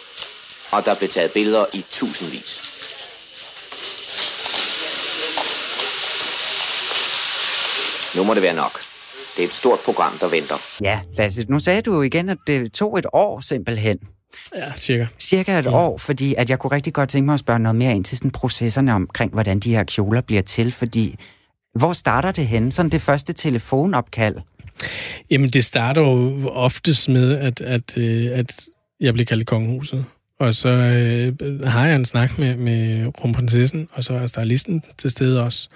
Og 0.71 0.85
der 0.85 0.95
blev 0.95 1.09
taget 1.09 1.31
billeder 1.31 1.65
i 1.73 1.85
tusindvis. 1.91 2.61
Nu 8.15 8.23
må 8.23 8.33
det 8.33 8.41
være 8.41 8.55
nok. 8.55 8.79
Det 9.37 9.43
er 9.43 9.47
et 9.47 9.53
stort 9.53 9.79
program, 9.79 10.17
der 10.17 10.27
venter. 10.27 10.55
Ja, 10.83 10.99
Lasse, 11.17 11.45
nu 11.49 11.59
sagde 11.59 11.81
du 11.81 11.93
jo 11.93 12.01
igen, 12.01 12.29
at 12.29 12.37
det 12.47 12.73
tog 12.73 12.99
et 12.99 13.05
år 13.13 13.39
simpelthen. 13.39 13.99
Ja, 14.55 14.75
cirka. 14.77 15.05
Cirka 15.19 15.59
et 15.59 15.65
ja. 15.65 15.71
år, 15.71 15.97
fordi 15.97 16.35
at 16.37 16.49
jeg 16.49 16.59
kunne 16.59 16.71
rigtig 16.71 16.93
godt 16.93 17.09
tænke 17.09 17.25
mig 17.25 17.33
at 17.33 17.39
spørge 17.39 17.59
noget 17.59 17.75
mere 17.75 17.95
ind 17.95 18.05
til 18.05 18.17
sådan 18.17 18.31
processerne 18.31 18.93
omkring, 18.93 19.33
hvordan 19.33 19.59
de 19.59 19.75
her 19.75 19.83
kjoler 19.83 20.21
bliver 20.21 20.41
til, 20.41 20.71
fordi 20.71 21.15
hvor 21.75 21.93
starter 21.93 22.31
det 22.31 22.47
hen? 22.47 22.71
Sådan 22.71 22.91
det 22.91 23.01
første 23.01 23.33
telefonopkald? 23.33 24.35
Jamen, 25.31 25.49
det 25.49 25.65
starter 25.65 26.01
jo 26.01 26.47
oftest 26.49 27.09
med, 27.09 27.37
at, 27.37 27.61
at, 27.61 27.97
øh, 27.97 28.39
at 28.39 28.65
jeg 28.99 29.13
bliver 29.13 29.25
kaldt 29.25 29.47
kongehuset. 29.47 30.05
Og 30.39 30.55
så 30.55 30.69
øh, 30.69 31.63
har 31.67 31.87
jeg 31.87 31.95
en 31.95 32.05
snak 32.05 32.39
med, 32.39 32.55
med 32.55 33.11
kronprinsessen, 33.13 33.87
og 33.91 34.03
så 34.03 34.13
er 34.13 34.27
stylisten 34.27 34.83
til 34.97 35.09
stede 35.09 35.43
også. 35.43 35.69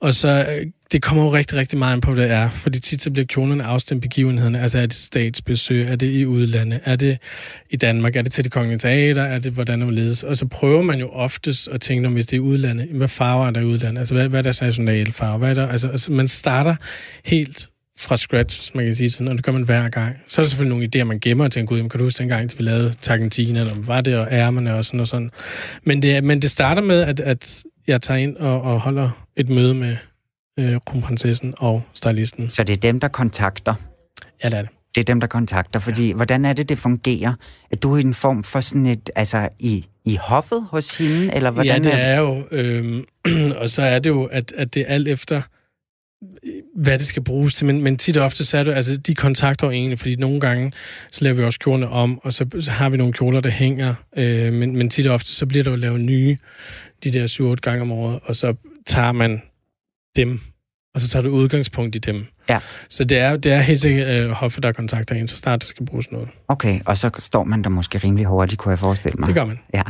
Og 0.00 0.14
så, 0.14 0.46
øh, 0.48 0.66
det 0.92 1.02
kommer 1.02 1.24
jo 1.24 1.32
rigtig, 1.32 1.58
rigtig 1.58 1.78
meget 1.78 2.02
på, 2.02 2.14
hvad 2.14 2.24
det 2.24 2.32
er. 2.32 2.50
Fordi 2.50 2.80
tit 2.80 3.02
så 3.02 3.10
bliver 3.10 3.26
kjolerne 3.26 3.64
afstemt 3.64 4.02
begivenhederne. 4.02 4.60
Altså 4.60 4.78
er 4.78 4.86
det 4.86 4.94
statsbesøg, 4.94 5.88
er 5.88 5.96
det 5.96 6.10
i 6.10 6.26
udlandet, 6.26 6.80
er 6.84 6.96
det 6.96 7.18
i 7.70 7.76
Danmark, 7.76 8.16
er 8.16 8.22
det 8.22 8.32
til 8.32 8.44
det 8.44 8.52
kongelige 8.52 8.78
teater, 8.78 9.22
er 9.22 9.38
det 9.38 9.52
hvordan 9.52 9.80
det 9.80 9.94
ledes. 9.94 10.24
Og 10.24 10.36
så 10.36 10.46
prøver 10.46 10.82
man 10.82 10.98
jo 10.98 11.08
oftest 11.08 11.68
at 11.68 11.80
tænke, 11.80 12.06
om 12.06 12.12
hvis 12.12 12.26
det 12.26 12.32
er 12.32 12.40
i 12.40 12.40
udlandet, 12.40 12.88
hvad 12.88 13.08
farver 13.08 13.46
er 13.46 13.50
der 13.50 13.60
i 13.60 13.64
udlandet? 13.64 13.98
Altså 13.98 14.14
hvad, 14.14 14.28
hvad 14.28 14.38
er 14.38 14.42
deres 14.42 14.62
nationale 14.62 15.12
farve? 15.12 15.38
Hvad 15.38 15.50
er 15.50 15.54
der? 15.54 15.68
Altså, 15.68 15.88
altså 15.88 16.12
man 16.12 16.28
starter 16.28 16.76
helt 17.24 17.68
fra 17.98 18.16
scratch, 18.16 18.58
hvis 18.58 18.74
man 18.74 18.84
kan 18.84 18.94
sige 18.94 19.10
sådan, 19.10 19.28
og 19.28 19.36
det 19.36 19.44
gør 19.44 19.52
man 19.52 19.62
hver 19.62 19.88
gang. 19.88 20.16
Så 20.26 20.40
er 20.40 20.44
der 20.44 20.48
selvfølgelig 20.48 20.78
nogle 20.78 20.88
idéer, 20.96 21.04
man 21.04 21.20
gemmer 21.20 21.44
og 21.44 21.52
tænker, 21.52 21.76
gud, 21.76 21.88
kan 21.88 21.98
du 21.98 22.04
huske 22.04 22.18
dengang, 22.18 22.50
vi 22.58 22.64
lavede 22.64 22.94
Targentina, 23.00 23.60
eller 23.60 23.74
var 23.76 24.00
det, 24.00 24.18
og 24.18 24.28
ærmerne 24.30 24.74
og 24.74 24.84
sådan 24.84 25.00
og 25.00 25.06
sådan. 25.06 25.30
Men 25.82 26.02
det, 26.02 26.24
men 26.24 26.42
det 26.42 26.50
starter 26.50 26.82
med, 26.82 27.00
at, 27.00 27.20
at 27.20 27.64
jeg 27.86 28.02
tager 28.02 28.18
ind 28.18 28.36
og, 28.36 28.62
og 28.62 28.80
holder 28.80 29.26
et 29.36 29.48
møde 29.48 29.74
med 29.74 29.96
øh, 30.58 30.80
kronprinsessen 30.86 31.54
og 31.58 31.82
stylisten. 31.94 32.48
Så 32.48 32.64
det 32.64 32.76
er 32.76 32.80
dem, 32.80 33.00
der 33.00 33.08
kontakter? 33.08 33.74
Ja, 34.44 34.48
det 34.48 34.58
er 34.58 34.62
det. 34.62 34.70
Det 34.94 35.00
er 35.00 35.04
dem, 35.04 35.20
der 35.20 35.26
kontakter, 35.26 35.80
fordi 35.80 36.08
ja. 36.08 36.14
hvordan 36.14 36.44
er 36.44 36.52
det, 36.52 36.68
det 36.68 36.78
fungerer? 36.78 37.32
Er 37.70 37.76
du 37.76 37.96
i 37.96 38.00
en 38.00 38.14
form 38.14 38.44
for 38.44 38.60
sådan 38.60 38.86
et, 38.86 39.10
altså 39.16 39.48
i, 39.58 39.86
i 40.04 40.18
hoffet 40.20 40.66
hos 40.70 40.98
hende, 40.98 41.34
eller 41.34 41.50
hvordan 41.50 41.84
Ja, 41.84 41.90
det 41.90 42.00
er 42.00 42.18
jo, 42.18 42.44
øh, 42.50 43.04
og 43.60 43.70
så 43.70 43.82
er 43.82 43.98
det 43.98 44.10
jo, 44.10 44.24
at, 44.24 44.52
at 44.56 44.74
det 44.74 44.82
er 44.82 44.86
alt 44.86 45.08
efter, 45.08 45.42
hvad 46.82 46.98
det 46.98 47.06
skal 47.06 47.24
bruges 47.24 47.54
til, 47.54 47.66
men, 47.66 47.82
men 47.82 47.96
tit 47.96 48.16
og 48.16 48.24
ofte 48.24 48.44
så 48.44 48.58
er 48.58 48.62
det, 48.62 48.74
altså 48.74 48.96
de 48.96 49.14
kontakter 49.14 49.66
jo 49.66 49.70
egentlig, 49.70 49.98
fordi 49.98 50.16
nogle 50.16 50.40
gange, 50.40 50.72
så 51.10 51.24
laver 51.24 51.36
vi 51.36 51.42
også 51.42 51.58
kjolerne 51.58 51.88
om, 51.88 52.20
og 52.22 52.34
så, 52.34 52.46
så 52.60 52.70
har 52.70 52.88
vi 52.88 52.96
nogle 52.96 53.12
kjoler, 53.12 53.40
der 53.40 53.50
hænger, 53.50 53.94
øh, 54.16 54.52
men, 54.52 54.76
men 54.76 54.90
tit 54.90 55.06
og 55.06 55.14
ofte, 55.14 55.34
så 55.34 55.46
bliver 55.46 55.64
der 55.64 55.70
jo 55.70 55.76
lavet 55.76 56.00
nye, 56.00 56.36
de 57.04 57.10
der 57.10 57.54
7-8 57.54 57.54
gange 57.54 57.82
om 57.82 57.92
året, 57.92 58.20
og 58.22 58.36
så 58.36 58.54
tager 58.86 59.12
man 59.12 59.42
dem, 60.16 60.40
og 60.94 61.00
så 61.00 61.08
tager 61.08 61.22
du 61.22 61.28
udgangspunkt 61.28 61.96
i 61.96 61.98
dem. 61.98 62.26
Ja. 62.48 62.58
Så 62.88 63.04
det 63.04 63.18
er, 63.18 63.36
det 63.36 63.52
er 63.52 63.60
helt 63.60 63.80
sikkert 63.80 64.08
øh, 64.08 64.30
hoffet, 64.30 64.62
der 64.62 64.72
kontakter 64.72 65.14
en, 65.14 65.28
så 65.28 65.36
snart 65.36 65.62
der 65.62 65.66
skal 65.66 65.86
bruges 65.86 66.12
noget. 66.12 66.28
Okay, 66.48 66.80
og 66.84 66.98
så 66.98 67.10
står 67.18 67.44
man 67.44 67.64
der 67.64 67.68
måske 67.68 67.98
rimelig 67.98 68.26
hurtigt, 68.26 68.58
kunne 68.60 68.70
jeg 68.70 68.78
forestille 68.78 69.16
mig. 69.18 69.26
Det 69.26 69.34
gør 69.34 69.44
man. 69.44 69.58
Ja. 69.74 69.82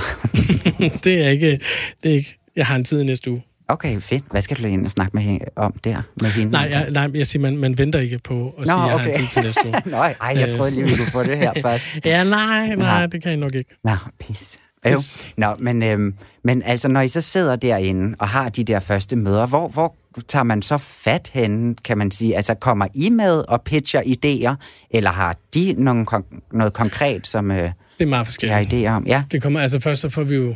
det 1.04 1.24
er 1.24 1.28
ikke, 1.28 1.60
det 2.02 2.10
er 2.10 2.14
ikke, 2.14 2.38
jeg 2.56 2.66
har 2.66 2.76
en 2.76 2.84
tid 2.84 3.04
næste 3.04 3.30
uge. 3.30 3.42
Okay, 3.70 4.00
fedt. 4.00 4.24
Hvad 4.30 4.42
skal 4.42 4.56
du 4.56 4.66
ind 4.66 4.84
og 4.84 4.90
snakke 4.90 5.16
med 5.16 5.22
hende, 5.22 5.44
om 5.56 5.72
der? 5.84 6.02
Med 6.22 6.30
hende? 6.30 6.52
Nej, 6.52 6.68
jeg, 6.70 6.90
nej, 6.90 7.08
jeg 7.14 7.26
siger, 7.26 7.42
man, 7.42 7.56
man 7.56 7.78
venter 7.78 7.98
ikke 7.98 8.18
på 8.18 8.54
at 8.58 8.58
Nå, 8.58 8.64
sige, 8.64 8.74
at 8.74 8.86
jeg 8.86 8.94
okay. 8.94 9.06
har 9.06 9.12
tid 9.12 9.26
til 9.26 9.42
næste 9.42 9.60
uge. 9.64 9.74
nej, 10.00 10.14
ej, 10.20 10.34
jeg 10.36 10.52
troede 10.52 10.70
lige, 10.70 10.84
vi 10.84 10.96
kunne 10.96 11.06
få 11.06 11.22
det 11.22 11.38
her 11.38 11.52
først. 11.62 11.90
ja, 12.04 12.24
nej, 12.24 12.74
nej, 12.74 13.06
det 13.06 13.22
kan 13.22 13.30
jeg 13.30 13.38
nok 13.38 13.54
ikke. 13.54 13.76
Nå, 13.84 13.92
pis. 14.20 14.56
Jo. 14.90 14.98
Nå, 15.36 15.56
men, 15.58 15.82
øhm, 15.82 16.14
men 16.44 16.62
altså, 16.62 16.88
når 16.88 17.00
I 17.00 17.08
så 17.08 17.20
sidder 17.20 17.56
derinde 17.56 18.16
og 18.18 18.28
har 18.28 18.48
de 18.48 18.64
der 18.64 18.80
første 18.80 19.16
møder, 19.16 19.46
hvor, 19.46 19.68
hvor 19.68 19.96
tager 20.28 20.42
man 20.42 20.62
så 20.62 20.78
fat 20.78 21.30
henne, 21.32 21.74
kan 21.84 21.98
man 21.98 22.10
sige? 22.10 22.36
Altså, 22.36 22.54
kommer 22.54 22.86
I 22.94 23.10
med 23.10 23.44
og 23.48 23.62
pitcher 23.62 24.02
idéer, 24.02 24.54
eller 24.90 25.10
har 25.10 25.36
de 25.54 25.74
nogle, 25.78 26.06
noget 26.52 26.72
konkret, 26.72 27.26
som 27.26 27.50
øh, 27.50 27.56
det 27.56 27.72
er 27.98 28.06
meget 28.06 28.26
forskelligt. 28.26 28.70
De 28.70 28.84
har 28.84 28.92
idéer 28.92 28.96
om? 28.96 29.06
Ja. 29.06 29.22
Det 29.32 29.42
kommer, 29.42 29.60
altså 29.60 29.80
først 29.80 30.00
så 30.00 30.08
får 30.08 30.22
vi 30.22 30.34
jo... 30.34 30.54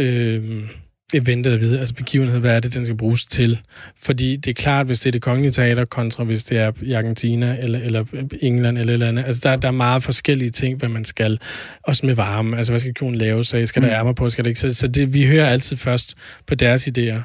Øh, 0.00 0.68
eventet 1.14 1.52
at 1.52 1.60
vide, 1.60 1.80
altså 1.80 1.94
begivenhed, 1.94 2.40
hvad 2.40 2.56
er 2.56 2.60
det, 2.60 2.74
den 2.74 2.84
skal 2.84 2.96
bruges 2.96 3.26
til? 3.26 3.58
Fordi 4.02 4.36
det 4.36 4.50
er 4.50 4.54
klart, 4.54 4.86
hvis 4.86 5.00
det 5.00 5.10
er 5.10 5.12
det 5.12 5.22
kongelige 5.22 5.52
teater, 5.52 5.84
kontra 5.84 6.24
hvis 6.24 6.44
det 6.44 6.58
er 6.58 6.72
i 6.82 6.92
Argentina, 6.92 7.56
eller, 7.60 7.78
eller 7.78 8.04
England, 8.40 8.78
eller 8.78 8.92
eller 8.92 9.08
andet. 9.08 9.24
Altså, 9.24 9.40
der, 9.44 9.56
der 9.56 9.68
er 9.68 9.72
meget 9.72 10.02
forskellige 10.02 10.50
ting, 10.50 10.78
hvad 10.78 10.88
man 10.88 11.04
skal. 11.04 11.38
Også 11.82 12.06
med 12.06 12.14
varme. 12.14 12.58
Altså, 12.58 12.72
hvad 12.72 12.80
skal 12.80 12.94
kjolen 12.94 13.18
lave? 13.18 13.44
Så 13.44 13.66
skal 13.66 13.82
der 13.82 13.88
mm. 13.88 13.94
ærmer 13.94 14.12
på? 14.12 14.28
Skal 14.28 14.44
der 14.44 14.48
ikke? 14.48 14.60
Så, 14.60 14.74
så 14.74 14.88
det, 14.88 15.14
vi 15.14 15.26
hører 15.26 15.46
altid 15.46 15.76
først 15.76 16.14
på 16.46 16.54
deres 16.54 16.88
idéer. 16.88 17.20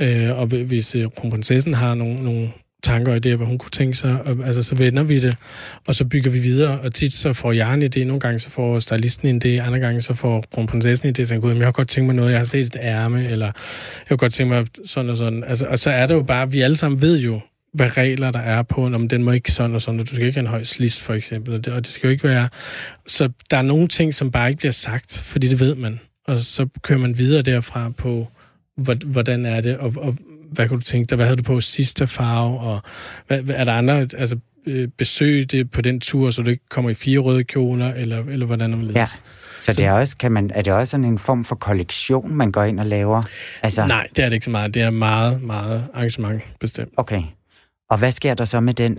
Øh, 0.00 0.38
og 0.38 0.46
hvis 0.46 0.94
øh, 0.94 1.08
kronprinsessen 1.16 1.74
har 1.74 1.94
nogle, 1.94 2.24
nogle 2.24 2.50
tanker 2.82 3.12
og 3.12 3.20
idéer, 3.26 3.36
hvad 3.36 3.46
hun 3.46 3.58
kunne 3.58 3.70
tænke 3.70 3.96
sig, 3.96 4.22
og, 4.24 4.36
altså 4.46 4.62
så 4.62 4.74
vender 4.74 5.02
vi 5.02 5.20
det, 5.20 5.36
og 5.86 5.94
så 5.94 6.04
bygger 6.04 6.30
vi 6.30 6.38
videre, 6.38 6.80
og 6.80 6.94
tit 6.94 7.14
så 7.14 7.32
får 7.32 7.52
jeg 7.52 7.74
en 7.74 7.82
idé, 7.82 8.04
nogle 8.04 8.20
gange 8.20 8.38
så 8.38 8.50
får 8.50 8.78
stylisten 8.78 9.28
en 9.28 9.42
idé, 9.44 9.66
andre 9.66 9.78
gange 9.78 10.00
så 10.00 10.14
får 10.14 10.44
kronprinsessen 10.54 11.08
en 11.08 11.14
idé, 11.18 11.24
så 11.24 11.34
jeg 11.34 11.66
har 11.66 11.72
godt 11.72 11.88
tænkt 11.88 12.06
mig 12.06 12.16
noget, 12.16 12.30
jeg 12.30 12.38
har 12.38 12.44
set 12.44 12.66
et 12.66 12.76
ærme, 12.80 13.28
eller 13.28 13.46
jeg 13.46 13.52
har 14.06 14.16
godt 14.16 14.32
tænkt 14.32 14.52
mig 14.52 14.66
sådan 14.84 15.10
og 15.10 15.16
sådan, 15.16 15.44
altså, 15.44 15.66
og 15.66 15.78
så 15.78 15.90
er 15.90 16.06
det 16.06 16.14
jo 16.14 16.22
bare, 16.22 16.50
vi 16.50 16.60
alle 16.60 16.76
sammen 16.76 17.02
ved 17.02 17.20
jo, 17.20 17.40
hvad 17.74 17.96
regler 17.96 18.30
der 18.30 18.38
er 18.38 18.62
på, 18.62 18.86
om 18.86 19.08
den 19.08 19.22
må 19.22 19.32
ikke 19.32 19.52
sådan 19.52 19.74
og 19.74 19.82
sådan, 19.82 20.00
og 20.00 20.10
du 20.10 20.14
skal 20.14 20.26
ikke 20.26 20.38
have 20.38 20.46
en 20.46 20.50
høj 20.50 20.64
slis, 20.64 21.00
for 21.00 21.14
eksempel, 21.14 21.54
og 21.54 21.64
det, 21.64 21.72
og 21.72 21.80
det 21.80 21.92
skal 21.92 22.08
jo 22.08 22.12
ikke 22.12 22.28
være, 22.28 22.48
så 23.06 23.28
der 23.50 23.56
er 23.56 23.62
nogle 23.62 23.88
ting, 23.88 24.14
som 24.14 24.30
bare 24.30 24.48
ikke 24.48 24.58
bliver 24.58 24.72
sagt, 24.72 25.18
fordi 25.24 25.48
det 25.48 25.60
ved 25.60 25.74
man, 25.74 26.00
og 26.26 26.40
så 26.40 26.66
kører 26.82 26.98
man 26.98 27.18
videre 27.18 27.42
derfra 27.42 27.90
på, 27.90 28.28
hvordan 29.06 29.46
er 29.46 29.60
det, 29.60 29.76
og, 29.76 29.92
og 29.96 30.16
hvad 30.52 30.68
kunne 30.68 30.78
du 30.78 30.84
tænke 30.84 31.10
dig? 31.10 31.16
Hvad 31.16 31.26
havde 31.26 31.36
du 31.36 31.42
på 31.42 31.60
sidste 31.60 32.06
farve? 32.06 32.60
Og 32.60 32.80
hvad, 33.26 33.42
er 33.48 33.64
der 33.64 33.72
andre 33.72 33.94
altså, 33.94 34.38
øh, 34.66 34.88
besøg 34.98 35.50
det 35.50 35.70
på 35.70 35.80
den 35.80 36.00
tur, 36.00 36.30
så 36.30 36.42
du 36.42 36.50
ikke 36.50 36.68
kommer 36.70 36.90
i 36.90 36.94
fire 36.94 37.18
røde 37.18 37.44
kjoler, 37.44 37.94
eller, 37.94 38.24
eller 38.28 38.46
hvordan 38.46 38.70
man 38.70 38.90
Ja. 38.90 39.06
Så, 39.60 39.72
det 39.72 39.84
er, 39.84 39.92
også, 39.92 40.16
kan 40.16 40.32
man, 40.32 40.50
er 40.54 40.62
det 40.62 40.72
også 40.72 40.90
sådan 40.90 41.04
en 41.04 41.18
form 41.18 41.44
for 41.44 41.54
kollektion, 41.54 42.34
man 42.34 42.52
går 42.52 42.62
ind 42.62 42.80
og 42.80 42.86
laver? 42.86 43.22
Altså... 43.62 43.86
Nej, 43.86 44.06
det 44.16 44.24
er 44.24 44.28
det 44.28 44.36
ikke 44.36 44.44
så 44.44 44.50
meget. 44.50 44.74
Det 44.74 44.82
er 44.82 44.90
meget, 44.90 45.42
meget 45.42 45.84
arrangement 45.94 46.42
bestemt. 46.60 46.92
Okay. 46.96 47.22
Og 47.90 47.98
hvad 47.98 48.12
sker 48.12 48.34
der 48.34 48.44
så 48.44 48.60
med 48.60 48.74
den, 48.74 48.98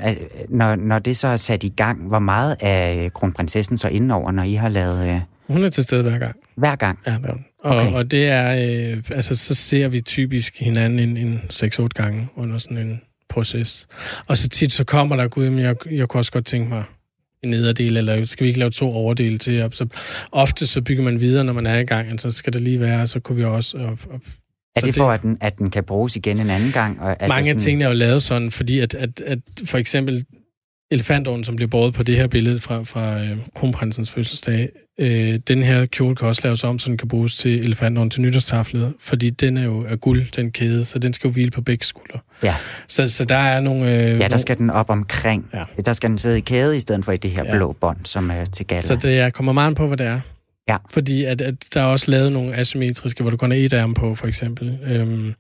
når, 0.50 0.76
når 0.76 1.00
det 1.00 1.18
så 1.18 1.28
er 1.28 1.38
sat 1.38 1.64
i 1.64 1.70
gang? 1.70 2.08
Hvor 2.08 2.20
meget 2.20 2.58
er 2.60 3.10
kronprinsessen 3.10 3.78
så 3.78 3.88
indenover, 3.88 4.32
når 4.32 4.44
I 4.44 4.54
har 4.54 4.70
lavet... 4.70 5.10
Øh... 5.10 5.22
Hun 5.48 5.64
er 5.64 5.70
til 5.70 5.84
stede 5.84 6.02
hver 6.02 6.18
gang. 6.18 6.36
Hver 6.56 6.76
gang? 6.76 7.00
Ja, 7.06 7.12
det 7.12 7.26
er 7.26 7.32
hun. 7.32 7.46
Og, 7.64 7.78
okay. 7.78 7.92
og 7.92 8.12
det 8.12 8.28
er, 8.28 8.52
øh, 8.52 9.04
altså 9.16 9.36
så 9.36 9.56
ser 9.56 9.88
vi 9.88 10.02
typisk 10.02 10.60
hinanden 10.60 11.00
en, 11.00 11.18
en 11.18 11.42
6-8 11.54 11.88
gange 11.88 12.28
under 12.36 12.58
sådan 12.58 12.78
en 12.78 13.02
proces. 13.30 13.88
Og 14.28 14.38
så 14.38 14.50
tit 14.50 14.72
så 14.72 14.84
kommer 14.84 15.16
der, 15.16 15.28
gud, 15.28 15.50
men 15.50 15.60
jeg, 15.60 15.76
jeg 15.92 16.08
kunne 16.08 16.20
også 16.20 16.32
godt 16.32 16.46
tænke 16.46 16.70
mig 16.70 16.84
en 17.44 17.50
nederdel, 17.50 17.98
eller 17.98 18.26
skal 18.26 18.44
vi 18.44 18.48
ikke 18.48 18.60
lave 18.60 18.72
to 18.72 18.94
overdele 18.94 19.38
til? 19.38 19.64
Og 19.64 19.70
så 19.74 19.88
ofte 20.32 20.68
så 20.68 20.82
bygger 20.82 21.04
man 21.04 21.20
videre, 21.20 21.44
når 21.44 21.54
man 21.54 21.66
er 21.66 21.80
i 21.80 21.84
gang, 21.84 22.14
og 22.14 22.20
så 22.20 22.32
skal 22.32 22.54
det 22.54 22.62
lige 22.62 22.80
være, 22.80 23.08
så 23.08 23.20
kunne 23.20 23.36
vi 23.36 23.44
også... 23.44 23.78
Og, 23.78 23.98
og, 24.10 24.22
er 24.76 24.82
det 24.82 24.96
for, 24.96 25.08
det, 25.08 25.14
at 25.14 25.22
den, 25.22 25.38
at 25.42 25.58
den 25.58 25.70
kan 25.70 25.84
bruges 25.84 26.16
igen 26.16 26.40
en 26.40 26.50
anden 26.50 26.72
gang? 26.72 27.02
Og, 27.02 27.10
altså 27.10 27.28
mange 27.28 27.46
sådan... 27.46 27.58
af 27.58 27.62
tingene 27.62 27.84
er 27.86 27.90
jo 27.90 27.96
lavet 27.96 28.24
sådan, 28.24 28.52
fordi 28.52 28.80
at, 28.80 28.96
at, 28.96 29.22
at 29.26 29.40
for 29.66 29.78
eksempel 29.78 30.26
elefantånden, 30.92 31.44
som 31.44 31.56
bliver 31.56 31.70
båret 31.70 31.94
på 31.94 32.04
det 32.04 32.16
her 32.16 32.28
billede 32.28 32.60
fra, 32.60 32.84
fra 32.84 33.20
øh, 33.20 33.38
kronprinsens 33.56 34.12
fødselsdag, 34.12 34.70
øh, 35.00 35.40
den 35.48 35.64
her 35.64 35.86
kjole 35.86 36.16
kan 36.16 36.28
også 36.28 36.42
laves 36.44 36.64
om, 36.64 36.80
så 36.80 36.90
den 36.90 36.98
kan 36.98 37.08
bruges 37.08 37.38
til 37.38 37.60
elefantånden 37.60 38.10
til 38.10 38.22
nytårstaflet, 38.22 38.94
fordi 39.00 39.30
den 39.30 39.58
er 39.58 39.64
jo 39.64 39.86
af 39.86 40.00
guld, 40.00 40.26
den 40.36 40.52
kæde, 40.52 40.86
så 40.86 41.00
den 41.00 41.14
skal 41.14 41.28
jo 41.28 41.32
hvile 41.32 41.52
på 41.52 41.62
begge 41.62 41.86
skuldre. 41.86 42.20
Ja. 42.44 42.56
Så, 42.88 43.10
så 43.10 43.26
der 43.26 43.36
er 43.36 43.62
nogle... 43.62 43.92
Øh, 43.92 44.20
ja, 44.20 44.28
der 44.28 44.38
skal 44.38 44.58
den 44.58 44.70
op 44.70 44.90
omkring. 44.90 45.50
Ja. 45.54 45.64
Der 45.86 45.94
skal 45.94 46.10
den 46.10 46.18
sidde 46.18 46.38
i 46.38 46.42
kæde, 46.42 46.78
i 46.78 46.80
stedet 46.80 47.06
for 47.06 47.12
i 47.12 47.18
det 47.18 47.32
her 47.32 47.46
ja. 47.46 47.58
blå 47.58 47.76
bånd, 47.82 47.98
som 48.04 48.32
er 48.32 48.46
til 48.46 48.66
gala. 48.66 48.82
Så 48.82 48.96
det 48.96 49.20
er, 49.20 49.30
kommer 49.30 49.54
meget 49.54 49.76
på, 49.76 49.88
hvad 49.88 49.98
det 49.98 50.06
er. 50.08 50.20
Ja. 50.72 50.78
Fordi 50.90 51.24
at, 51.26 51.42
at 51.42 51.56
der 51.74 51.82
er 51.82 51.86
også 51.86 52.12
lavet 52.12 52.32
nogle 52.32 52.56
asymmetriske, 52.56 53.22
hvor 53.22 53.32
du 53.32 53.38
kun 53.38 53.52
har 53.52 53.58
et 53.58 53.74
arm 53.74 53.94
på, 53.94 54.16
for 54.16 54.28
eksempel. 54.28 54.78
Øhm, 54.88 55.34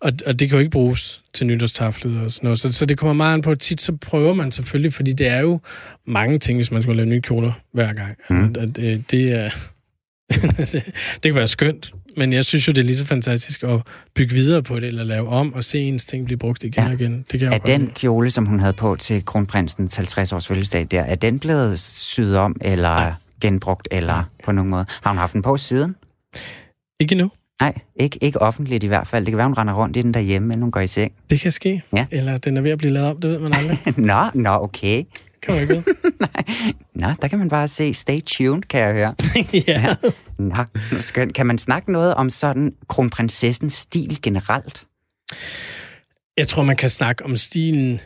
og, 0.00 0.12
og 0.26 0.40
det 0.40 0.48
kan 0.48 0.56
jo 0.56 0.58
ikke 0.58 0.70
bruges 0.70 1.22
til 1.34 1.46
nytårstaflet 1.46 2.20
og 2.20 2.32
sådan 2.32 2.46
noget. 2.46 2.60
Så, 2.60 2.72
så 2.72 2.86
det 2.86 2.98
kommer 2.98 3.12
meget 3.12 3.34
an 3.34 3.42
på. 3.42 3.54
Tit 3.54 3.80
så 3.80 3.96
prøver 3.96 4.34
man 4.34 4.52
selvfølgelig, 4.52 4.94
fordi 4.94 5.12
det 5.12 5.28
er 5.28 5.40
jo 5.40 5.60
mange 6.06 6.38
ting, 6.38 6.58
hvis 6.58 6.70
man 6.70 6.82
skulle 6.82 6.96
lave 6.96 7.08
nye 7.08 7.20
kjoler 7.20 7.52
hver 7.72 7.92
gang. 7.92 8.16
Mm. 8.30 8.44
At, 8.44 8.56
at, 8.56 8.76
det, 8.76 9.10
det 9.10 9.32
er... 9.32 9.50
det 11.22 11.22
kan 11.22 11.34
være 11.34 11.48
skønt, 11.48 11.92
men 12.16 12.32
jeg 12.32 12.44
synes 12.44 12.68
jo, 12.68 12.72
det 12.72 12.80
er 12.80 12.86
lige 12.86 12.96
så 12.96 13.04
fantastisk 13.04 13.62
at 13.62 13.80
bygge 14.14 14.34
videre 14.34 14.62
på 14.62 14.80
det, 14.80 14.84
eller 14.84 15.04
lave 15.04 15.28
om, 15.28 15.54
og 15.54 15.64
se 15.64 15.78
ens 15.78 16.06
ting 16.06 16.24
blive 16.24 16.38
brugt 16.38 16.64
igen 16.64 16.82
ja. 16.82 16.88
og 16.88 16.94
igen. 16.94 17.24
Det 17.32 17.40
kan 17.40 17.52
er 17.52 17.58
den 17.58 17.82
med. 17.82 17.90
kjole, 17.94 18.30
som 18.30 18.46
hun 18.46 18.60
havde 18.60 18.72
på 18.72 18.96
til 18.96 19.24
kronprinsens 19.24 19.98
50-års 19.98 20.46
fødselsdag 20.46 20.86
der, 20.90 21.02
er 21.02 21.14
den 21.14 21.38
blevet 21.38 21.80
syet 21.80 22.38
om, 22.38 22.56
eller... 22.60 23.02
Ja 23.02 23.12
genbrugt 23.42 23.88
eller 23.90 24.24
på 24.44 24.52
nogen 24.52 24.70
måde. 24.70 24.86
Har 25.02 25.10
hun 25.10 25.18
haft 25.18 25.32
den 25.32 25.42
på 25.42 25.56
siden? 25.56 25.96
Ikke 27.00 27.14
nu. 27.14 27.30
Nej, 27.60 27.74
ikke, 27.96 28.18
ikke 28.20 28.42
offentligt 28.42 28.84
i 28.84 28.86
hvert 28.86 29.06
fald. 29.06 29.24
Det 29.24 29.32
kan 29.32 29.38
være, 29.38 29.46
hun 29.46 29.54
render 29.54 29.74
rundt 29.74 29.96
i 29.96 30.02
den 30.02 30.14
derhjemme, 30.14 30.48
men 30.48 30.62
hun 30.62 30.70
går 30.70 30.80
i 30.80 30.86
seng. 30.86 31.12
Det 31.30 31.40
kan 31.40 31.52
ske. 31.52 31.82
Ja. 31.96 32.06
Eller 32.10 32.38
den 32.38 32.56
er 32.56 32.60
ved 32.60 32.70
at 32.70 32.78
blive 32.78 32.92
lavet 32.92 33.08
om, 33.08 33.20
det 33.20 33.30
ved 33.30 33.38
man 33.38 33.54
aldrig. 33.54 33.78
nå, 33.96 34.24
nå, 34.34 34.50
okay. 34.50 35.04
Kan 35.42 35.54
man 35.54 35.62
ikke 35.62 35.74
Nej, 36.20 36.44
nå, 36.94 37.14
der 37.22 37.28
kan 37.28 37.38
man 37.38 37.48
bare 37.48 37.68
se, 37.68 37.94
stay 37.94 38.20
tuned, 38.26 38.62
kan 38.62 38.80
jeg 38.80 38.92
høre. 38.92 39.14
ja. 39.68 39.80
ja. 39.80 39.94
Nå, 40.38 40.64
skønt. 41.00 41.34
Kan 41.34 41.46
man 41.46 41.58
snakke 41.58 41.92
noget 41.92 42.14
om 42.14 42.30
sådan 42.30 42.74
kronprinsessens 42.88 43.72
stil 43.72 44.22
generelt? 44.22 44.86
Jeg 46.36 46.48
tror, 46.48 46.62
man 46.62 46.76
kan 46.76 46.90
snakke 46.90 47.24
om 47.24 47.36
stilen 47.36 48.00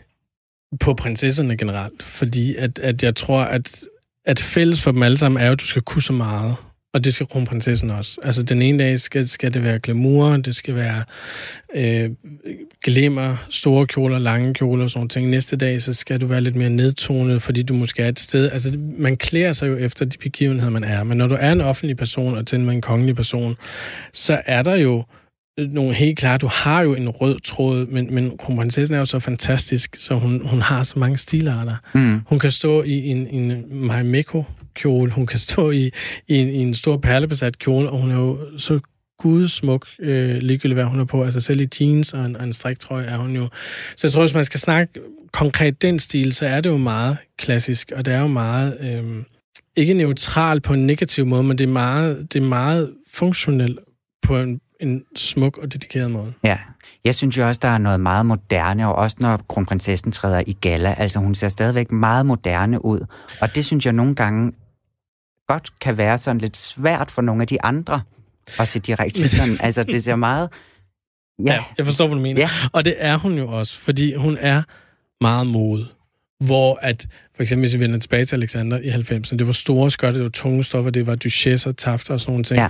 på 0.81 0.95
prinsesserne 0.95 1.57
generelt, 1.57 2.03
fordi 2.03 2.57
at, 2.57 2.79
at 2.79 3.03
jeg 3.03 3.17
tror, 3.17 3.41
at, 3.41 3.85
at 4.27 4.39
fælles 4.39 4.83
for 4.83 4.93
dem 4.93 5.03
alle 5.03 5.19
sammen 5.19 5.43
er 5.43 5.47
jo, 5.47 5.53
at 5.53 5.61
du 5.61 5.67
skal 5.67 5.83
kunne 5.83 6.03
så 6.03 6.13
meget. 6.13 6.57
Og 6.95 7.05
det 7.05 7.15
skal 7.15 7.27
kronprinsessen 7.27 7.91
også. 7.91 8.21
Altså, 8.23 8.43
den 8.43 8.63
ene 8.63 8.79
dag 8.79 9.01
skal, 9.01 9.29
skal 9.29 9.55
det 9.55 9.63
være 9.63 9.79
glamour, 9.79 10.37
det 10.37 10.57
skal 10.57 10.75
være 10.75 11.05
øh, 11.75 12.11
glimmer, 12.85 13.37
store 13.51 13.87
kjoler, 13.87 14.19
lange 14.19 14.55
kjoler 14.55 14.85
og 14.85 14.91
sådan 14.91 15.09
ting. 15.09 15.31
Næste 15.31 15.57
dag, 15.57 15.83
så 15.83 15.95
skal 15.95 16.21
du 16.21 16.27
være 16.27 16.41
lidt 16.41 16.57
mere 16.57 16.71
nedtonet, 16.71 17.43
fordi 17.43 17.63
du 17.63 17.75
måske 17.75 18.03
er 18.03 18.09
et 18.09 18.21
sted... 18.21 18.51
Altså, 18.53 18.79
man 18.99 19.17
klæder 19.17 19.53
sig 19.53 19.69
jo 19.69 19.77
efter 19.77 20.05
de 20.05 20.19
begivenheder, 20.19 20.71
man 20.71 20.85
er. 20.85 21.05
Men 21.05 21.19
når 21.19 21.27
du 21.27 21.37
er 21.41 21.53
en 21.53 21.61
offentlig 21.61 21.97
person, 21.97 22.37
og 22.37 22.47
til 22.47 22.61
med 22.61 22.75
en 22.75 22.81
kongelig 22.81 23.17
person, 23.17 23.57
så 24.13 24.41
er 24.47 24.63
der 24.63 24.75
jo 24.75 25.05
nogle 25.59 25.95
helt 25.95 26.19
klart, 26.19 26.41
du 26.41 26.49
har 26.53 26.83
jo 26.83 26.95
en 26.95 27.09
rød 27.09 27.41
tråd, 27.41 27.87
men, 27.87 28.15
men 28.15 28.39
kronprinsessen 28.39 28.95
er 28.95 28.99
jo 28.99 29.05
så 29.05 29.19
fantastisk, 29.19 29.97
så 29.99 30.15
hun, 30.15 30.47
hun 30.49 30.61
har 30.63 30.83
så 30.83 30.99
mange 30.99 31.19
stilarter. 31.19 31.77
Mm. 31.95 32.21
Hun 32.27 32.39
kan 32.39 32.51
stå 32.51 32.83
i 32.83 33.07
en, 33.07 33.27
en 33.27 33.65
Marimekko 33.71 34.45
kjole, 34.75 35.11
hun 35.13 35.27
kan 35.27 35.39
stå 35.39 35.71
i, 35.71 35.91
i, 36.29 36.35
en, 36.35 36.49
i 36.49 36.59
en 36.59 36.75
stor 36.75 36.97
perlebesat 36.97 37.59
kjole, 37.59 37.91
og 37.91 38.01
hun 38.01 38.11
er 38.11 38.17
jo 38.17 38.39
så 38.59 38.81
gudsmuk, 39.19 39.87
øh, 39.99 40.37
ligegyldigt 40.37 40.77
hvad 40.77 40.85
hun 40.85 41.01
er 41.01 41.05
på. 41.05 41.25
Altså 41.25 41.41
selv 41.41 41.61
i 41.61 41.69
jeans 41.81 42.13
og 42.13 42.25
en, 42.25 42.37
og 42.37 42.45
en 42.45 42.53
striktrøje 42.53 43.07
er 43.07 43.17
hun 43.17 43.37
jo. 43.37 43.49
Så 43.97 44.07
jeg 44.07 44.13
tror, 44.13 44.23
hvis 44.23 44.35
man 44.35 44.45
skal 44.45 44.61
snakke 44.61 45.01
konkret 45.33 45.83
den 45.83 45.99
stil, 45.99 46.33
så 46.33 46.47
er 46.47 46.61
det 46.61 46.71
jo 46.71 46.77
meget 46.77 47.17
klassisk, 47.39 47.93
og 47.97 48.05
det 48.05 48.15
er 48.15 48.21
jo 48.21 48.27
meget, 48.27 48.79
øh, 48.81 49.23
ikke 49.77 49.95
neutralt 49.95 50.63
på 50.63 50.75
en 50.75 50.87
negativ 50.87 51.27
måde, 51.27 51.43
men 51.43 51.59
det 51.59 51.65
er 51.65 51.73
meget, 51.73 52.33
det 52.33 52.43
er 52.43 52.47
meget 52.47 52.93
funktionelt 53.13 53.79
på 54.23 54.39
en, 54.39 54.61
en 54.81 55.05
smuk 55.17 55.59
og 55.59 55.73
dedikeret 55.73 56.11
måde. 56.11 56.33
Ja, 56.45 56.59
jeg 57.05 57.15
synes 57.15 57.39
jo 57.39 57.49
også, 57.49 57.59
der 57.63 57.69
er 57.69 57.79
noget 57.79 58.01
meget 58.01 58.27
moderne, 58.27 58.89
og 58.89 58.95
også 58.95 59.17
når 59.21 59.37
kronprinsessen 59.49 60.13
træder 60.13 60.43
i 60.47 60.53
gala, 60.53 60.95
altså 60.99 61.19
hun 61.19 61.35
ser 61.35 61.49
stadigvæk 61.49 61.93
meget 61.93 62.27
moderne 62.27 62.85
ud, 62.85 63.01
og 63.41 63.55
det 63.55 63.65
synes 63.65 63.87
jeg 63.87 63.93
nogle 63.93 64.15
gange 64.15 64.53
godt 65.49 65.73
kan 65.81 65.97
være 65.97 66.19
sådan 66.19 66.41
lidt 66.41 66.57
svært 66.57 67.11
for 67.11 67.23
nogle 67.23 67.43
af 67.43 67.49
de 67.49 67.63
andre 67.63 68.03
at 68.59 68.69
se 68.69 68.79
direkte 68.79 69.29
sådan, 69.29 69.57
altså 69.61 69.83
det 69.83 70.05
ser 70.05 70.17
meget... 70.17 70.49
Ja, 71.47 71.53
ja 71.53 71.65
jeg 71.79 71.87
forstår, 71.87 72.07
hvad 72.07 72.17
du 72.17 72.23
mener. 72.23 72.41
Ja. 72.41 72.51
Og 72.73 72.85
det 72.85 72.95
er 72.99 73.17
hun 73.17 73.35
jo 73.35 73.49
også, 73.49 73.81
fordi 73.81 74.15
hun 74.15 74.37
er 74.41 74.63
meget 75.21 75.47
mode 75.47 75.87
hvor 76.41 76.79
at, 76.83 77.07
for 77.37 77.43
eksempel 77.43 77.63
hvis 77.63 77.75
vi 77.75 77.81
vender 77.81 77.99
tilbage 77.99 78.25
til 78.25 78.37
Alexander 78.37 78.79
i 78.79 78.89
90'erne, 78.89 79.37
det 79.37 79.47
var 79.47 79.53
store 79.53 79.91
skørter, 79.91 80.19
det 80.19 80.25
var 80.25 80.31
tunge 80.31 80.65
stoffer, 80.65 80.91
det 80.91 81.07
var 81.07 81.15
duchesser, 81.15 81.73
tafter 81.73 82.15
og 82.15 82.21
sådan 82.21 82.33
nogle 82.33 82.45
ting. 82.45 82.61
Ja. 82.61 82.69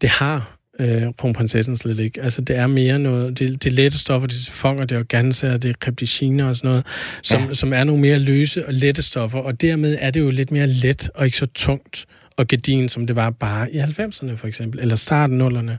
Det 0.00 0.08
har 0.08 0.56
øh, 0.80 1.02
kronprinsessen 1.18 1.76
slet 1.76 1.98
ikke. 1.98 2.22
Altså, 2.22 2.40
det 2.40 2.56
er 2.56 2.66
mere 2.66 2.98
noget, 2.98 3.38
det, 3.38 3.64
det 3.64 3.72
lette 3.72 3.98
stoffer, 3.98 4.26
det 4.26 4.36
er 4.36 4.40
sifonger, 4.40 4.84
det 4.84 4.94
er 4.94 4.98
organser, 4.98 5.56
det 5.56 5.68
er 5.68 5.74
krypticiner 5.80 6.48
og 6.48 6.56
sådan 6.56 6.68
noget, 6.68 6.86
som, 7.22 7.42
ja. 7.42 7.54
som 7.54 7.72
er 7.72 7.84
nogle 7.84 8.02
mere 8.02 8.18
løse 8.18 8.66
og 8.66 8.74
lette 8.74 9.02
stoffer, 9.02 9.38
og 9.38 9.60
dermed 9.60 9.96
er 10.00 10.10
det 10.10 10.20
jo 10.20 10.30
lidt 10.30 10.50
mere 10.50 10.66
let 10.66 11.10
og 11.14 11.24
ikke 11.24 11.36
så 11.36 11.46
tungt 11.46 12.06
og 12.36 12.48
gedin, 12.48 12.88
som 12.88 13.06
det 13.06 13.16
var 13.16 13.30
bare 13.30 13.72
i 13.72 13.78
90'erne 13.78 14.36
for 14.36 14.46
eksempel, 14.46 14.80
eller 14.80 14.96
starten 14.96 15.40
0'erne. 15.40 15.72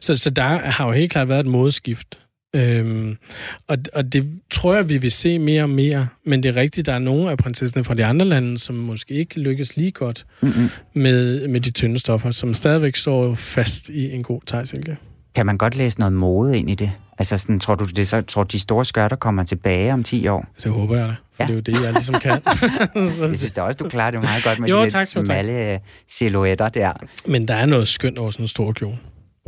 Så, 0.00 0.16
så 0.16 0.30
der 0.30 0.42
har 0.42 0.86
jo 0.86 0.92
helt 0.92 1.12
klart 1.12 1.28
været 1.28 1.40
et 1.40 1.46
modeskift. 1.46 2.18
Øhm, 2.56 3.16
og, 3.66 3.78
og 3.94 4.12
det 4.12 4.40
tror 4.50 4.74
jeg, 4.74 4.88
vi 4.88 4.98
vil 4.98 5.12
se 5.12 5.38
mere 5.38 5.62
og 5.62 5.70
mere. 5.70 6.08
Men 6.24 6.42
det 6.42 6.48
er 6.48 6.56
rigtigt, 6.56 6.86
der 6.86 6.92
er 6.92 6.98
nogle 6.98 7.30
af 7.30 7.38
prinsesserne 7.38 7.84
fra 7.84 7.94
de 7.94 8.04
andre 8.04 8.26
lande, 8.26 8.58
som 8.58 8.74
måske 8.74 9.14
ikke 9.14 9.40
lykkes 9.40 9.76
lige 9.76 9.90
godt 9.90 10.26
mm-hmm. 10.42 10.68
med, 10.94 11.48
med 11.48 11.60
de 11.60 11.70
tynde 11.70 11.98
stoffer, 11.98 12.30
som 12.30 12.54
stadigvæk 12.54 12.96
står 12.96 13.34
fast 13.34 13.88
i 13.88 14.12
en 14.12 14.22
god 14.22 14.40
tegsilke. 14.46 14.96
Kan 15.34 15.46
man 15.46 15.58
godt 15.58 15.76
læse 15.76 15.98
noget 15.98 16.12
mode 16.12 16.58
ind 16.58 16.70
i 16.70 16.74
det? 16.74 16.90
Altså, 17.18 17.38
sådan, 17.38 17.60
tror 17.60 17.74
du, 17.74 17.84
det 17.84 18.08
så, 18.08 18.20
tror 18.20 18.44
de 18.44 18.58
store 18.58 18.84
skørter 18.84 19.16
kommer 19.16 19.44
tilbage 19.44 19.92
om 19.92 20.04
10 20.04 20.28
år? 20.28 20.46
Så 20.56 20.70
håber 20.70 20.96
jeg 20.96 21.08
det. 21.08 21.16
For 21.34 21.42
ja. 21.42 21.46
det 21.46 21.68
er 21.68 21.72
jo 21.72 21.78
det, 21.78 21.84
jeg 21.84 21.92
ligesom 21.92 22.14
kan. 22.14 22.30
jeg 23.20 23.38
synes 23.38 23.52
da 23.52 23.62
også, 23.62 23.76
du 23.76 23.88
klarer 23.88 24.10
det 24.10 24.20
meget 24.20 24.44
godt 24.44 24.58
med 24.58 24.68
jo, 24.68 24.78
de 24.78 24.82
lidt 24.82 24.94
tak, 24.94 25.06
smalle 25.06 25.72
tak. 25.72 25.80
silhuetter 26.08 26.68
der. 26.68 26.92
Men 27.26 27.48
der 27.48 27.54
er 27.54 27.66
noget 27.66 27.88
skønt 27.88 28.18
over 28.18 28.30
sådan 28.30 28.44
en 28.44 28.48
stor 28.48 28.72
kjole. 28.72 28.98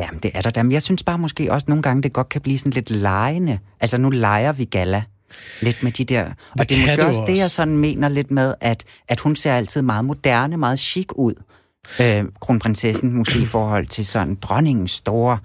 Jamen, 0.01 0.21
det 0.23 0.31
er 0.35 0.43
der 0.43 0.51
da. 0.51 0.63
Men 0.63 0.73
jeg 0.73 0.83
synes 0.83 1.03
bare 1.03 1.19
måske 1.19 1.53
også 1.53 1.65
nogle 1.69 1.83
gange, 1.83 2.03
det 2.03 2.13
godt 2.13 2.29
kan 2.29 2.41
blive 2.41 2.59
sådan 2.59 2.73
lidt 2.73 2.91
lejende. 2.91 3.59
Altså, 3.81 3.99
nu 3.99 4.11
leger 4.11 4.53
vi 4.53 4.65
gala 4.65 5.03
lidt 5.63 5.83
med 5.83 5.93
de 5.93 6.05
der... 6.05 6.25
Og 6.25 6.59
det, 6.59 6.69
det 6.69 6.77
er 6.77 6.81
måske 6.81 7.07
også, 7.07 7.21
også 7.21 7.33
det, 7.33 7.39
jeg 7.39 7.51
sådan 7.51 7.77
mener 7.77 8.09
lidt 8.09 8.31
med, 8.31 8.55
at, 8.61 8.85
at 9.09 9.21
hun 9.21 9.37
ser 9.37 9.53
altid 9.53 9.83
meget 9.83 10.05
moderne, 10.05 10.57
meget 10.57 10.79
chic 10.79 11.07
ud. 11.17 11.35
Øh, 12.01 12.25
kronprinsessen 12.41 13.13
måske 13.13 13.39
i 13.39 13.45
forhold 13.45 13.87
til 13.87 14.07
sådan 14.07 14.35
dronningens 14.35 14.91
store... 14.91 15.39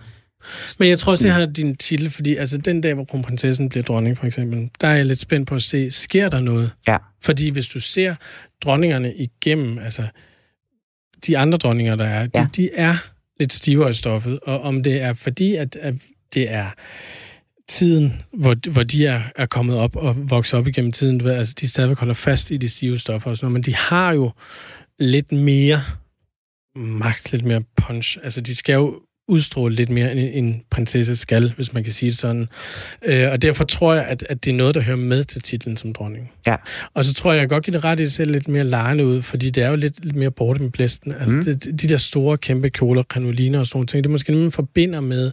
Men 0.79 0.89
jeg 0.89 0.99
tror 0.99 1.11
også, 1.11 1.27
jeg 1.27 1.35
har 1.35 1.45
din 1.45 1.75
titel, 1.75 2.09
fordi 2.09 2.35
altså, 2.35 2.57
den 2.57 2.81
dag, 2.81 2.93
hvor 2.93 3.03
kronprinsessen 3.03 3.69
bliver 3.69 3.83
dronning, 3.83 4.17
for 4.17 4.25
eksempel, 4.25 4.69
der 4.81 4.87
er 4.87 4.95
jeg 4.95 5.05
lidt 5.05 5.19
spændt 5.19 5.47
på 5.49 5.55
at 5.55 5.63
se, 5.63 5.91
sker 5.91 6.29
der 6.29 6.39
noget? 6.39 6.71
Ja. 6.87 6.97
Fordi 7.23 7.49
hvis 7.49 7.67
du 7.67 7.79
ser 7.79 8.15
dronningerne 8.63 9.13
igennem, 9.15 9.79
altså 9.79 10.03
de 11.27 11.37
andre 11.37 11.57
dronninger, 11.57 11.95
der 11.95 12.05
er, 12.05 12.27
de, 12.27 12.39
ja. 12.39 12.47
de 12.55 12.69
er 12.73 12.95
lidt 13.39 13.53
stivere 13.53 13.89
i 13.89 13.93
stoffet, 13.93 14.39
og 14.39 14.61
om 14.61 14.83
det 14.83 15.01
er 15.01 15.13
fordi, 15.13 15.55
at, 15.55 15.75
at 15.75 15.95
det 16.33 16.51
er 16.51 16.69
tiden, 17.67 18.21
hvor, 18.33 18.71
hvor 18.71 18.83
de 18.83 19.05
er, 19.05 19.21
er 19.35 19.45
kommet 19.45 19.77
op 19.77 19.95
og 19.95 20.29
vokset 20.29 20.59
op 20.59 20.67
igennem 20.67 20.91
tiden, 20.91 21.27
altså 21.27 21.55
de 21.61 21.69
stadigvæk 21.69 21.97
holder 21.97 22.13
fast 22.13 22.51
i 22.51 22.57
de 22.57 22.69
stive 22.69 22.99
stoffer 22.99 23.29
og 23.29 23.37
sådan 23.37 23.45
noget, 23.45 23.53
men 23.53 23.61
de 23.61 23.75
har 23.75 24.13
jo 24.13 24.31
lidt 24.99 25.31
mere 25.31 25.83
magt, 26.75 27.31
lidt 27.31 27.45
mere 27.45 27.63
punch. 27.77 28.17
Altså 28.23 28.41
de 28.41 28.55
skal 28.55 28.73
jo 28.73 29.01
udstråle 29.27 29.75
lidt 29.75 29.89
mere, 29.89 30.11
end 30.11 30.19
en 30.33 30.61
prinsesse 30.69 31.15
skal, 31.15 31.53
hvis 31.55 31.73
man 31.73 31.83
kan 31.83 31.93
sige 31.93 32.09
det 32.09 32.17
sådan. 32.17 32.47
Øh, 33.05 33.31
og 33.31 33.41
derfor 33.41 33.63
tror 33.63 33.93
jeg, 33.93 34.05
at, 34.05 34.25
at 34.29 34.45
det 34.45 34.51
er 34.51 34.55
noget, 34.55 34.75
der 34.75 34.81
hører 34.81 34.97
med 34.97 35.23
til 35.23 35.41
titlen 35.41 35.77
som 35.77 35.93
dronning. 35.93 36.31
Ja. 36.47 36.55
Og 36.93 37.05
så 37.05 37.13
tror 37.13 37.31
jeg, 37.31 37.37
at 37.37 37.41
jeg 37.41 37.49
godt 37.49 37.63
give 37.63 37.73
det 37.73 37.83
ret 37.83 37.99
i 37.99 38.03
det 38.03 38.11
selv 38.11 38.31
lidt 38.31 38.47
mere 38.47 38.63
lejende 38.63 39.05
ud, 39.05 39.21
fordi 39.21 39.49
det 39.49 39.63
er 39.63 39.69
jo 39.69 39.75
lidt, 39.75 40.05
lidt 40.05 40.15
mere 40.15 40.31
borte 40.31 40.61
med 40.61 40.71
blæsten. 40.71 41.11
Altså, 41.19 41.37
mm. 41.37 41.43
det, 41.43 41.81
de 41.81 41.89
der 41.89 41.97
store, 41.97 42.37
kæmpe 42.37 42.69
kjoler, 42.69 43.03
kranoliner 43.03 43.59
og 43.59 43.67
sådan 43.67 43.77
noget 43.77 43.89
ting, 43.89 44.03
det 44.03 44.09
er 44.09 44.11
måske 44.11 44.31
noget, 44.31 44.43
man 44.43 44.51
forbinder 44.51 44.99
med 44.99 45.31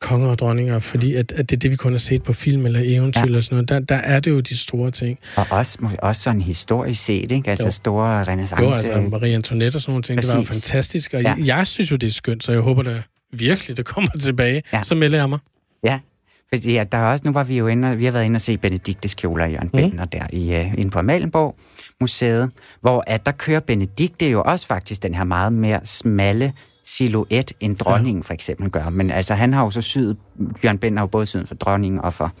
konger 0.00 0.28
og 0.28 0.38
dronninger, 0.38 0.78
fordi 0.78 1.14
at, 1.14 1.32
at 1.32 1.50
det 1.50 1.56
er 1.56 1.60
det, 1.60 1.70
vi 1.70 1.76
kun 1.76 1.92
har 1.92 1.98
set 1.98 2.22
på 2.22 2.32
film 2.32 2.66
eller 2.66 2.80
eventyr 2.84 3.20
ja. 3.20 3.26
eller 3.26 3.40
sådan 3.40 3.56
noget. 3.56 3.68
Der, 3.68 3.78
der 3.78 3.94
er 3.94 4.20
det 4.20 4.30
jo 4.30 4.40
de 4.40 4.58
store 4.58 4.90
ting. 4.90 5.18
Og 5.36 5.46
også, 5.50 5.78
også 5.98 6.22
sådan 6.22 6.40
historisk 6.40 7.04
set, 7.04 7.32
ikke? 7.32 7.50
Altså 7.50 7.66
jo. 7.66 7.70
store 7.70 8.24
renaissance. 8.24 8.64
Jo, 8.64 8.72
altså 8.72 9.00
Marie 9.00 9.34
Antoinette 9.34 9.76
og 9.76 9.82
sådan 9.82 9.92
noget 9.92 10.04
ting, 10.04 10.16
Præcis. 10.16 10.30
det 10.30 10.36
var 10.36 10.42
jo 10.42 10.46
fantastisk. 10.46 11.14
Og 11.14 11.22
ja. 11.22 11.34
jeg, 11.34 11.46
jeg 11.46 11.66
synes 11.66 11.90
jo, 11.90 11.96
det 11.96 12.06
er 12.06 12.10
skønt, 12.10 12.44
så 12.44 12.52
jeg 12.52 12.60
håber 12.60 12.82
da 12.82 13.02
virkelig, 13.32 13.76
det 13.76 13.84
kommer 13.84 14.10
tilbage. 14.20 14.62
Ja. 14.72 14.82
Så 14.82 14.94
melder 14.94 15.18
jeg 15.18 15.28
mig. 15.28 15.38
Ja, 15.84 16.00
fordi 16.48 16.72
ja, 16.72 16.84
der 16.92 16.98
er 16.98 17.12
også, 17.12 17.22
nu 17.24 17.32
var 17.32 17.44
vi 17.44 17.58
jo 17.58 17.66
inde, 17.66 17.96
vi 17.96 18.04
har 18.04 18.12
været 18.12 18.24
inde 18.24 18.36
og 18.36 18.40
se 18.40 18.58
Benediktes 18.58 19.14
kjoler 19.14 19.44
i 19.44 19.52
Jørgen 19.52 19.70
mm. 19.74 19.80
Bender 19.80 20.04
der 20.04 20.26
i, 20.32 20.60
uh, 20.60 20.78
inde 20.78 20.90
på 20.90 20.98
Amalienborg 20.98 21.56
Museet, 22.00 22.50
hvor 22.80 23.04
at 23.06 23.26
der 23.26 23.32
kører 23.32 23.60
Benedikte 23.60 24.30
jo 24.30 24.42
også 24.42 24.66
faktisk 24.66 25.02
den 25.02 25.14
her 25.14 25.24
meget 25.24 25.52
mere 25.52 25.80
smalle 25.84 26.52
silhuet, 26.96 27.52
end 27.60 27.76
dronningen 27.76 28.22
ja. 28.22 28.26
for 28.26 28.34
eksempel 28.34 28.70
gør. 28.70 28.88
Men 28.88 29.10
altså, 29.10 29.34
han 29.34 29.52
har 29.52 29.64
jo 29.64 29.70
så 29.70 29.80
syet, 29.80 30.16
Bjørn 30.62 30.78
Ben 30.78 30.96
har 30.96 31.02
jo 31.04 31.08
både 31.08 31.26
syet 31.26 31.48
for 31.48 31.54
dronningen 31.54 32.00
og 32.00 32.14
for, 32.14 32.32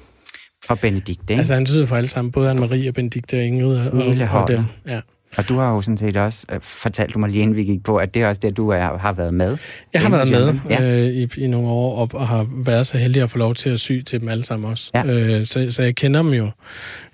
for 0.66 0.74
Benedikte. 0.74 1.24
Ikke? 1.28 1.38
Altså, 1.38 1.54
han 1.54 1.66
syede 1.66 1.86
for 1.86 1.96
alle 1.96 2.08
sammen, 2.08 2.32
både 2.32 2.50
Anne-Marie 2.50 2.88
og 2.88 2.94
Benedikte 2.94 3.34
og 3.34 3.44
Ingrid 3.44 3.78
og, 3.78 4.02
Hele 4.02 4.30
og, 4.30 4.42
og 4.42 4.48
dem. 4.48 4.64
Ja. 4.86 5.00
Og 5.36 5.48
du 5.48 5.58
har 5.58 5.72
jo 5.72 5.80
sådan 5.80 5.98
set 5.98 6.16
også 6.16 6.46
uh, 6.54 6.60
fortalt 6.60 7.14
du 7.14 7.18
mig 7.18 7.30
lige 7.30 7.42
inden 7.42 7.56
vi 7.56 7.64
gik 7.64 7.84
på, 7.84 7.96
at 7.96 8.14
det 8.14 8.22
er 8.22 8.28
også 8.28 8.40
det, 8.44 8.56
du 8.56 8.68
er, 8.68 8.98
har 8.98 9.12
været 9.12 9.34
med. 9.34 9.56
Jeg 9.92 10.00
har 10.00 10.08
været 10.08 10.28
med 10.30 10.54
ja. 10.70 10.82
øh, 10.82 11.06
i, 11.06 11.28
i 11.36 11.46
nogle 11.46 11.68
år, 11.68 11.96
og, 11.96 12.10
og 12.12 12.28
har 12.28 12.46
været 12.64 12.86
så 12.86 12.98
heldig 12.98 13.22
at 13.22 13.30
få 13.30 13.38
lov 13.38 13.54
til 13.54 13.70
at 13.70 13.80
sy 13.80 13.92
til 14.06 14.20
dem 14.20 14.28
alle 14.28 14.44
sammen 14.44 14.70
også. 14.70 14.90
Ja. 14.94 15.06
Øh, 15.06 15.46
så, 15.46 15.66
så 15.70 15.82
jeg 15.82 15.94
kender 15.94 16.22
dem 16.22 16.32
jo. 16.32 16.50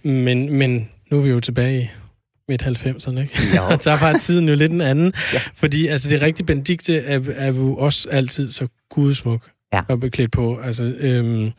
Men, 0.02 0.58
men 0.58 0.88
nu 1.10 1.18
er 1.18 1.22
vi 1.22 1.28
jo 1.28 1.40
tilbage 1.40 1.82
i 1.82 1.88
midt-90'erne, 2.48 3.20
ikke? 3.20 3.38
Jo. 3.56 3.62
der 3.84 4.00
var 4.00 4.18
tiden 4.18 4.48
jo 4.48 4.54
lidt 4.54 4.72
en 4.72 4.80
anden. 4.80 5.12
Ja. 5.32 5.40
Fordi 5.54 5.86
altså, 5.86 6.10
det 6.10 6.22
rigtige 6.22 6.46
Benedikte 6.46 6.98
er, 6.98 7.20
er 7.36 7.46
jo 7.46 7.76
også 7.76 8.08
altid 8.08 8.50
så 8.50 8.68
gudsmuk. 8.90 9.50
Ja. 9.76 9.82
og 9.88 10.00
beklædt 10.00 10.32
på. 10.32 10.58
Altså, 10.64 10.84
øhm, 10.84 11.50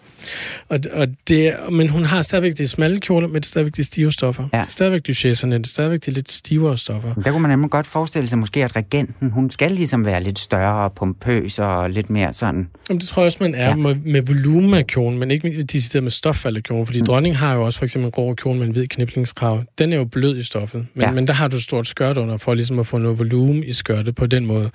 og, 0.70 0.80
og 0.94 1.08
det, 1.28 1.56
men 1.72 1.90
hun 1.90 2.06
har 2.06 2.22
stadigvæk 2.22 2.58
de 2.58 2.68
smalle 2.68 3.00
kjoler, 3.00 3.28
men 3.28 3.36
det 3.36 3.46
er 3.46 3.48
stadigvæk 3.48 3.76
de 3.78 3.84
stive 3.84 4.12
stoffer. 4.12 4.48
Ja. 4.54 4.58
Det 4.58 4.66
er 4.66 4.72
stadigvæk 4.72 5.08
duchesserne, 5.08 5.58
det 5.58 5.66
er 5.66 5.68
stadigvæk 5.68 6.06
de 6.06 6.12
lidt 6.12 6.32
stivere 6.32 6.78
stoffer. 6.78 7.14
Der 7.14 7.32
kunne 7.32 7.42
man 7.42 7.52
nemlig 7.52 7.70
godt 7.70 7.88
forestille 7.88 8.30
sig 8.30 8.38
måske, 8.38 8.64
at 8.64 8.76
regenten, 8.76 9.32
hun 9.32 9.52
skal 9.52 9.72
ligesom 9.72 10.06
være 10.06 10.24
lidt 10.24 10.40
større 10.40 10.84
og 10.84 10.94
pompøs 10.94 11.60
og 11.60 11.90
lidt 11.90 12.10
mere 12.10 12.34
sådan... 12.34 12.70
Jamen, 12.90 13.00
det 13.00 13.08
tror 13.08 13.22
jeg 13.22 13.26
også, 13.26 13.38
man 13.42 13.56
er 13.56 13.70
ja. 13.70 13.76
med, 13.76 13.96
med 13.96 14.22
volumen 14.22 14.74
af 14.74 14.88
kjolen, 14.88 15.20
men 15.20 15.32
ikke 15.32 15.64
de 15.64 15.82
sidder 15.82 16.04
med 16.04 16.12
stoffald 16.12 16.58
af 16.58 16.64
kjolen, 16.64 16.86
fordi 16.86 17.00
mm. 17.00 17.06
dronningen 17.06 17.38
har 17.38 17.56
jo 17.56 17.66
også 17.66 17.80
for 17.80 17.86
eksempel 17.86 18.06
en 18.06 18.12
grå 18.12 18.34
kjole 18.34 18.60
med 18.60 18.68
en 18.68 18.74
hvid 18.74 18.88
kniblingskrav. 18.88 19.64
Den 19.78 19.94
er 19.94 19.98
jo 19.98 20.06
blød 20.06 20.38
i 20.38 20.44
stoffet, 20.44 20.86
men, 20.94 21.06
ja. 21.06 21.12
men 21.12 21.28
der 21.28 21.34
har 21.34 21.48
du 21.48 21.56
et 21.56 21.64
stort 21.64 21.88
skørt 21.88 22.18
under, 22.18 22.38
for 22.38 22.54
ligesom 22.54 22.80
at 22.80 22.88
få 22.88 22.98
noget 22.98 23.20
volumen 23.20 23.64
i 23.64 23.74
skørtet 23.74 24.16
på 24.16 24.26
den 24.26 24.46
måde. 24.46 24.70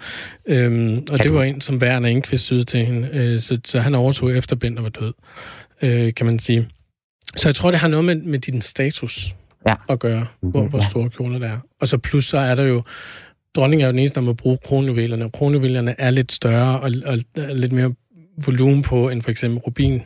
Øhm, 0.46 0.96
og 0.96 1.04
kan 1.06 1.18
det 1.18 1.28
du... 1.28 1.34
var 1.34 1.42
en, 1.42 1.60
som 1.60 1.76
Werner 1.76 2.08
Enqvist 2.08 2.44
syede 2.44 2.64
til 2.64 2.86
hende, 2.86 3.08
øh, 3.12 3.31
så, 3.40 3.58
så 3.64 3.80
han 3.80 3.94
overtog 3.94 4.36
efter 4.36 4.56
Bender 4.56 4.82
var 4.82 4.88
død, 4.88 5.12
øh, 5.82 6.14
kan 6.14 6.26
man 6.26 6.38
sige. 6.38 6.68
Så 7.36 7.48
jeg 7.48 7.54
tror, 7.54 7.70
det 7.70 7.80
har 7.80 7.88
noget 7.88 8.04
med, 8.04 8.16
med 8.16 8.38
din 8.38 8.60
status 8.60 9.34
ja. 9.68 9.74
at 9.88 9.98
gøre, 9.98 10.26
hvor, 10.40 10.60
mm-hmm. 10.60 10.70
hvor 10.70 10.80
store 10.80 11.10
kjoler 11.10 11.38
der 11.38 11.48
er. 11.48 11.58
Og 11.80 11.88
så 11.88 11.98
plus, 11.98 12.24
så 12.24 12.38
er 12.38 12.54
der 12.54 12.64
jo 12.64 12.82
dronningen 13.54 13.82
er 13.82 13.86
jo 13.86 13.92
den 13.92 13.98
eneste, 13.98 14.14
der 14.14 14.20
må 14.20 14.32
bruge 14.32 14.58
kronjuvelerne. 14.64 15.30
Kronjuvelerne 15.30 15.94
er 16.00 16.10
lidt 16.10 16.32
større 16.32 16.80
og, 16.80 16.92
og, 17.04 17.18
og 17.36 17.56
lidt 17.56 17.72
mere 17.72 17.94
volumen 18.46 18.82
på, 18.82 19.08
end 19.08 19.22
for 19.22 19.30
eksempel 19.30 19.58
rubin 19.58 20.02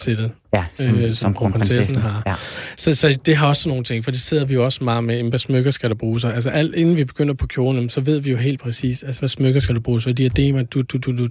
sættet, 0.00 0.30
ja, 0.54 0.64
som, 0.74 0.94
øh, 0.94 1.02
som, 1.02 1.14
som 1.14 1.34
kronprinsessen 1.34 1.96
har. 1.96 2.22
Ja. 2.26 2.34
Så, 2.76 2.94
så 2.94 3.18
det 3.26 3.36
har 3.36 3.48
også 3.48 3.68
nogle 3.68 3.84
ting, 3.84 4.04
for 4.04 4.10
det 4.10 4.20
sidder 4.20 4.44
vi 4.44 4.54
jo 4.54 4.64
også 4.64 4.84
meget 4.84 5.04
med, 5.04 5.22
hvad 5.22 5.38
smykker 5.38 5.70
skal 5.70 5.88
der 5.88 5.94
bruges. 5.94 6.24
Altså 6.24 6.50
alt, 6.50 6.74
inden 6.74 6.96
vi 6.96 7.04
begynder 7.04 7.34
på 7.34 7.46
kjolen, 7.46 7.88
så 7.88 8.00
ved 8.00 8.20
vi 8.20 8.30
jo 8.30 8.36
helt 8.36 8.60
præcis, 8.60 9.02
altså 9.02 9.20
hvad 9.20 9.28
smykker 9.28 9.60
skal 9.60 9.74
der 9.74 9.80
bruges, 9.80 10.04
hvad 10.04 10.14
diadema, 10.14 10.62
du, 10.62 10.82
du, 10.82 10.98
du, 10.98 11.16
du. 11.16 11.28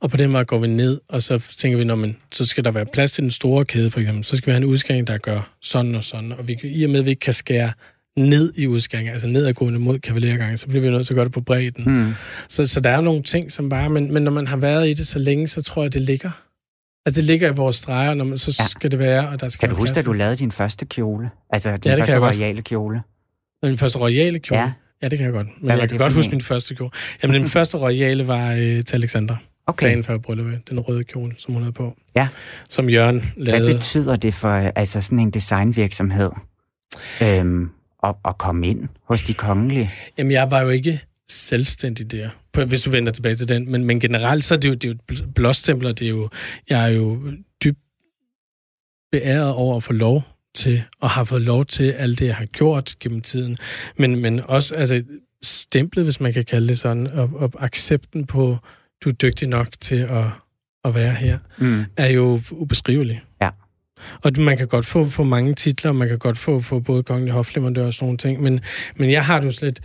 Og 0.00 0.10
på 0.10 0.16
den 0.16 0.30
måde 0.30 0.44
går 0.44 0.58
vi 0.58 0.66
ned, 0.66 1.00
og 1.08 1.22
så 1.22 1.38
tænker 1.56 1.78
vi, 1.78 1.84
når 1.84 1.94
man, 1.94 2.16
så 2.32 2.44
skal 2.44 2.64
der 2.64 2.70
være 2.70 2.86
plads 2.86 3.12
til 3.12 3.22
den 3.22 3.30
store 3.30 3.64
kæde, 3.64 3.90
for 3.90 4.00
eksempel. 4.00 4.24
Så 4.24 4.36
skal 4.36 4.46
vi 4.46 4.52
have 4.52 4.62
en 4.62 4.70
udskæring, 4.70 5.06
der 5.06 5.18
gør 5.18 5.50
sådan 5.62 5.94
og 5.94 6.04
sådan. 6.04 6.32
Og 6.32 6.48
vi, 6.48 6.58
i 6.62 6.84
og 6.84 6.90
med, 6.90 6.98
at 6.98 7.04
vi 7.04 7.10
ikke 7.10 7.20
kan 7.20 7.34
skære 7.34 7.72
ned 8.16 8.52
i 8.56 8.66
udskæringen, 8.66 9.12
altså 9.12 9.28
nedadgående 9.28 9.78
mod 9.78 9.98
kavalergangen, 9.98 10.56
så 10.56 10.66
bliver 10.66 10.82
vi 10.82 10.90
nødt 10.90 11.06
til 11.06 11.14
at 11.14 11.16
gøre 11.16 11.24
det 11.24 11.32
på 11.32 11.40
bredden. 11.40 11.84
Mm. 11.86 12.14
Så, 12.48 12.66
så 12.66 12.80
der 12.80 12.90
er 12.90 13.00
nogle 13.00 13.22
ting, 13.22 13.52
som 13.52 13.68
bare... 13.68 13.90
Men, 13.90 14.12
men 14.12 14.22
når 14.22 14.30
man 14.30 14.46
har 14.46 14.56
været 14.56 14.88
i 14.88 14.92
det 14.92 15.06
så 15.06 15.18
længe, 15.18 15.48
så 15.48 15.62
tror 15.62 15.82
jeg, 15.82 15.92
det 15.92 16.00
ligger 16.00 16.30
Altså, 17.06 17.20
det 17.20 17.24
ligger 17.26 17.52
i 17.52 17.54
vores 17.54 17.76
streger, 17.76 18.14
når 18.14 18.24
man, 18.24 18.38
så 18.38 18.56
ja. 18.58 18.66
skal 18.66 18.90
det 18.90 18.98
være, 18.98 19.28
og 19.28 19.40
der 19.40 19.48
skal 19.48 19.68
Kan 19.68 19.74
du 19.74 19.80
huske, 19.80 19.98
at 19.98 20.04
du 20.04 20.12
lavede 20.12 20.36
din 20.36 20.52
første 20.52 20.84
kjole? 20.84 21.30
Altså, 21.50 21.76
din 21.76 21.92
ja, 21.92 21.98
første 21.98 22.18
royale 22.18 22.62
kjole? 22.62 23.02
Min 23.62 23.78
første 23.78 23.98
royale 23.98 24.38
kjole? 24.38 24.60
Ja. 24.60 24.72
Ja, 25.02 25.08
det 25.08 25.18
kan 25.18 25.24
jeg 25.24 25.32
godt. 25.32 25.46
Men 25.46 25.70
Hvad 25.70 25.78
jeg 25.78 25.88
kan 25.88 25.98
godt 25.98 26.12
huske 26.12 26.30
min 26.30 26.40
første 26.40 26.74
kjole. 26.74 26.90
Jamen, 27.22 27.40
min 27.40 27.48
første 27.48 27.76
royale 27.76 28.26
var 28.26 28.52
øh, 28.52 28.84
til 28.84 28.96
Alexander. 28.96 29.36
Okay. 29.66 29.86
Dagen 29.86 30.04
før 30.04 30.18
brylluppet. 30.18 30.68
Den 30.70 30.80
røde 30.80 31.04
kjole, 31.04 31.34
som 31.38 31.54
hun 31.54 31.62
havde 31.62 31.72
på. 31.72 31.96
Ja. 32.16 32.28
Som 32.68 32.88
Jørgen 32.88 33.32
lavede. 33.36 33.64
Hvad 33.64 33.74
betyder 33.74 34.16
det 34.16 34.34
for 34.34 34.48
altså 34.48 35.00
sådan 35.00 35.18
en 35.18 35.30
designvirksomhed? 35.30 36.30
Øhm, 37.22 37.70
at, 38.02 38.14
at 38.24 38.38
komme 38.38 38.66
ind 38.66 38.88
hos 39.08 39.22
de 39.22 39.34
kongelige? 39.34 39.90
Jamen, 40.18 40.32
jeg 40.32 40.50
var 40.50 40.60
jo 40.60 40.68
ikke 40.68 41.00
selvstændig 41.28 42.10
der, 42.10 42.30
på, 42.52 42.64
hvis 42.64 42.82
du 42.82 42.90
vender 42.90 43.12
tilbage 43.12 43.34
til 43.34 43.48
den. 43.48 43.70
Men, 43.70 43.84
men 43.84 44.00
generelt, 44.00 44.44
så 44.44 44.54
er 44.54 44.58
det 44.58 44.68
jo, 44.68 44.74
det 44.74 44.90
er 44.90 44.94
jo 45.18 45.26
blåstempler, 45.34 45.92
det 45.92 46.04
er 46.04 46.10
jo, 46.10 46.28
jeg 46.70 46.84
er 46.84 46.88
jo 46.88 47.30
dybt 47.64 47.78
beæret 49.12 49.52
over 49.54 49.76
at 49.76 49.82
få 49.82 49.92
lov 49.92 50.22
til, 50.54 50.82
og 51.00 51.10
har 51.10 51.24
fået 51.24 51.42
lov 51.42 51.64
til 51.64 51.90
alt 51.90 52.18
det, 52.18 52.26
jeg 52.26 52.36
har 52.36 52.46
gjort 52.46 52.94
gennem 53.00 53.20
tiden. 53.20 53.56
Men, 53.98 54.16
men 54.16 54.40
også 54.40 54.74
altså, 54.74 55.02
stemplet, 55.42 56.04
hvis 56.04 56.20
man 56.20 56.32
kan 56.32 56.44
kalde 56.44 56.68
det 56.68 56.78
sådan, 56.78 57.06
og, 57.06 57.30
og 57.34 57.50
accepten 57.58 58.26
på, 58.26 58.58
du 59.04 59.08
er 59.08 59.14
dygtig 59.14 59.48
nok 59.48 59.68
til 59.80 59.96
at, 59.96 60.24
at 60.84 60.94
være 60.94 61.14
her, 61.14 61.38
mm. 61.58 61.84
er 61.96 62.06
jo 62.06 62.40
ubeskrivelig. 62.50 63.22
Ja. 63.42 63.50
Og 64.22 64.32
man 64.38 64.56
kan 64.56 64.68
godt 64.68 64.86
få, 64.86 65.08
få 65.08 65.24
mange 65.24 65.54
titler, 65.54 65.92
man 65.92 66.08
kan 66.08 66.18
godt 66.18 66.38
få, 66.38 66.60
få 66.60 66.80
både 66.80 67.02
kongelig 67.02 67.32
hofleverandør 67.32 67.86
og 67.86 67.94
sådan 67.94 68.06
nogle 68.06 68.18
ting, 68.18 68.42
men, 68.42 68.60
men 68.96 69.10
jeg 69.10 69.26
har 69.26 69.40
det 69.40 69.46
jo 69.46 69.52
slet 69.52 69.80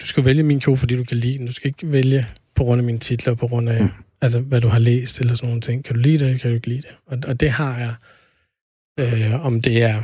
du 0.00 0.06
skal 0.06 0.24
vælge 0.24 0.42
min 0.42 0.60
kjole, 0.60 0.78
fordi 0.78 0.96
du 0.96 1.04
kan 1.04 1.16
lide 1.16 1.38
den. 1.38 1.46
Du 1.46 1.52
skal 1.52 1.68
ikke 1.68 1.92
vælge 1.92 2.26
på 2.54 2.64
grund 2.64 2.80
af 2.80 2.84
mine 2.84 2.98
titler, 2.98 3.34
på 3.34 3.46
grund 3.46 3.68
af, 3.68 3.82
mm. 3.82 3.88
altså, 4.20 4.40
hvad 4.40 4.60
du 4.60 4.68
har 4.68 4.78
læst 4.78 5.20
eller 5.20 5.34
sådan 5.34 5.48
nogle 5.48 5.60
ting. 5.60 5.84
Kan 5.84 5.94
du 5.94 6.00
lide 6.00 6.18
det, 6.18 6.26
eller 6.26 6.38
kan 6.38 6.50
du 6.50 6.54
ikke 6.54 6.68
lide 6.68 6.82
det? 6.82 6.90
Og, 7.06 7.18
og 7.26 7.40
det 7.40 7.50
har 7.50 7.78
jeg, 7.78 7.94
øh, 9.00 9.46
om 9.46 9.62
det 9.62 9.82
er 9.82 10.02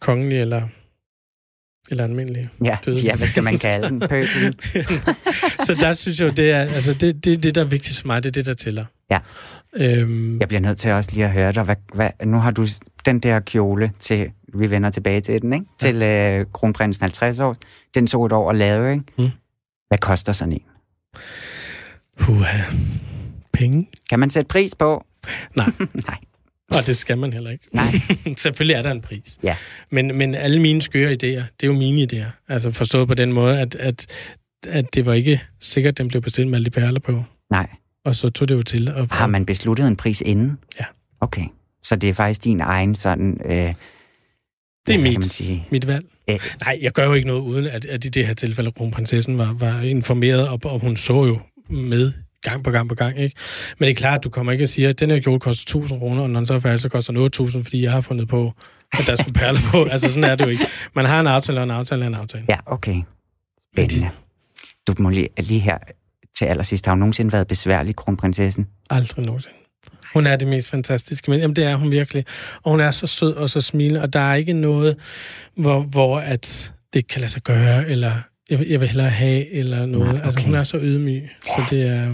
kongelig 0.00 0.40
eller 0.40 0.68
eller 1.90 2.04
almindelig 2.04 2.48
ja, 2.64 2.78
døde. 2.84 3.00
Ja, 3.00 3.16
hvad 3.16 3.26
skal 3.26 3.42
man 3.42 3.54
kalde 3.62 3.88
den? 3.88 4.00
så 5.66 5.76
der 5.80 5.92
synes 5.92 6.20
jeg 6.20 6.36
det 6.36 6.50
er, 6.50 6.60
altså 6.60 6.94
det, 6.94 7.24
det, 7.24 7.42
det, 7.42 7.54
der 7.54 7.60
er 7.60 7.64
vigtigst 7.64 8.00
for 8.00 8.06
mig, 8.06 8.22
det 8.22 8.28
er 8.28 8.32
det, 8.32 8.46
der 8.46 8.54
tæller. 8.54 8.84
Ja. 9.10 9.18
Øhm, 9.76 10.40
jeg 10.40 10.48
bliver 10.48 10.60
nødt 10.60 10.78
til 10.78 10.90
også 10.90 11.10
lige 11.12 11.24
at 11.24 11.32
høre 11.32 11.52
dig. 11.52 11.62
Hvad, 11.62 11.76
hvad, 11.94 12.10
nu 12.24 12.36
har 12.36 12.50
du 12.50 12.66
den 13.04 13.20
der 13.20 13.40
kjole 13.40 13.92
til 14.00 14.30
vi 14.54 14.70
vender 14.70 14.90
tilbage 14.90 15.20
til 15.20 15.42
den, 15.42 15.52
ikke? 15.52 15.66
Ja. 15.82 15.86
Til 15.86 16.02
øh, 16.02 16.46
kronprinsen 16.52 17.02
50 17.02 17.40
år. 17.40 17.56
Den 17.94 18.06
så 18.06 18.24
et 18.24 18.32
år 18.32 18.50
at 18.50 18.56
lave, 18.56 18.92
ikke? 18.92 19.04
Mm. 19.18 19.30
Hvad 19.88 19.98
koster 19.98 20.32
sådan 20.32 20.52
en? 20.52 20.62
Puha. 22.18 22.62
Penge? 23.52 23.88
Kan 24.10 24.18
man 24.18 24.30
sætte 24.30 24.48
pris 24.48 24.74
på? 24.74 25.04
Nej. 25.56 25.66
Nej. 26.08 26.18
Og 26.70 26.86
det 26.86 26.96
skal 26.96 27.18
man 27.18 27.32
heller 27.32 27.50
ikke. 27.50 27.68
Nej. 27.72 27.84
Selvfølgelig 28.36 28.74
er 28.74 28.82
der 28.82 28.90
en 28.90 29.00
pris. 29.00 29.38
Ja. 29.42 29.56
Men, 29.90 30.18
men 30.18 30.34
alle 30.34 30.62
mine 30.62 30.82
skøre 30.82 31.10
idéer, 31.10 31.44
det 31.60 31.62
er 31.62 31.66
jo 31.66 31.72
mine 31.72 32.08
idéer. 32.12 32.44
Altså 32.48 32.70
forstået 32.70 33.08
på 33.08 33.14
den 33.14 33.32
måde, 33.32 33.60
at, 33.60 33.74
at, 33.74 34.06
at 34.68 34.94
det 34.94 35.06
var 35.06 35.12
ikke 35.12 35.42
sikkert, 35.60 35.92
at 35.92 35.98
den 35.98 36.08
blev 36.08 36.22
bestilt 36.22 36.48
med 36.48 36.58
alle 36.58 36.64
de 36.64 36.70
perler 36.70 37.00
på. 37.00 37.24
Nej. 37.50 37.68
Og 38.08 38.14
så 38.14 38.28
tog 38.28 38.48
det 38.48 38.54
jo 38.54 38.62
til. 38.62 38.88
At, 38.88 39.12
Har 39.12 39.26
man 39.26 39.46
besluttet 39.46 39.86
en 39.86 39.96
pris 39.96 40.20
inden? 40.20 40.58
Ja. 40.80 40.84
Okay. 41.20 41.44
Så 41.82 41.96
det 41.96 42.08
er 42.08 42.14
faktisk 42.14 42.44
din 42.44 42.60
egen 42.60 42.94
sådan... 42.94 43.40
Øh, 43.44 43.74
det 44.86 44.94
er 44.94 44.98
mit, 44.98 45.72
mit 45.72 45.86
valg. 45.86 46.04
Æ. 46.28 46.36
Nej, 46.60 46.78
jeg 46.82 46.92
gør 46.92 47.04
jo 47.04 47.12
ikke 47.12 47.26
noget 47.26 47.40
uden, 47.40 47.66
at, 47.66 47.84
at 47.84 48.04
i 48.04 48.08
det 48.08 48.26
her 48.26 48.34
tilfælde, 48.34 48.72
kronprinsessen 48.72 49.38
var, 49.38 49.52
var 49.52 49.80
informeret, 49.80 50.48
og, 50.48 50.60
og 50.64 50.80
hun 50.80 50.96
så 50.96 51.24
jo 51.24 51.38
med 51.68 52.12
gang 52.42 52.64
på 52.64 52.70
gang 52.70 52.88
på 52.88 52.94
gang, 52.94 53.18
ikke? 53.18 53.36
Men 53.78 53.86
det 53.86 53.90
er 53.90 53.94
klart, 53.94 54.18
at 54.18 54.24
du 54.24 54.30
kommer 54.30 54.52
ikke 54.52 54.64
og 54.64 54.68
siger, 54.68 54.88
at 54.88 55.00
den 55.00 55.10
her 55.10 55.20
kjole 55.20 55.40
koster 55.40 55.62
1000 55.62 55.98
kroner, 55.98 56.22
og 56.22 56.30
når 56.30 56.40
den 56.40 56.46
så 56.46 56.54
er 56.54 56.60
færdig, 56.60 56.80
så 56.80 56.88
koster 56.88 57.18
8000, 57.18 57.64
fordi 57.64 57.82
jeg 57.82 57.92
har 57.92 58.00
fundet 58.00 58.28
på, 58.28 58.52
at 58.92 59.06
der 59.06 59.16
skulle 59.16 59.34
perle 59.34 59.58
på. 59.72 59.84
altså, 59.92 60.12
sådan 60.12 60.30
er 60.30 60.34
det 60.34 60.44
jo 60.44 60.50
ikke. 60.50 60.66
Man 60.94 61.04
har 61.04 61.20
en 61.20 61.26
aftale, 61.26 61.60
og 61.60 61.64
en 61.64 61.70
aftale 61.70 62.02
er 62.02 62.08
en 62.08 62.14
aftale. 62.14 62.44
Ja, 62.48 62.56
okay. 62.66 63.02
Spændende. 63.74 64.10
Du 64.86 64.94
må 64.98 65.10
lige, 65.10 65.28
lige 65.38 65.60
her 65.60 65.78
til 66.38 66.44
allersidst, 66.44 66.86
har 66.86 66.92
hun 66.92 66.98
nogensinde 66.98 67.32
været 67.32 67.46
besværlig, 67.46 67.96
kronprinsessen? 67.96 68.68
Aldrig 68.90 69.26
nogensinde. 69.26 69.56
Hun 70.12 70.26
er 70.26 70.36
det 70.36 70.48
mest 70.48 70.70
fantastiske. 70.70 71.30
Men 71.30 71.40
jamen, 71.40 71.56
det 71.56 71.64
er 71.64 71.76
hun 71.76 71.90
virkelig. 71.90 72.24
Og 72.62 72.70
hun 72.70 72.80
er 72.80 72.90
så 72.90 73.06
sød 73.06 73.34
og 73.34 73.50
så 73.50 73.60
smilende, 73.60 74.02
og 74.02 74.12
der 74.12 74.20
er 74.20 74.34
ikke 74.34 74.52
noget, 74.52 74.96
hvor, 75.56 75.80
hvor 75.80 76.20
at 76.20 76.72
det 76.92 76.98
ikke 76.98 77.08
kan 77.08 77.20
lade 77.20 77.32
sig 77.32 77.42
gøre, 77.42 77.88
eller 77.88 78.12
jeg, 78.50 78.66
jeg 78.68 78.80
vil 78.80 78.88
hellere 78.88 79.10
have, 79.10 79.50
eller 79.50 79.86
noget. 79.86 80.06
Nej, 80.06 80.16
okay. 80.16 80.26
Altså, 80.26 80.46
hun 80.46 80.54
er 80.54 80.62
så 80.62 80.78
ydmyg, 80.78 81.22
ja. 81.22 81.28
så 81.54 81.64
det 81.70 81.82
er, 81.82 82.10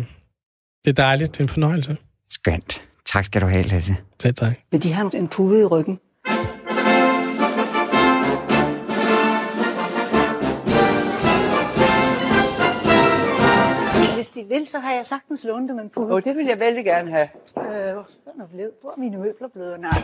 det 0.85 0.91
er 0.91 0.93
dejligt. 0.93 1.33
Det 1.33 1.41
er 1.41 1.45
en 1.45 1.49
fornøjelse. 1.49 1.97
Skønt. 2.31 2.87
Tak 3.07 3.25
skal 3.25 3.41
du 3.41 3.47
have, 3.47 3.63
Lasse. 3.63 3.97
Selv 4.23 4.35
tak. 4.35 4.53
Men 4.73 4.81
de 4.81 4.93
har 4.93 5.11
en 5.15 5.29
pude 5.29 5.61
i 5.61 5.65
ryggen. 5.65 5.99
De 14.35 14.45
vil, 14.49 14.67
så 14.67 14.79
har 14.79 14.93
jeg 14.95 15.07
sagtens 15.07 15.45
lånt 15.45 15.69
dem 15.69 15.79
en 15.79 15.91
pude. 15.91 16.07
Åh, 16.07 16.13
oh, 16.13 16.23
det 16.25 16.37
vil 16.37 16.47
jeg 16.47 16.61
vældig 16.61 16.85
gerne 16.85 17.11
have. 17.11 17.29
Øh, 17.57 17.63
hvor 18.81 18.91
er 18.91 18.99
mine 18.99 19.17
møbler 19.19 19.49
blevet? 19.49 19.81
Nej. 19.81 20.03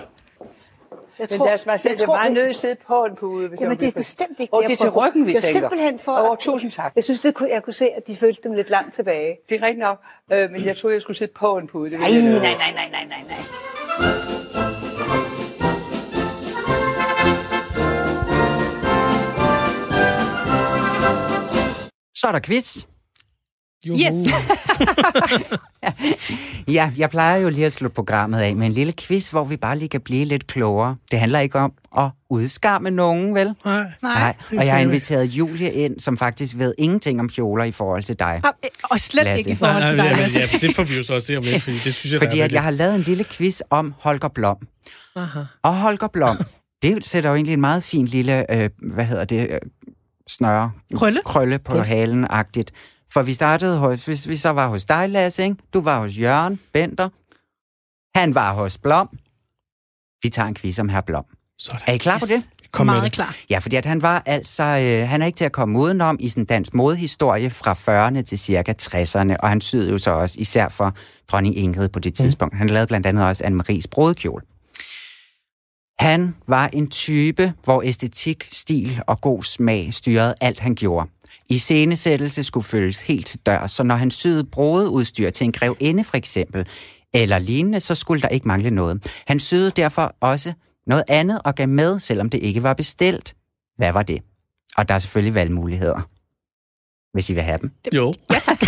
Jeg 1.19 1.29
tror, 1.29 1.39
Men 1.39 1.47
lad 1.47 1.55
os 1.55 1.65
bare 1.65 2.03
er 2.03 2.07
meget 2.07 2.33
nødt 2.33 2.57
til 2.57 2.77
på 2.87 3.05
en 3.05 3.15
pude. 3.17 3.49
Hvis 3.49 3.61
jamen, 3.61 3.79
det 3.79 3.89
er 3.89 3.93
bestemt 3.93 4.41
ikke 4.41 4.55
Og 4.55 4.63
det 4.63 4.73
er 4.73 4.77
til 4.77 4.91
ryggen, 4.91 5.27
vi 5.27 5.35
jeg 5.35 5.43
tænker. 5.43 5.61
simpelthen 5.61 5.99
for... 5.99 6.31
Oh, 6.31 6.37
tusind 6.37 6.73
tak. 6.73 6.93
Jeg 6.97 7.05
synes, 7.05 7.21
det 7.21 7.35
kunne, 7.35 7.51
jeg 7.51 7.63
kunne 7.63 7.75
se, 7.75 7.89
at 7.97 8.07
de 8.07 8.17
følte 8.17 8.41
dem 8.45 8.53
lidt 8.53 8.71
langt 8.71 8.95
tilbage. 8.95 9.39
Det 9.49 9.55
er 9.61 9.63
rigtigt 9.63 9.79
nok. 9.79 10.01
Øh, 10.33 10.51
men 10.51 10.65
jeg 10.65 10.77
troede, 10.77 10.95
jeg 10.95 11.03
skulle 11.03 11.17
sidde 11.17 11.33
på 11.33 11.59
en 11.59 11.67
pude. 11.67 11.91
Det 11.91 12.01
nej, 12.01 12.11
nej, 12.11 12.21
nej, 12.21 12.73
nej, 12.75 12.89
nej, 12.91 13.05
nej, 13.09 13.25
nej. 13.29 14.41
Så 22.17 22.27
er 22.29 22.33
der 22.33 22.41
quiz. 22.41 22.90
Juhu. 23.85 23.99
Yes! 24.01 24.15
ja, 26.77 26.93
jeg 26.97 27.11
plejer 27.11 27.37
jo 27.37 27.49
lige 27.49 27.67
at 27.67 27.73
slutte 27.73 27.95
programmet 27.95 28.41
af 28.41 28.57
med 28.57 28.67
en 28.67 28.73
lille 28.73 28.93
quiz, 28.93 29.29
hvor 29.29 29.45
vi 29.45 29.57
bare 29.57 29.79
lige 29.79 29.89
kan 29.89 30.01
blive 30.01 30.25
lidt 30.25 30.47
klogere. 30.47 30.97
Det 31.11 31.19
handler 31.19 31.39
ikke 31.39 31.59
om 31.59 31.73
at 31.99 32.11
udskamme 32.31 32.91
nogen, 32.91 33.35
vel? 33.35 33.55
Nej. 33.65 33.85
Nej. 34.03 34.35
Og 34.51 34.65
jeg 34.65 34.73
har 34.73 34.79
inviteret 34.81 35.25
Julie 35.25 35.73
ind, 35.73 36.01
som 36.01 36.17
faktisk 36.17 36.59
ved 36.59 36.75
ingenting 36.79 37.21
om 37.21 37.29
kjoler 37.29 37.65
i 37.65 37.71
forhold 37.71 38.03
til 38.03 38.19
dig. 38.19 38.41
Og, 38.45 38.53
og 38.91 39.01
slet 39.01 39.25
Lasse. 39.25 39.39
ikke 39.39 39.51
i 39.51 39.55
forhold 39.55 39.89
til 39.89 39.97
dig, 39.99 40.17
Lasse. 40.17 40.39
Ja, 40.41 40.47
det 40.61 40.77
får 40.77 40.83
vi 40.83 40.97
jo 40.97 41.03
så 41.03 41.15
også 41.15 41.27
se 41.27 41.37
om 41.37 41.43
lidt, 41.43 41.63
fordi 41.63 41.79
det 41.85 41.95
synes 41.95 42.13
jeg, 42.13 42.21
Fordi 42.21 42.41
at 42.41 42.53
jeg 42.53 42.63
har 42.63 42.71
lavet 42.71 42.95
en 42.95 43.01
lille 43.01 43.25
quiz 43.25 43.61
om 43.71 43.95
Holger 43.99 44.29
Blom. 44.29 44.57
Aha. 45.17 45.41
Og 45.63 45.77
Holger 45.77 46.09
Blom, 46.09 46.37
det 46.83 47.07
sætter 47.07 47.31
jo 47.31 47.37
egentlig 47.37 47.53
en 47.55 47.61
meget 47.61 47.83
fin 47.83 48.07
lille, 48.07 48.55
øh, 48.57 48.71
hvad 48.79 49.05
hedder 49.05 49.25
det, 49.25 49.47
øh, 49.51 49.59
snøre. 50.29 50.71
Krølle. 50.95 51.21
Krølle 51.25 51.59
på 51.59 51.73
Krølle. 51.73 51.85
halen-agtigt. 51.87 52.71
For 53.13 53.23
vi 53.23 53.35
startede 53.35 53.79
hos, 53.79 54.05
hvis 54.05 54.29
vi 54.29 54.37
så 54.37 54.51
var 54.51 54.69
hos 54.69 54.85
dig, 54.85 55.09
Lasse, 55.11 55.43
ikke? 55.43 55.57
du 55.75 55.81
var 55.81 55.99
hos 56.01 56.19
Jørgen 56.19 56.61
Benter, 56.73 57.09
Han 58.19 58.35
var 58.35 58.53
hos 58.55 58.79
Blom. 58.79 59.09
Vi 60.23 60.29
tager 60.29 60.49
en 60.49 60.55
quiz 60.55 60.79
om 60.79 60.89
her 60.89 61.01
Blom. 61.01 61.25
Sådan. 61.59 61.81
Er 61.87 61.93
I 61.93 61.97
klar 61.99 62.19
på 62.19 62.27
det? 62.27 62.43
Kom 62.73 62.87
med 62.87 62.95
Meget 62.95 63.05
det. 63.05 63.13
klar. 63.13 63.37
Ja, 63.51 63.59
fordi 63.59 63.77
at 63.77 63.85
han 63.87 64.03
var 64.03 64.23
altså, 64.27 64.63
øh, 64.63 65.09
han 65.09 65.23
er 65.23 65.27
ikke 65.27 65.37
til 65.37 65.45
at 65.45 65.53
komme 65.53 65.79
udenom 65.79 66.17
i 66.21 66.29
sådan 66.29 66.45
dansk 66.45 66.75
modehistorie 66.75 67.51
fra 67.51 67.73
40'erne 67.73 68.23
til 68.23 68.39
cirka 68.39 68.73
60'erne, 68.83 69.37
og 69.41 69.49
han 69.49 69.61
syede 69.61 69.91
jo 69.91 69.99
så 69.99 70.11
også 70.11 70.37
især 70.39 70.69
for 70.69 70.95
dronning 71.29 71.57
Ingrid 71.59 71.89
på 71.89 71.99
det 71.99 72.15
tidspunkt. 72.15 72.57
Han 72.57 72.69
lavede 72.69 72.87
blandt 72.87 73.07
andet 73.07 73.25
også 73.25 73.45
Anne-Maries 73.45 73.85
brudekjole. 73.91 74.45
Han 76.01 76.37
var 76.47 76.71
en 76.73 76.87
type, 76.87 77.53
hvor 77.65 77.83
æstetik, 77.83 78.49
stil 78.53 79.03
og 79.07 79.21
god 79.21 79.43
smag 79.43 79.95
styrede 79.95 80.35
alt, 80.41 80.61
han 80.61 80.75
gjorde. 80.75 81.11
I 81.49 81.59
scenesættelse 81.59 82.45
skulle 82.45 82.65
følges 82.65 83.01
helt 83.01 83.27
til 83.27 83.41
dør, 83.47 83.67
så 83.67 83.83
når 83.83 83.95
han 83.95 84.11
syede 84.11 84.45
brodeudstyr 84.45 85.31
til 85.31 85.45
en 85.45 85.53
grevinde 85.53 86.05
for 86.05 86.17
eksempel, 86.17 86.69
eller 87.15 87.39
lignende, 87.39 87.81
så 87.81 87.95
skulle 87.95 88.23
der 88.23 88.29
ikke 88.29 88.49
mangle 88.49 88.71
noget. 88.71 89.23
Han 89.27 89.41
syede 89.41 89.71
derfor 89.71 90.15
også 90.21 90.53
noget 90.87 91.05
andet 91.09 91.41
og 91.45 91.55
gav 91.55 91.69
med, 91.69 92.01
selvom 92.01 92.31
det 92.31 92.39
ikke 92.39 92.63
var 92.63 92.75
bestilt. 92.75 93.35
Hvad 93.77 93.93
var 93.93 94.03
det? 94.03 94.23
Og 94.77 94.89
der 94.89 94.95
er 94.95 94.99
selvfølgelig 94.99 95.35
valgmuligheder, 95.35 96.09
hvis 97.13 97.31
I 97.31 97.35
vil 97.35 97.43
have 97.43 97.59
dem. 97.59 97.71
Jo. 97.95 98.15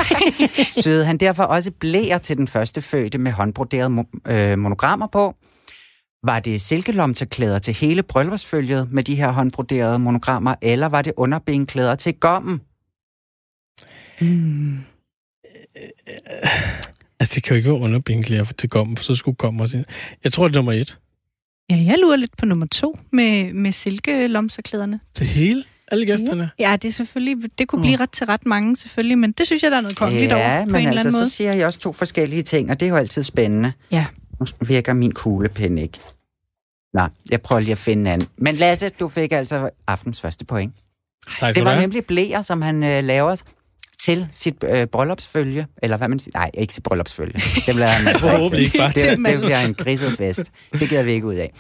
Syede 0.83 1.05
han 1.05 1.18
derfor 1.18 1.43
også 1.43 1.70
blæer 1.70 2.18
til 2.18 2.37
den 2.37 2.49
første 2.49 2.83
fødte 2.83 3.18
med 3.18 3.33
håndbroderede 3.33 4.01
mo- 4.01 4.33
øh, 4.33 4.59
monogrammer 4.59 5.07
på? 5.07 5.37
Var 6.25 6.41
det 6.41 6.61
silkelomterklæder 6.61 7.59
til 7.59 7.75
hele 7.75 8.03
bryllupsfølget 8.03 8.93
med 8.93 9.03
de 9.03 9.14
her 9.14 9.33
håndbroderede 9.33 9.99
monogrammer, 9.99 10.55
eller 10.62 10.87
var 10.87 11.03
det 11.03 11.12
underbenklæder 11.16 11.95
til 11.95 12.14
gommen? 12.14 12.61
Altså, 17.20 17.35
det 17.35 17.43
kan 17.43 17.51
jo 17.51 17.57
ikke 17.57 17.70
være 17.70 17.81
underbenklæder 17.81 18.45
til 18.45 18.68
gommen, 18.68 18.97
for 18.97 19.05
så 19.05 19.14
skulle 19.14 19.35
gommen 19.35 19.61
også 19.61 19.77
ind. 19.77 19.85
Jeg 20.25 20.33
tror, 20.33 20.49
det 20.49 20.57
er 20.57 20.59
nummer 20.59 20.73
et. 20.73 20.99
Ja, 21.70 21.77
jeg 21.77 21.99
lurer 21.99 22.16
lidt 22.16 22.37
på 22.37 22.47
nummer 22.47 22.66
to 22.66 22.99
med, 23.12 23.53
med 23.53 23.73
silkelomserklæderne. 23.73 25.01
Det 25.18 25.27
hele? 25.27 25.64
Alle 25.89 26.07
gæsterne? 26.07 26.51
Ja, 26.59 26.77
det 26.83 26.89
er 26.89 26.93
selvfølgelig, 26.93 27.59
det 27.59 27.68
kunne 27.68 27.83
blive 27.83 27.97
ret 27.97 28.11
til 28.11 28.27
ret 28.27 28.47
mange 28.47 28.77
selvfølgelig, 28.77 29.18
men 29.18 29.33
det 29.33 29.47
synes 29.47 29.62
jeg, 29.62 29.70
der 29.70 29.77
er 29.77 29.81
noget 29.81 29.97
kongeligt 29.97 30.33
over 30.33 30.59
ja, 30.59 30.64
på 30.64 30.70
men 30.70 30.81
en 30.81 30.89
eller 30.89 30.91
altså, 30.91 31.09
anden 31.09 31.20
måde. 31.20 31.31
så 31.31 31.37
siger 31.37 31.53
jeg 31.53 31.66
også 31.66 31.79
to 31.79 31.93
forskellige 31.93 32.43
ting, 32.43 32.70
og 32.70 32.81
det 32.81 32.87
er 32.87 32.91
jo 32.91 32.97
altid 32.97 33.23
spændende. 33.23 33.73
Ja. 33.91 34.07
Nu 34.61 34.66
virker 34.66 34.93
min 34.93 35.12
kuglepen 35.12 35.78
ikke. 35.78 35.99
Nå, 36.95 37.03
jeg 37.30 37.43
prøver 37.43 37.61
lige 37.61 37.72
at 37.72 37.78
finde 37.78 38.01
en 38.01 38.07
anden. 38.07 38.28
Men 38.36 38.57
Lasse, 38.57 38.88
du 38.88 39.09
fik 39.09 39.32
altså 39.32 39.70
aftens 39.86 40.20
første 40.20 40.45
point. 40.45 40.74
Tak 41.38 41.55
Det 41.55 41.64
var 41.64 41.80
nemlig 41.80 42.05
blæer, 42.07 42.43
som 42.43 42.62
han 42.62 42.84
øh, 42.84 43.05
laver 43.05 43.43
til 44.01 44.28
sit 44.32 44.64
øh, 44.64 44.86
bryllupsfølge. 44.86 45.66
Eller 45.82 45.97
hvad 45.97 46.09
man 46.09 46.18
siger. 46.18 46.38
Nej, 46.38 46.51
ikke 46.55 46.74
sit 46.74 46.82
bryllupsfølge. 46.82 47.43
Det 47.66 47.74
bliver 47.74 47.86
han 47.86 48.09
altså 48.09 48.28
Forhåbentlig 48.28 48.64
ikke 48.64 48.78
bare 48.78 48.88
det, 48.88 48.97
til 48.97 49.11
det, 49.11 49.40
bliver 49.40 49.61
en 49.61 49.74
griset 49.74 50.12
fest. 50.18 50.43
Det 50.72 50.88
gider 50.88 51.03
vi 51.03 51.12
ikke 51.12 51.26
ud 51.26 51.34
af. 51.34 51.53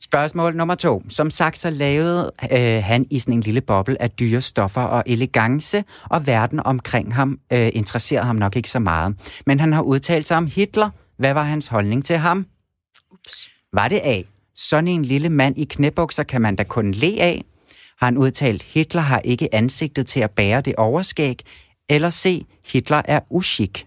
Spørgsmål 0.00 0.56
nummer 0.56 0.74
to. 0.74 1.02
Som 1.08 1.30
sagt, 1.30 1.58
så 1.58 1.70
lavede 1.70 2.32
øh, 2.52 2.82
han 2.84 3.06
i 3.10 3.18
sådan 3.18 3.34
en 3.34 3.40
lille 3.40 3.60
boble 3.60 4.02
af 4.02 4.10
dyre 4.10 4.40
stoffer 4.40 4.82
og 4.82 5.02
elegance, 5.06 5.84
og 6.10 6.26
verden 6.26 6.60
omkring 6.66 7.14
ham 7.14 7.38
øh, 7.52 7.68
interesserede 7.72 8.26
ham 8.26 8.36
nok 8.36 8.56
ikke 8.56 8.70
så 8.70 8.78
meget. 8.78 9.16
Men 9.46 9.60
han 9.60 9.72
har 9.72 9.82
udtalt 9.82 10.26
sig 10.26 10.36
om 10.36 10.46
Hitler. 10.46 10.90
Hvad 11.16 11.34
var 11.34 11.42
hans 11.42 11.66
holdning 11.66 12.04
til 12.04 12.16
ham? 12.16 12.46
Var 13.72 13.88
det 13.88 14.00
A? 14.04 14.22
Sådan 14.54 14.88
en 14.88 15.04
lille 15.04 15.28
mand 15.28 15.58
i 15.58 15.64
knæbukser 15.64 16.22
kan 16.22 16.40
man 16.40 16.56
da 16.56 16.64
kun 16.64 16.92
le 16.92 17.20
af. 17.20 17.44
Har 17.98 18.06
han 18.06 18.16
udtalt, 18.16 18.62
Hitler 18.62 19.00
har 19.00 19.20
ikke 19.24 19.54
ansigtet 19.54 20.06
til 20.06 20.20
at 20.20 20.30
bære 20.30 20.60
det 20.60 20.74
overskæg? 20.76 21.38
Eller 21.88 22.10
C. 22.10 22.46
Hitler 22.72 23.02
er 23.04 23.20
uschik. 23.30 23.86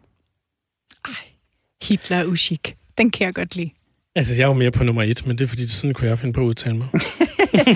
Hitler 1.83 2.17
er 2.17 2.25
uschik. 2.25 2.75
Den 2.97 3.11
kan 3.11 3.25
jeg 3.25 3.33
godt 3.33 3.55
lide. 3.55 3.71
Altså, 4.15 4.33
jeg 4.33 4.41
er 4.41 4.47
jo 4.47 4.53
mere 4.53 4.71
på 4.71 4.83
nummer 4.83 5.03
et, 5.03 5.25
men 5.25 5.37
det 5.37 5.43
er 5.43 5.47
fordi, 5.47 5.67
sådan 5.67 5.93
kunne 5.93 6.07
jeg 6.07 6.19
finde 6.19 6.33
på 6.33 6.41
at 6.41 6.45
udtale 6.45 6.77
mig. 6.77 6.87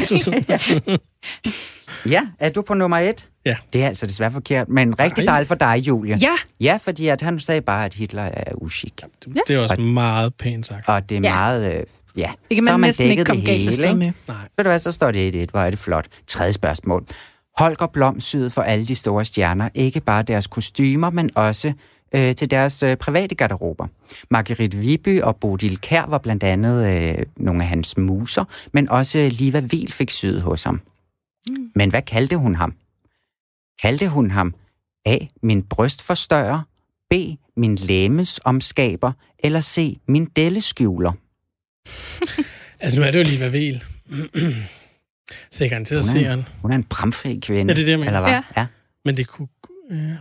Sådan. 0.07 0.99
Ja, 2.11 2.27
er 2.39 2.49
du 2.49 2.61
på 2.61 2.73
nummer 2.73 2.97
et? 2.97 3.29
Ja. 3.45 3.55
Det 3.73 3.83
er 3.83 3.87
altså 3.87 4.05
desværre 4.07 4.31
forkert, 4.31 4.69
men 4.69 4.99
rigtig 4.99 5.27
dejligt 5.27 5.47
for 5.47 5.55
dig, 5.55 5.75
Julie. 5.87 6.17
Ja, 6.21 6.35
Ja, 6.61 6.79
fordi 6.81 7.07
at 7.07 7.21
han 7.21 7.39
sagde 7.39 7.61
bare, 7.61 7.85
at 7.85 7.93
Hitler 7.93 8.21
er 8.23 8.53
uschik. 8.55 9.01
Det, 9.25 9.33
det 9.47 9.55
er 9.55 9.59
også 9.59 9.81
meget 9.81 10.33
pænt 10.35 10.65
sagt. 10.65 10.89
Og 10.89 11.09
det 11.09 11.17
er 11.17 11.21
Ja. 11.23 11.33
meget... 11.35 11.73
Øh, 11.77 11.83
ja, 12.17 12.31
det 12.49 12.55
kan 12.57 12.65
så 12.65 12.71
har 12.71 12.77
man 12.77 12.81
man 12.81 12.87
næsten 12.87 13.03
ikke 13.03 13.11
dækket 13.11 13.27
komme 13.27 13.41
det 13.41 13.47
galt 13.47 13.59
hele, 13.75 13.87
ikke? 13.87 13.99
med. 13.99 14.11
Nej. 14.27 14.37
Ved 14.57 14.63
du 14.65 14.69
hvad, 14.69 14.79
så 14.79 14.91
står 14.91 15.11
det 15.11 15.43
1-1. 15.47 15.51
Hvor 15.51 15.59
er 15.59 15.69
det 15.69 15.79
flot. 15.79 16.05
Tredje 16.27 16.53
spørgsmål. 16.53 17.05
Holger 17.57 17.87
Blom 17.87 18.19
syede 18.19 18.49
for 18.49 18.61
alle 18.61 18.85
de 18.85 18.95
store 18.95 19.25
stjerner, 19.25 19.69
ikke 19.75 19.99
bare 19.99 20.23
deres 20.23 20.47
kostymer, 20.47 21.09
men 21.09 21.29
også 21.35 21.73
øh, 22.15 22.35
til 22.35 22.51
deres 22.51 22.83
øh, 22.83 22.95
private 22.97 23.35
garderober. 23.35 23.87
Marguerite 24.29 24.77
Viby 24.77 25.21
og 25.21 25.35
Bodil 25.35 25.77
Kær 25.81 26.05
var 26.07 26.17
blandt 26.17 26.43
andet 26.43 26.87
øh, 27.17 27.23
nogle 27.37 27.63
af 27.63 27.69
hans 27.69 27.97
muser, 27.97 28.43
men 28.71 28.89
også 28.89 29.29
Liva 29.31 29.59
Vil 29.59 29.91
fik 29.91 30.11
syet 30.11 30.41
hos 30.41 30.63
ham. 30.63 30.81
Mm. 31.49 31.55
Men 31.75 31.89
hvad 31.89 32.01
kaldte 32.01 32.37
hun 32.37 32.55
ham? 32.55 32.73
Kaldte 33.81 34.07
hun 34.07 34.31
ham 34.31 34.53
A. 35.05 35.17
Min 35.43 35.63
brystforstørrer, 35.63 36.61
B. 37.09 37.13
Min 37.57 37.75
læmesomskaber, 37.75 39.11
eller 39.39 39.61
C. 39.61 39.97
Min 40.07 40.25
delleskjuler? 40.25 41.11
Altså, 42.79 42.99
nu 42.99 43.05
er 43.05 43.11
det 43.11 43.19
jo 43.19 43.23
lige 43.23 43.37
hvad 43.37 43.49
vel. 43.49 43.83
Så 45.51 45.63
jeg 45.63 45.69
kan 45.69 45.85
til 45.85 45.95
at 45.95 46.05
se 46.05 46.23
han. 46.23 46.43
Hun 46.61 46.71
er 46.71 46.75
en 46.75 46.83
bramfri 46.83 47.39
kvinde. 47.41 47.71
Ja, 47.73 47.75
det 47.75 47.81
er 47.81 47.85
det, 47.85 47.91
jeg 47.91 47.99
mener. 47.99 48.09
Eller 48.11 48.21
hvad? 48.21 48.31
Ja. 48.31 48.41
ja. 48.57 48.67
Men 49.05 49.17
det 49.17 49.27
kunne... 49.27 49.47
Ja. 49.91 50.15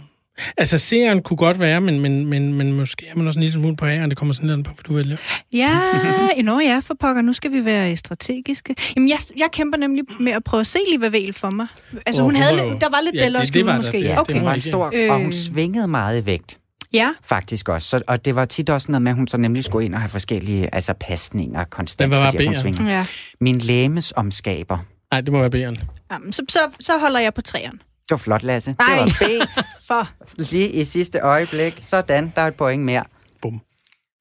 Altså, 0.56 0.78
seeren 0.78 1.22
kunne 1.22 1.36
godt 1.36 1.60
være, 1.60 1.80
men, 1.80 2.00
men, 2.00 2.26
men, 2.26 2.54
men 2.54 2.72
måske 2.72 3.06
er 3.10 3.16
man 3.16 3.26
også 3.26 3.38
en 3.38 3.42
lille 3.42 3.52
smule 3.60 3.76
på 3.76 3.86
æren. 3.86 4.10
Det 4.10 4.18
kommer 4.18 4.34
sådan 4.34 4.48
lidt 4.48 4.56
an 4.58 4.62
på, 4.62 4.72
hvad 4.74 4.84
du 4.84 4.94
vælger. 4.94 5.16
Ja, 5.52 5.80
nå 6.42 6.60
ja, 6.60 6.78
for 6.84 6.94
pokker, 7.00 7.22
nu 7.22 7.32
skal 7.32 7.52
vi 7.52 7.64
være 7.64 7.96
strategiske. 7.96 8.74
Jamen, 8.96 9.08
jeg, 9.08 9.18
jeg 9.36 9.48
kæmper 9.52 9.78
nemlig 9.78 10.04
med 10.20 10.32
at 10.32 10.44
prøve 10.44 10.60
at 10.60 10.66
se 10.66 10.78
Liva 10.90 11.06
Vel 11.08 11.32
for 11.32 11.50
mig. 11.50 11.66
Altså, 12.06 12.22
Åh, 12.22 12.24
hun 12.26 12.34
hun 12.34 12.42
havde 12.42 12.62
jo- 12.62 12.78
der 12.80 12.88
var 12.90 13.00
lidt 13.00 13.14
Ja, 13.14 13.20
ja, 13.20 13.20
det- 13.20 13.26
eller 13.26 13.44
det 13.44 13.66
var 13.66 13.70
der, 13.72 13.78
måske. 13.78 13.92
det- 13.98 14.04
Ja, 14.04 14.20
okay. 14.20 14.34
Det 14.34 14.44
var 14.44 14.54
en 14.54 14.60
stor, 14.60 14.84
og 15.10 15.16
hun 15.18 15.26
Øh. 15.26 15.32
svingede 15.32 15.88
meget 15.88 16.22
i 16.22 16.26
vægt. 16.26 16.58
Ja, 16.92 17.08
Faktisk 17.24 17.68
også. 17.68 17.88
Så, 17.88 18.00
og 18.06 18.24
det 18.24 18.34
var 18.36 18.44
tit 18.44 18.70
også 18.70 18.92
noget 18.92 19.02
med, 19.02 19.10
at 19.12 19.16
hun 19.16 19.28
så 19.28 19.36
nemlig 19.36 19.64
skulle 19.64 19.84
ind 19.84 19.94
og 19.94 20.00
have 20.00 20.08
forskellige 20.08 20.74
altså 20.74 20.94
pasninger 21.00 21.64
konstant, 21.64 22.14
fordi 22.14 22.36
at 22.36 22.46
hun 22.46 22.56
svingede. 22.56 22.90
ja. 22.90 23.06
Min 23.40 23.58
læmesomskaber. 23.58 24.78
Nej, 25.10 25.20
det 25.20 25.32
må 25.32 25.48
være 25.48 25.68
B'eren. 25.70 25.80
Jamen, 26.12 26.32
så, 26.32 26.42
så, 26.48 26.58
så 26.80 26.98
holder 26.98 27.20
jeg 27.20 27.34
på 27.34 27.42
træerne. 27.42 27.78
Det 28.12 28.18
var 28.18 28.22
flot, 28.22 28.42
Lasse. 28.42 28.74
Nej. 28.78 29.04
Det 29.04 29.38
var 29.38 29.46
B. 29.46 29.64
For 29.88 30.08
Lige 30.52 30.68
i 30.68 30.84
sidste 30.84 31.18
øjeblik. 31.20 31.78
Sådan, 31.80 32.32
der 32.36 32.42
er 32.42 32.46
et 32.46 32.54
point 32.54 32.82
mere. 32.82 33.04
Bum. 33.42 33.60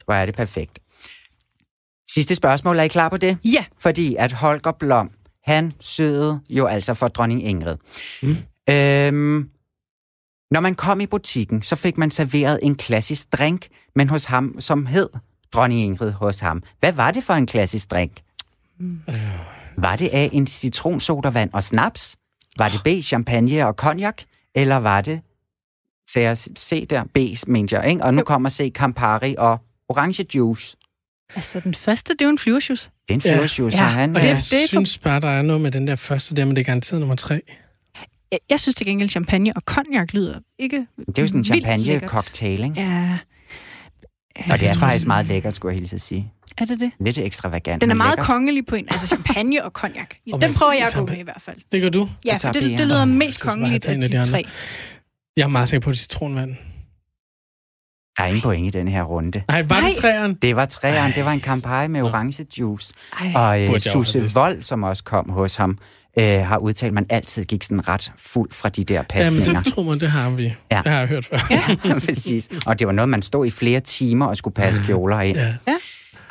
Hvor 0.05 0.13
er 0.13 0.25
det 0.25 0.35
perfekt. 0.35 0.79
Sidste 2.13 2.35
spørgsmål, 2.35 2.79
er 2.79 2.83
I 2.83 2.87
klar 2.87 3.09
på 3.09 3.17
det? 3.17 3.37
ja, 3.43 3.65
Fordi 3.79 4.15
at 4.15 4.31
Holger 4.31 4.71
Blom, 4.71 5.11
han 5.43 5.73
syede 5.79 6.41
jo 6.49 6.65
altså 6.65 6.93
for 6.93 7.07
dronning 7.07 7.43
Ingrid. 7.45 7.77
Mm. 8.23 8.37
Øhm, 8.69 9.49
når 10.51 10.59
man 10.59 10.75
kom 10.75 11.01
i 11.01 11.05
butikken, 11.05 11.61
så 11.61 11.75
fik 11.75 11.97
man 11.97 12.11
serveret 12.11 12.59
en 12.63 12.75
klassisk 12.75 13.33
drink, 13.33 13.67
men 13.95 14.09
hos 14.09 14.25
ham, 14.25 14.55
som 14.59 14.85
hed 14.85 15.09
dronning 15.53 15.81
Ingrid 15.81 16.11
hos 16.11 16.39
ham. 16.39 16.63
Hvad 16.79 16.91
var 16.91 17.11
det 17.11 17.23
for 17.23 17.33
en 17.33 17.47
klassisk 17.47 17.91
drink? 17.91 18.11
Mm. 18.79 18.99
Var 19.77 19.95
det 19.95 20.09
A, 20.13 20.29
en 20.31 20.47
citronsodavand 20.47 21.49
og 21.53 21.63
snaps? 21.63 22.17
Var 22.57 22.69
det 22.69 22.81
B, 22.83 23.03
champagne 23.03 23.67
og 23.67 23.73
cognac? 23.73 24.13
Eller 24.55 24.75
var 24.75 25.01
det, 25.01 25.21
så 26.07 26.19
jeg 26.19 26.37
C 26.37 26.87
der, 26.87 27.03
B, 27.13 27.17
mente 27.47 27.75
jeg, 27.75 27.89
ikke? 27.89 28.03
Og 28.03 28.13
nu 28.13 28.23
kommer 28.23 28.49
C, 28.49 28.71
Campari 28.73 29.35
og 29.37 29.59
orange 29.89 30.25
juice. 30.35 30.77
altså 31.35 31.59
den 31.59 31.73
første, 31.75 32.13
det 32.13 32.21
er 32.21 32.25
jo 32.25 32.31
en 32.31 32.37
flyversjus. 32.37 32.89
Det 33.07 33.13
er 33.13 33.13
en 33.13 33.21
Ja. 33.25 33.33
flyversjuice, 33.35 33.77
Ja, 33.77 33.83
ja. 33.83 33.89
han... 33.89 34.15
Og 34.15 34.21
øh, 34.21 34.27
jeg 34.27 34.35
det 34.35 34.53
er 34.53 34.57
for- 34.61 34.67
synes 34.67 34.97
bare, 34.97 35.19
der 35.19 35.27
er 35.29 35.41
noget 35.41 35.61
med 35.61 35.71
den 35.71 35.87
der 35.87 35.95
første 35.95 36.35
der, 36.35 36.45
men 36.45 36.55
det 36.55 36.61
er 36.61 36.65
garanteret 36.65 36.99
nummer 36.99 37.15
tre. 37.15 37.41
Jeg, 38.31 38.39
jeg 38.49 38.59
synes 38.59 38.75
til 38.75 38.85
gengæld, 38.85 39.09
champagne 39.09 39.53
og 39.55 39.61
cognac 39.65 40.13
lyder 40.13 40.39
ikke 40.59 40.87
Det 40.97 41.17
er 41.17 41.21
jo 41.21 41.27
sådan 41.27 41.39
en 41.39 41.45
champagne-cocktail, 41.45 42.63
ikke? 42.63 42.81
Ja, 42.81 43.17
Og 44.51 44.59
det 44.59 44.67
er 44.69 44.73
faktisk 44.79 45.07
meget 45.07 45.25
lækkert, 45.25 45.53
skulle 45.53 45.73
jeg 45.73 45.79
hilse 45.79 45.95
at 45.95 46.01
sige. 46.01 46.31
Er 46.61 46.65
det 46.65 46.79
det? 46.79 46.91
Lidt 46.99 47.17
ekstravagant. 47.17 47.81
Den 47.81 47.91
er 47.91 47.95
meget 47.95 48.11
lækkert. 48.11 48.25
kongelig 48.25 48.65
på 48.65 48.75
en, 48.75 48.85
altså 48.91 49.07
champagne 49.07 49.65
og 49.65 49.71
cognac. 49.71 50.07
Og 50.33 50.41
Den 50.41 50.53
prøver 50.53 50.71
jeg 50.71 50.83
at 50.87 50.93
gå 50.97 51.05
med 51.05 51.17
i 51.17 51.21
hvert 51.23 51.41
fald. 51.41 51.57
Det 51.71 51.81
gør 51.81 51.89
du. 51.89 52.09
Ja, 52.25 52.37
for 52.37 52.51
det, 52.51 52.61
det 52.61 52.87
lyder 52.87 53.05
mest 53.05 53.39
jeg 53.43 53.49
kongeligt 53.51 53.87
af 53.87 53.95
de 53.99 54.07
de 54.07 54.23
tre. 54.23 54.45
Jeg 55.37 55.43
er 55.43 55.47
meget 55.47 55.69
sikker 55.69 55.85
på, 55.85 55.93
citronvand. 55.93 56.55
Der 58.17 58.23
er 58.23 58.27
ingen 58.27 58.41
point 58.41 58.75
i 58.75 58.79
den 58.79 58.87
her 58.87 59.03
runde. 59.03 59.43
Nej, 59.47 59.61
var 59.61 59.79
det 59.79 59.95
træeren? 59.97 60.33
Det 60.41 60.55
var 60.55 60.65
træeren, 60.65 61.13
det 61.15 61.25
var 61.25 61.31
en 61.31 61.41
Campari 61.41 61.87
med 61.87 62.01
orange 62.01 62.45
juice. 62.59 62.93
Ej. 63.19 63.31
Og 63.35 63.73
øh, 63.73 63.79
Susse. 63.79 64.31
Vold, 64.33 64.61
som 64.61 64.83
også 64.83 65.03
kom 65.03 65.29
hos 65.29 65.55
ham, 65.55 65.77
øh, 66.19 66.25
har 66.25 66.57
udtalt, 66.57 66.87
at 66.89 66.93
man 66.93 67.05
altid 67.09 67.45
gik 67.45 67.63
sådan 67.63 67.87
ret 67.87 68.11
fuld 68.17 68.51
fra 68.51 68.69
de 68.69 68.83
der 68.83 68.93
Jamen, 68.93 69.05
pasninger. 69.09 69.63
det 69.63 69.73
tror 69.73 69.83
man, 69.83 69.99
det 69.99 70.11
har 70.11 70.29
vi. 70.29 70.43
Ja. 70.71 70.81
Det 70.83 70.91
har 70.91 70.99
jeg 70.99 71.07
hørt 71.07 71.25
før. 71.25 71.37
Ja. 71.49 71.99
Præcis. 72.05 72.49
Og 72.65 72.79
det 72.79 72.87
var 72.87 72.93
noget, 72.93 73.09
man 73.09 73.21
stod 73.21 73.45
i 73.45 73.49
flere 73.49 73.79
timer 73.79 74.25
og 74.25 74.37
skulle 74.37 74.53
passe 74.53 74.83
kjoler 74.83 75.19
ind. 75.21 75.37
ja. 75.37 75.55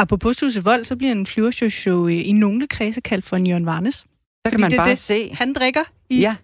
Apropos 0.01 0.37
Susse 0.37 0.65
Vold, 0.65 0.85
så 0.85 0.97
bliver 0.97 1.13
en 1.13 1.27
flyversjus 1.27 1.87
jo 1.87 2.07
i 2.07 2.33
nogle 2.33 2.67
kredse 2.69 3.01
kaldt 3.01 3.25
for 3.25 3.37
en 3.37 3.47
Jørgen 3.47 3.67
Varnes. 3.67 4.05
Der 4.45 4.51
kan 4.51 4.61
man 4.61 4.71
det 4.71 4.77
er 4.77 4.81
bare 4.81 4.91
det, 4.91 4.99
se. 4.99 5.31
Han 5.35 5.53
drikker 5.53 5.81
i, 6.11 6.21
Ja, 6.21 6.35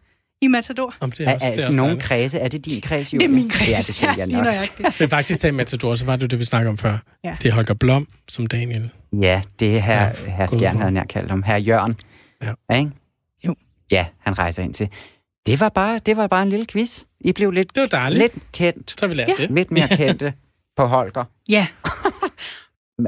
i 0.42 0.46
Matador. 0.48 0.94
Om 1.00 1.10
det 1.10 1.28
er, 1.28 1.34
også, 1.34 1.46
er, 1.46 1.50
det 1.50 1.58
er 1.58 1.62
er 1.62 1.66
også 1.66 1.76
nogen 1.76 1.90
dejligt. 1.90 2.08
kredse? 2.08 2.38
Er 2.38 2.48
det 2.48 2.64
din 2.64 2.80
kreds, 2.80 3.10
Det 3.10 3.22
er 3.22 3.26
Julie? 3.26 3.40
min 3.40 3.50
kreds. 3.50 3.70
Ja, 3.70 3.76
det 3.86 3.94
tænker 3.94 4.14
jeg 4.16 4.26
lige 4.32 4.42
nok. 4.42 4.98
Men 5.00 5.08
faktisk 5.10 5.40
til 5.40 5.54
Matador, 5.54 5.94
så 5.94 6.04
var 6.04 6.16
det 6.16 6.30
det, 6.30 6.38
vi 6.38 6.44
snakkede 6.44 6.68
om 6.70 6.78
før. 6.78 6.98
Ja. 7.24 7.36
Det 7.42 7.48
er 7.48 7.52
Holger 7.52 7.74
Blom 7.74 8.08
som 8.28 8.46
Daniel. 8.46 8.90
Ja, 9.22 9.42
det 9.60 9.76
er 9.76 9.80
her, 9.80 10.02
Ja, 10.26 10.30
her 10.32 10.46
Skjern, 10.46 10.76
havde 10.76 10.94
jeg 10.94 11.06
kaldt 11.08 11.30
ham. 11.30 11.42
Her 11.42 11.56
Jørgen. 11.56 11.94
Ja. 12.70 12.76
Ikke? 12.78 12.90
Jo. 13.44 13.54
Ja, 13.92 14.06
han 14.18 14.38
rejser 14.38 14.62
ind 14.62 14.74
til. 14.74 14.88
Det 15.46 15.60
var 15.60 15.68
bare, 15.68 16.00
det 16.06 16.16
var 16.16 16.26
bare 16.26 16.42
en 16.42 16.48
lille 16.50 16.66
quiz. 16.66 17.02
I 17.20 17.32
blev 17.32 17.50
lidt, 17.50 17.74
Det 17.74 17.80
var 17.80 17.86
dejligt. 17.86 18.20
lidt 18.22 18.52
kendt. 18.52 18.94
Så 19.00 19.06
vi 19.06 19.14
lært 19.14 19.28
Ja. 19.28 19.34
det. 19.42 19.50
Lidt 19.50 19.70
mere 19.70 19.88
kendte 19.96 20.32
på 20.76 20.84
Holger. 20.84 21.24
Ja, 21.48 21.66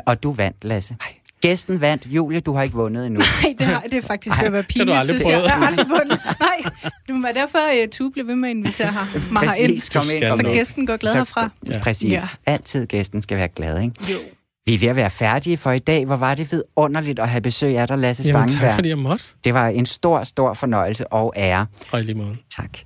Og 0.06 0.22
du 0.22 0.32
vandt, 0.32 0.64
Lasse. 0.64 0.96
Gæsten 1.42 1.80
vandt. 1.80 2.06
Julie, 2.06 2.40
du 2.40 2.54
har 2.54 2.62
ikke 2.62 2.74
vundet 2.76 3.06
endnu. 3.06 3.20
nej, 3.42 3.54
det, 3.58 3.66
har, 3.66 3.80
det 3.80 3.94
er 3.94 4.02
faktisk 4.02 4.38
ved 4.38 4.46
at 4.46 4.52
være 4.52 4.62
det 4.62 4.68
du 4.68 4.72
pinligt, 4.72 4.98
aldrig 4.98 5.18
synes 5.18 5.22
jeg. 5.30 5.32
prøvet. 5.34 5.44
Jeg 5.48 5.56
har 5.56 5.66
aldrig 5.66 5.88
vundet. 5.88 6.20
Nej, 6.40 6.70
det 7.06 7.22
var 7.22 7.32
derfor, 7.32 7.58
at 7.84 7.90
Tue 7.90 8.12
blev 8.12 8.26
ved 8.26 8.34
med 8.36 8.48
at 8.50 8.56
invitere 8.56 8.92
her, 8.92 9.32
mig 9.32 9.42
herind, 9.42 9.78
så 9.78 10.36
ind. 10.38 10.52
gæsten 10.52 10.86
går 10.86 10.96
glad 10.96 11.12
Så- 11.12 11.18
herfra. 11.18 11.50
Ja. 11.68 11.78
Præcis. 11.82 12.10
Ja. 12.12 12.22
Altid 12.46 12.86
gæsten 12.86 13.22
skal 13.22 13.36
være 13.36 13.48
glad, 13.48 13.80
ikke? 13.82 13.94
Jo. 14.12 14.18
Vi 14.66 14.74
er 14.74 14.78
ved 14.78 14.88
at 14.88 14.96
være 14.96 15.10
færdige 15.10 15.56
for 15.56 15.72
i 15.72 15.78
dag. 15.78 16.04
Hvor 16.06 16.16
var 16.16 16.34
det 16.34 16.52
vidunderligt 16.52 17.18
at 17.18 17.28
have 17.28 17.40
besøg 17.40 17.78
af 17.78 17.86
dig, 17.88 17.98
Lasse 17.98 18.22
Jamen, 18.22 18.40
tak 18.42 18.48
Spangenberg. 18.50 18.74
fordi 18.74 18.88
jeg 18.88 18.98
måtte. 18.98 19.24
Det 19.44 19.54
var 19.54 19.68
en 19.68 19.86
stor, 19.86 20.24
stor 20.24 20.54
fornøjelse 20.54 21.12
og 21.12 21.32
ære. 21.36 21.66
Og 21.92 22.02
lige 22.02 22.14
måde. 22.18 22.36
Tak. 22.56 22.78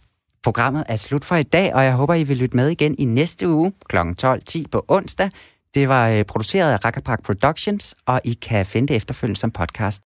Programmet 0.45 0.85
er 0.89 0.97
slut 0.97 1.25
for 1.25 1.37
i 1.37 1.43
dag, 1.43 1.75
og 1.75 1.85
jeg 1.85 1.93
håber, 1.93 2.15
I 2.15 2.23
vil 2.25 2.37
lytte 2.37 2.57
med 2.57 2.69
igen 2.69 2.95
i 2.99 3.05
næste 3.05 3.49
uge 3.49 3.73
kl. 3.89 3.97
12.10 3.97 4.63
på 4.73 4.85
onsdag. 4.89 5.31
Det 5.75 5.89
var 5.89 6.09
øh, 6.09 6.25
produceret 6.25 6.73
af 6.73 6.85
Rakkerpark 6.85 7.23
Productions, 7.23 7.95
og 8.07 8.21
I 8.25 8.33
kan 8.33 8.67
finde 8.67 8.89
det 8.89 8.97
efterfølgende 8.97 9.41
som 9.41 9.51
podcast. 9.51 10.01